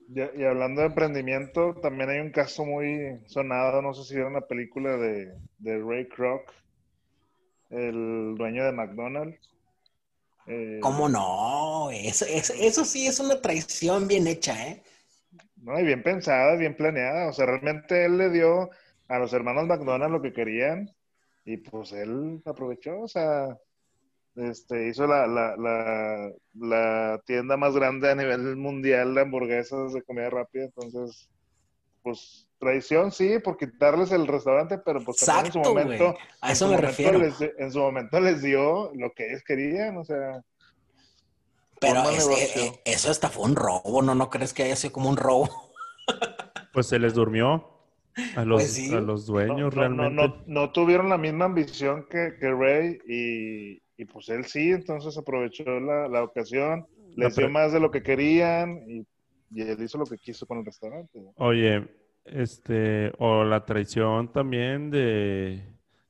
[0.10, 4.34] Y, y hablando de emprendimiento, también hay un caso muy sonado, no sé si vieron
[4.34, 6.52] la película de, de Ray Kroc,
[7.70, 9.40] el dueño de McDonald's.
[10.48, 11.92] Eh, ¿Cómo no?
[11.92, 14.82] Eso, eso, eso sí es una traición bien hecha, ¿eh?
[15.58, 17.30] No, y bien pensada, bien planeada.
[17.30, 18.70] O sea, realmente él le dio
[19.08, 20.90] a los hermanos McDonald's lo que querían
[21.46, 23.58] y pues él aprovechó, o sea,
[24.40, 30.04] este, hizo la, la, la, la tienda más grande a nivel mundial de hamburguesas de
[30.04, 30.66] comida rápida.
[30.66, 31.30] Entonces,
[32.04, 36.18] pues traición sí, por quitarles el restaurante, pero pues en su Exacto, momento, güey.
[36.42, 37.20] A en eso su me momento refiero.
[37.20, 40.42] les- en su momento les dio lo que ellos querían, o sea,
[41.80, 44.14] Pero eh, eh, eso hasta fue un robo, ¿no?
[44.16, 45.50] ¿No crees que haya sido como un robo?
[46.74, 47.68] Pues se les durmió
[48.36, 48.92] a los, Pues sí.
[48.94, 50.22] a los no, dueños no, realmente.
[50.22, 54.72] no, no, no tuvieron la misma ambición que, que Ray y, y, pues él sí,
[54.72, 59.06] entonces aprovechó la, la ocasión, les dio más de lo que querían y,
[59.52, 61.22] y él hizo lo que quiso con el restaurante.
[61.36, 61.88] Oye,
[62.26, 65.64] Este, o la traición también de,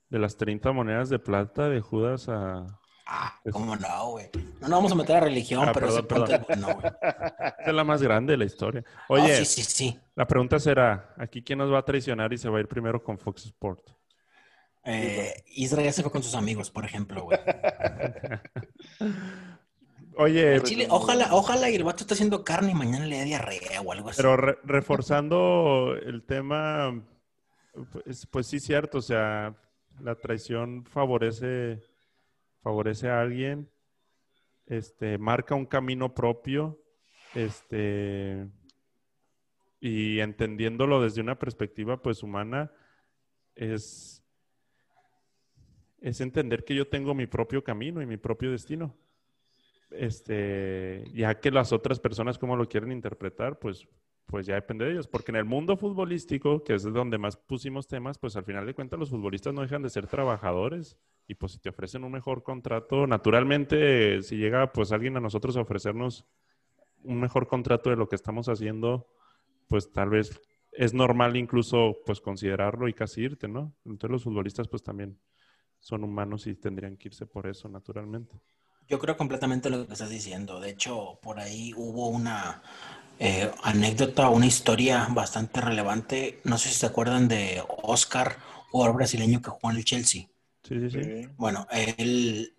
[0.10, 2.66] de las 30 monedas de plata de Judas a...
[3.12, 4.30] Ah, ¿cómo no, güey?
[4.62, 6.42] No nos vamos a meter a religión, Ah, pero perdón, ese punto perdón.
[6.42, 6.92] es bueno, güey.
[7.66, 8.84] Es la más grande de la historia.
[9.08, 10.00] Oye, sí, sí, sí.
[10.16, 13.02] la pregunta será, ¿aquí quién nos va a traicionar y se va a ir primero
[13.02, 13.82] con Fox Sport?
[14.86, 17.38] Eh, Israel ya se fue con sus amigos, por ejemplo, güey.
[20.18, 23.82] Oye, Chile, ojalá, ojalá y el vato está haciendo carne y mañana le dé diarrea
[23.82, 24.18] o algo así.
[24.18, 27.02] pero re- reforzando el tema,
[27.94, 29.56] pues, pues sí, cierto, o sea,
[30.02, 31.82] la traición favorece,
[32.62, 33.70] favorece a alguien,
[34.66, 36.82] este, marca un camino propio,
[37.34, 38.46] este,
[39.80, 42.74] y entendiéndolo desde una perspectiva, pues, humana,
[43.56, 44.19] es,
[46.02, 48.96] es entender que yo tengo mi propio camino y mi propio destino.
[49.92, 53.88] Este, ya que las otras personas cómo lo quieren interpretar, pues,
[54.26, 55.08] pues ya depende de ellos.
[55.08, 58.74] Porque en el mundo futbolístico, que es donde más pusimos temas, pues al final de
[58.74, 60.98] cuentas los futbolistas no dejan de ser trabajadores.
[61.28, 65.58] Y pues si te ofrecen un mejor contrato, naturalmente, si llega pues alguien a nosotros
[65.58, 66.26] a ofrecernos
[67.04, 69.08] un mejor contrato de lo que estamos haciendo,
[69.68, 73.74] pues tal vez es normal incluso pues considerarlo y casi irte, ¿no?
[73.86, 75.20] Entonces los futbolistas pues también
[75.80, 78.40] son humanos y tendrían que irse por eso, naturalmente.
[78.88, 80.60] Yo creo completamente lo que estás diciendo.
[80.60, 82.62] De hecho, por ahí hubo una
[83.20, 86.42] eh, anécdota, una historia bastante relevante.
[86.44, 88.38] No sé si se acuerdan de Oscar,
[88.72, 90.28] jugador brasileño que jugó en el Chelsea.
[90.64, 91.10] Sí, sí, sí.
[91.38, 92.54] Bueno, él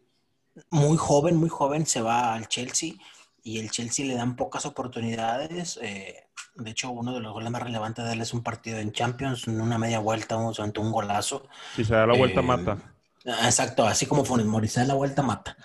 [0.70, 2.94] muy joven, muy joven se va al Chelsea
[3.42, 5.78] y el Chelsea le dan pocas oportunidades.
[5.82, 6.26] eh,
[6.56, 9.48] de hecho, uno de los goles más relevantes de él es un partido en Champions,
[9.48, 11.48] en una media vuelta, un, un golazo.
[11.72, 12.97] Si se da la vuelta, Eh, mata.
[13.26, 15.56] Ah, Exacto, así como Funes Mori, se da la vuelta, mata.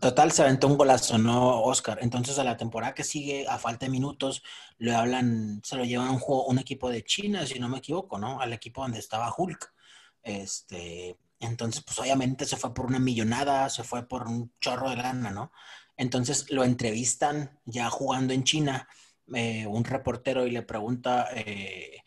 [0.00, 1.98] Total, se aventó un golazo, ¿no, Oscar?
[2.00, 4.42] Entonces, a la temporada que sigue, a falta de minutos,
[4.78, 8.40] le hablan, se lo llevan un, un equipo de China, si no me equivoco, ¿no?
[8.40, 9.72] Al equipo donde estaba Hulk.
[10.22, 14.96] Este, entonces, pues obviamente se fue por una millonada, se fue por un chorro de
[14.96, 15.52] lana, ¿no?
[15.96, 18.88] Entonces lo entrevistan ya jugando en China,
[19.34, 22.02] eh, un reportero y le pregunta eh,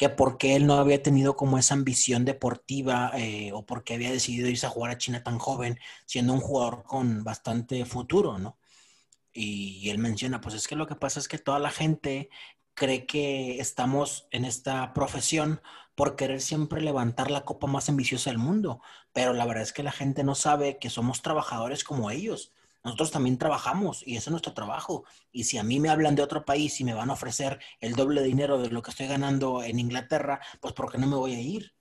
[0.00, 3.92] que por qué él no había tenido como esa ambición deportiva eh, o por qué
[3.92, 8.38] había decidido irse a jugar a China tan joven, siendo un jugador con bastante futuro,
[8.38, 8.58] ¿no?
[9.30, 12.30] Y, él menciona, pues es que lo que pasa es que toda la gente
[12.72, 15.60] cree que estamos en esta profesión
[15.94, 18.80] por querer siempre levantar la copa más ambiciosa del mundo,
[19.12, 22.54] pero la verdad es que la gente no sabe que somos trabajadores como ellos.
[22.84, 25.04] Nosotros también trabajamos y ese es nuestro trabajo.
[25.32, 27.94] Y si a mí me hablan de otro país y me van a ofrecer el
[27.94, 31.16] doble de dinero de lo que estoy ganando en Inglaterra, pues ¿por qué no me
[31.16, 31.74] voy a ir?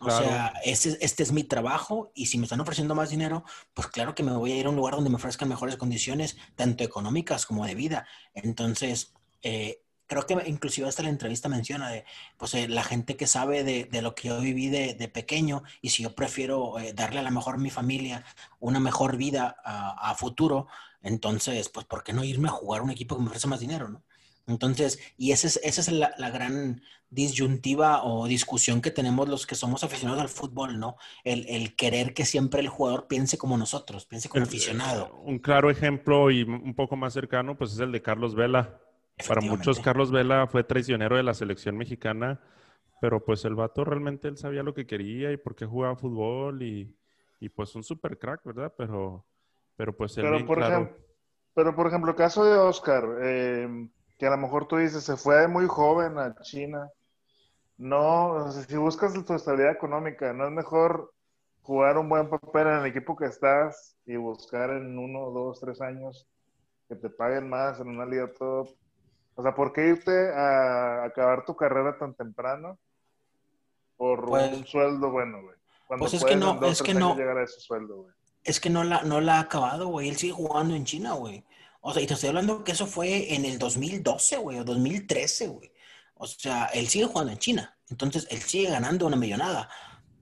[0.00, 0.10] O Claro.
[0.10, 3.44] sea, este es mi trabajo y si me están ofreciendo más dinero,
[3.74, 6.36] pues claro que me voy a ir a un lugar donde me ofrezcan mejores condiciones,
[6.56, 8.06] tanto económicas como de vida.
[8.34, 12.04] Entonces, eh, creo que inclusive hasta la entrevista menciona de,
[12.36, 15.62] pues eh, la gente que sabe de, de lo que yo viví de, de pequeño
[15.80, 18.24] y si yo prefiero eh, darle a la mejor a mi familia
[18.60, 20.66] una mejor vida a, a futuro,
[21.02, 23.60] entonces, pues, ¿por qué no irme a jugar a un equipo que me ofrece más
[23.60, 24.02] dinero, no?
[24.46, 29.46] Entonces, y esa es, esa es la, la gran disyuntiva o discusión que tenemos los
[29.46, 30.96] que somos aficionados al fútbol, ¿no?
[31.24, 35.14] El, el querer que siempre el jugador piense como nosotros, piense como El- aficionado.
[35.24, 38.80] Un claro ejemplo y un poco más cercano, pues es el de Carlos Vela.
[39.28, 39.80] Para muchos.
[39.80, 42.40] Carlos Vela fue traicionero de la selección mexicana,
[43.00, 46.62] pero pues el vato realmente él sabía lo que quería y por qué jugaba fútbol
[46.62, 46.96] y,
[47.40, 48.72] y pues un super crack, ¿verdad?
[48.76, 49.24] Pero,
[49.76, 50.74] pero pues él Pero bien por, claro.
[50.74, 51.04] ejemplo,
[51.54, 53.88] pero por ejemplo, el caso de Oscar, eh,
[54.18, 56.90] que a lo mejor tú dices, se fue muy joven a China.
[57.76, 61.12] No, o sea, si buscas tu estabilidad económica, ¿no es mejor
[61.62, 65.80] jugar un buen papel en el equipo que estás y buscar en uno, dos, tres
[65.80, 66.26] años
[66.88, 68.68] que te paguen más en una liga top?
[69.36, 72.78] O sea, ¿por qué irte a acabar tu carrera tan temprano
[73.96, 75.56] por Pues- un sueldo bueno, güey?
[75.86, 77.14] Cuando pues es que no, es que no.
[77.16, 78.14] llegar a ese sueldo, güey.
[78.42, 80.08] Es que no la, no la ha acabado, güey.
[80.08, 81.44] Él sigue jugando en China, güey.
[81.80, 85.48] O sea, y te estoy hablando que eso fue en el 2012, güey, o 2013,
[85.48, 85.72] güey.
[86.14, 87.76] O sea, él sigue jugando en China.
[87.90, 89.68] Entonces, él sigue ganando una millonada.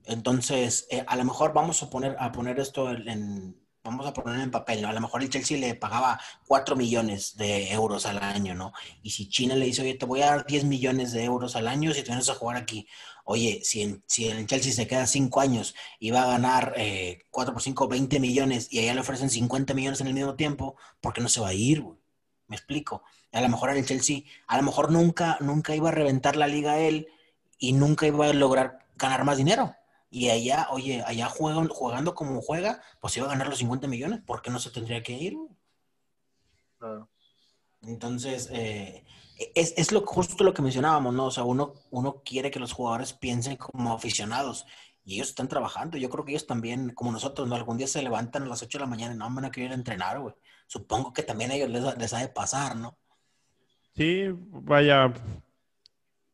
[0.05, 4.39] Entonces, eh, a lo mejor vamos a poner, a poner esto en- vamos a poner
[4.39, 4.85] en papel.
[4.85, 8.71] A lo mejor el Chelsea le pagaba 4 millones de euros al año, ¿no?
[9.01, 11.67] Y si China le dice, oye, te voy a dar 10 millones de euros al
[11.67, 12.87] año si te vienes a jugar aquí.
[13.25, 17.23] Oye, si en, si el Chelsea se queda 5 años y va a ganar eh,
[17.29, 20.75] 4 por 5, 20 millones y allá le ofrecen 50 millones en el mismo tiempo,
[21.01, 21.83] ¿por qué no se va a ir?
[22.47, 23.03] Me explico.
[23.33, 26.47] A lo mejor en el Chelsea, a lo mejor nunca, nunca iba a reventar la
[26.47, 27.07] liga él
[27.57, 29.75] y nunca iba a lograr ganar más dinero.
[30.15, 34.21] Y allá, oye, allá juegan, jugando como juega, pues iba a ganar los 50 millones.
[34.21, 35.35] ¿Por qué no se tendría que ir?
[36.77, 37.09] Claro.
[37.81, 39.03] Entonces, eh,
[39.55, 41.25] es, es, lo, justo lo que mencionábamos, ¿no?
[41.25, 44.67] O sea, uno, uno quiere que los jugadores piensen como aficionados
[45.03, 45.97] y ellos están trabajando.
[45.97, 47.55] Yo creo que ellos también, como nosotros, ¿no?
[47.55, 49.71] Algún día se levantan a las 8 de la mañana y no van a querer
[49.71, 50.35] entrenar, güey.
[50.67, 52.99] Supongo que también a ellos les, les ha de pasar, ¿no?
[53.95, 55.11] Sí, vaya,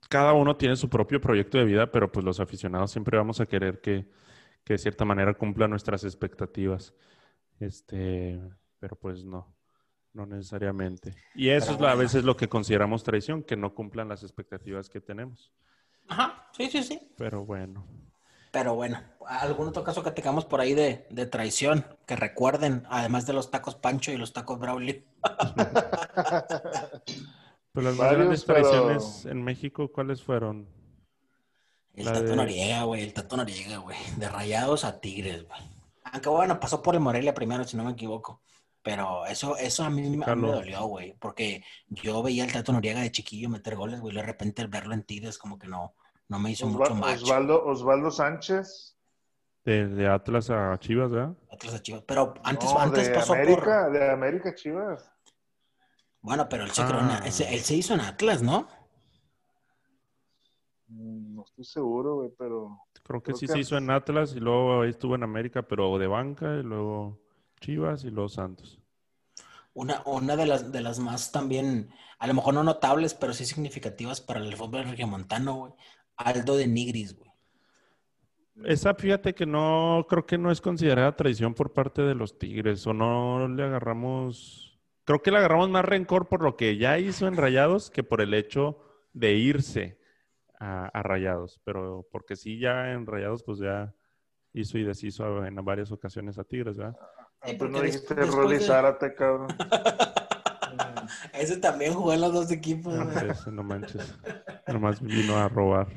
[0.10, 3.46] cada uno tiene su propio proyecto de vida, pero pues los aficionados siempre vamos a
[3.46, 4.10] querer que,
[4.64, 6.94] que de cierta manera cumpla nuestras expectativas.
[7.60, 8.40] Este,
[8.80, 9.56] pero pues no,
[10.14, 11.14] no necesariamente.
[11.36, 15.00] Y eso es a veces lo que consideramos traición, que no cumplan las expectativas que
[15.00, 15.54] tenemos.
[16.08, 17.00] Ajá, sí, sí, sí.
[17.16, 17.86] Pero bueno.
[18.52, 21.86] Pero bueno, ¿algún otro caso que tengamos por ahí de, de traición?
[22.08, 25.06] Que recuerden, además de los tacos Pancho y los tacos Brauli.
[27.82, 30.68] pues las más grandes traiciones en México, ¿cuáles fueron?
[31.94, 32.36] El La Tato de...
[32.36, 33.98] Noriega, güey, el Tato Noriega, güey.
[34.18, 35.60] De rayados a tigres, güey.
[36.12, 38.42] Aunque bueno, pasó por el Morelia primero, si no me equivoco.
[38.82, 41.14] Pero eso, eso a mí, a mí me dolió, güey.
[41.20, 44.14] Porque yo veía al Tato Noriega de chiquillo meter goles, güey.
[44.14, 45.94] Y de repente el verlo en Tigres como que no,
[46.28, 47.24] no me hizo Osval mucho match.
[47.24, 48.96] Osvaldo, Osvaldo Sánchez.
[49.66, 51.36] De, de, Atlas a Chivas, ¿verdad?
[51.52, 52.04] Atlas a Chivas.
[52.08, 53.92] Pero antes, No, antes de pasó América, por...
[53.92, 55.12] de América Chivas.
[56.22, 57.18] Bueno, pero él se, creó Ah.
[57.20, 58.68] en- él se- él se hizo en Atlas, ¿no?
[60.88, 64.36] Mm, No estoy seguro, güey, pero Creo que Creo sí que se hizo en Atlas
[64.36, 67.20] y luego ahí estuvo en América, pero de banca, y luego
[67.60, 68.80] Chivas y luego Santos.
[69.74, 71.90] Una, una de las, de las más también,
[72.20, 75.74] a lo mejor no notables, pero sí significativas para el fútbol regiomontano, güey.
[76.18, 77.30] Aldo de Nigris, güey.
[78.66, 82.86] Esa, fíjate que no, creo que no es considerada traición por parte de los Tigres,
[82.86, 84.69] o no le agarramos,
[85.10, 88.22] creo que le agarramos más rencor por lo que ya hizo en Rayados que por
[88.22, 88.78] el hecho
[89.12, 89.98] de irse
[90.60, 93.92] a, a Rayados, pero porque sí ya en Rayados pues ya
[94.54, 96.96] hizo y deshizo en varias ocasiones a Tigres, ¿verdad?
[97.44, 99.48] Sí, tú no dijiste después Rolly de- Zárate, cabrón.
[101.34, 104.16] Ese también jugó en los dos equipos, No, ese no manches,
[104.68, 105.88] nomás vino a robar.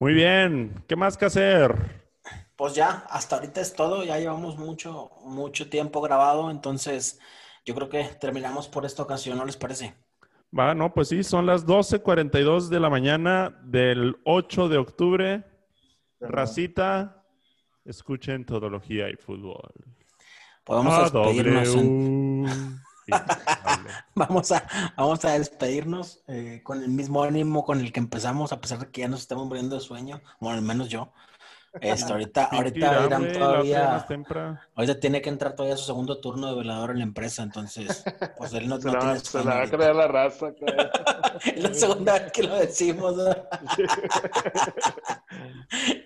[0.00, 1.72] Muy bien, ¿qué más que hacer?
[2.56, 4.02] Pues ya, hasta ahorita es todo.
[4.02, 7.20] Ya llevamos mucho, mucho tiempo grabado, entonces
[7.68, 9.94] yo creo que terminamos por esta ocasión, ¿no les parece?
[10.58, 15.44] Va, no, pues sí, son las 12.42 de la mañana del 8 de octubre.
[16.20, 17.22] Racita,
[17.84, 19.70] escuchen Todología y Fútbol.
[20.64, 21.74] Podemos a despedirnos.
[21.74, 22.78] en- W.
[23.08, 23.12] Sí,
[23.64, 23.88] vale.
[24.14, 28.60] Vamos a, vamos a despedirnos eh, con el mismo ánimo con el que empezamos, a
[28.60, 31.10] pesar de que ya nos estamos muriendo de sueño, bueno, al menos yo.
[31.80, 34.06] Este, ahorita, ahorita Irán todavía,
[34.74, 38.04] ahorita tiene que entrar todavía su segundo turno de velador en la empresa, entonces,
[38.36, 40.52] pues él no, Se no la, tiene se la va a crear la raza.
[41.44, 43.16] Es la segunda vez que lo decimos.
[43.16, 43.24] ¿no?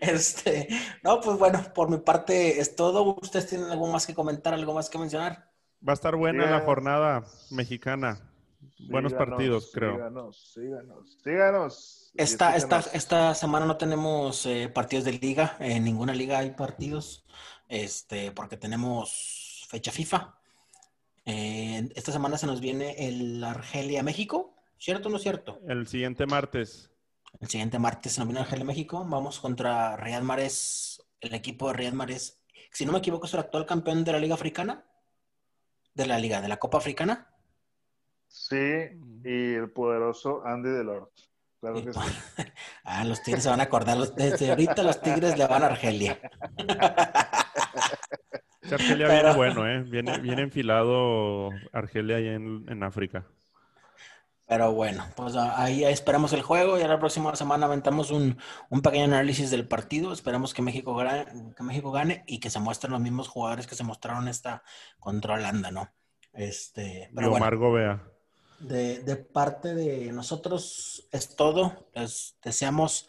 [0.00, 0.68] Este,
[1.04, 3.16] no, pues bueno, por mi parte es todo.
[3.22, 5.48] ¿Ustedes tienen algo más que comentar, algo más que mencionar?
[5.86, 8.31] Va a estar buena la jornada mexicana.
[8.88, 9.94] Buenos Síganos, partidos, creo.
[9.94, 12.12] Síganos, síganos, síganos.
[12.14, 17.24] Esta, esta, esta semana no tenemos eh, partidos de liga, en ninguna liga hay partidos,
[17.68, 20.34] este, porque tenemos fecha FIFA.
[21.24, 25.60] Eh, esta semana se nos viene el Argelia-México, ¿cierto o no es cierto?
[25.66, 26.90] El siguiente martes.
[27.40, 31.92] El siguiente martes se nos viene Argelia-México, vamos contra Riyad Mahrez, el equipo de Riyad
[31.94, 32.42] Mahrez,
[32.72, 34.84] si no me equivoco es el actual campeón de la Liga Africana,
[35.94, 37.31] de la Liga, de la Copa Africana.
[38.34, 38.56] Sí,
[39.24, 41.10] y el poderoso Andy Delort.
[41.60, 42.00] Claro que sí.
[42.84, 46.18] Ah, los Tigres se van a acordar, desde ahorita los Tigres le van a Argelia.
[48.70, 49.82] Argelia Pero- viene bueno, ¿eh?
[49.82, 53.26] Viene, viene enfilado Argelia ahí en, en África.
[54.46, 58.38] Pero bueno, pues a- ahí esperamos el juego y a la próxima semana aventamos un,
[58.70, 60.12] un pequeño análisis del partido.
[60.12, 61.26] Esperamos que México, gane,
[61.56, 64.62] que México gane y que se muestren los mismos jugadores que se mostraron esta
[64.98, 65.90] contra Holanda, ¿no?
[66.32, 68.02] Este, Y pero bueno, Omar Gobea.
[68.62, 71.88] De, de parte de nosotros es todo.
[71.94, 73.08] Les deseamos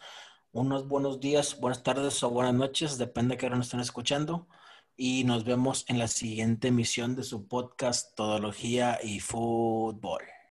[0.52, 4.48] unos buenos días, buenas tardes o buenas noches, depende de qué hora nos estén escuchando.
[4.96, 10.33] Y nos vemos en la siguiente emisión de su podcast Todología y Fútbol.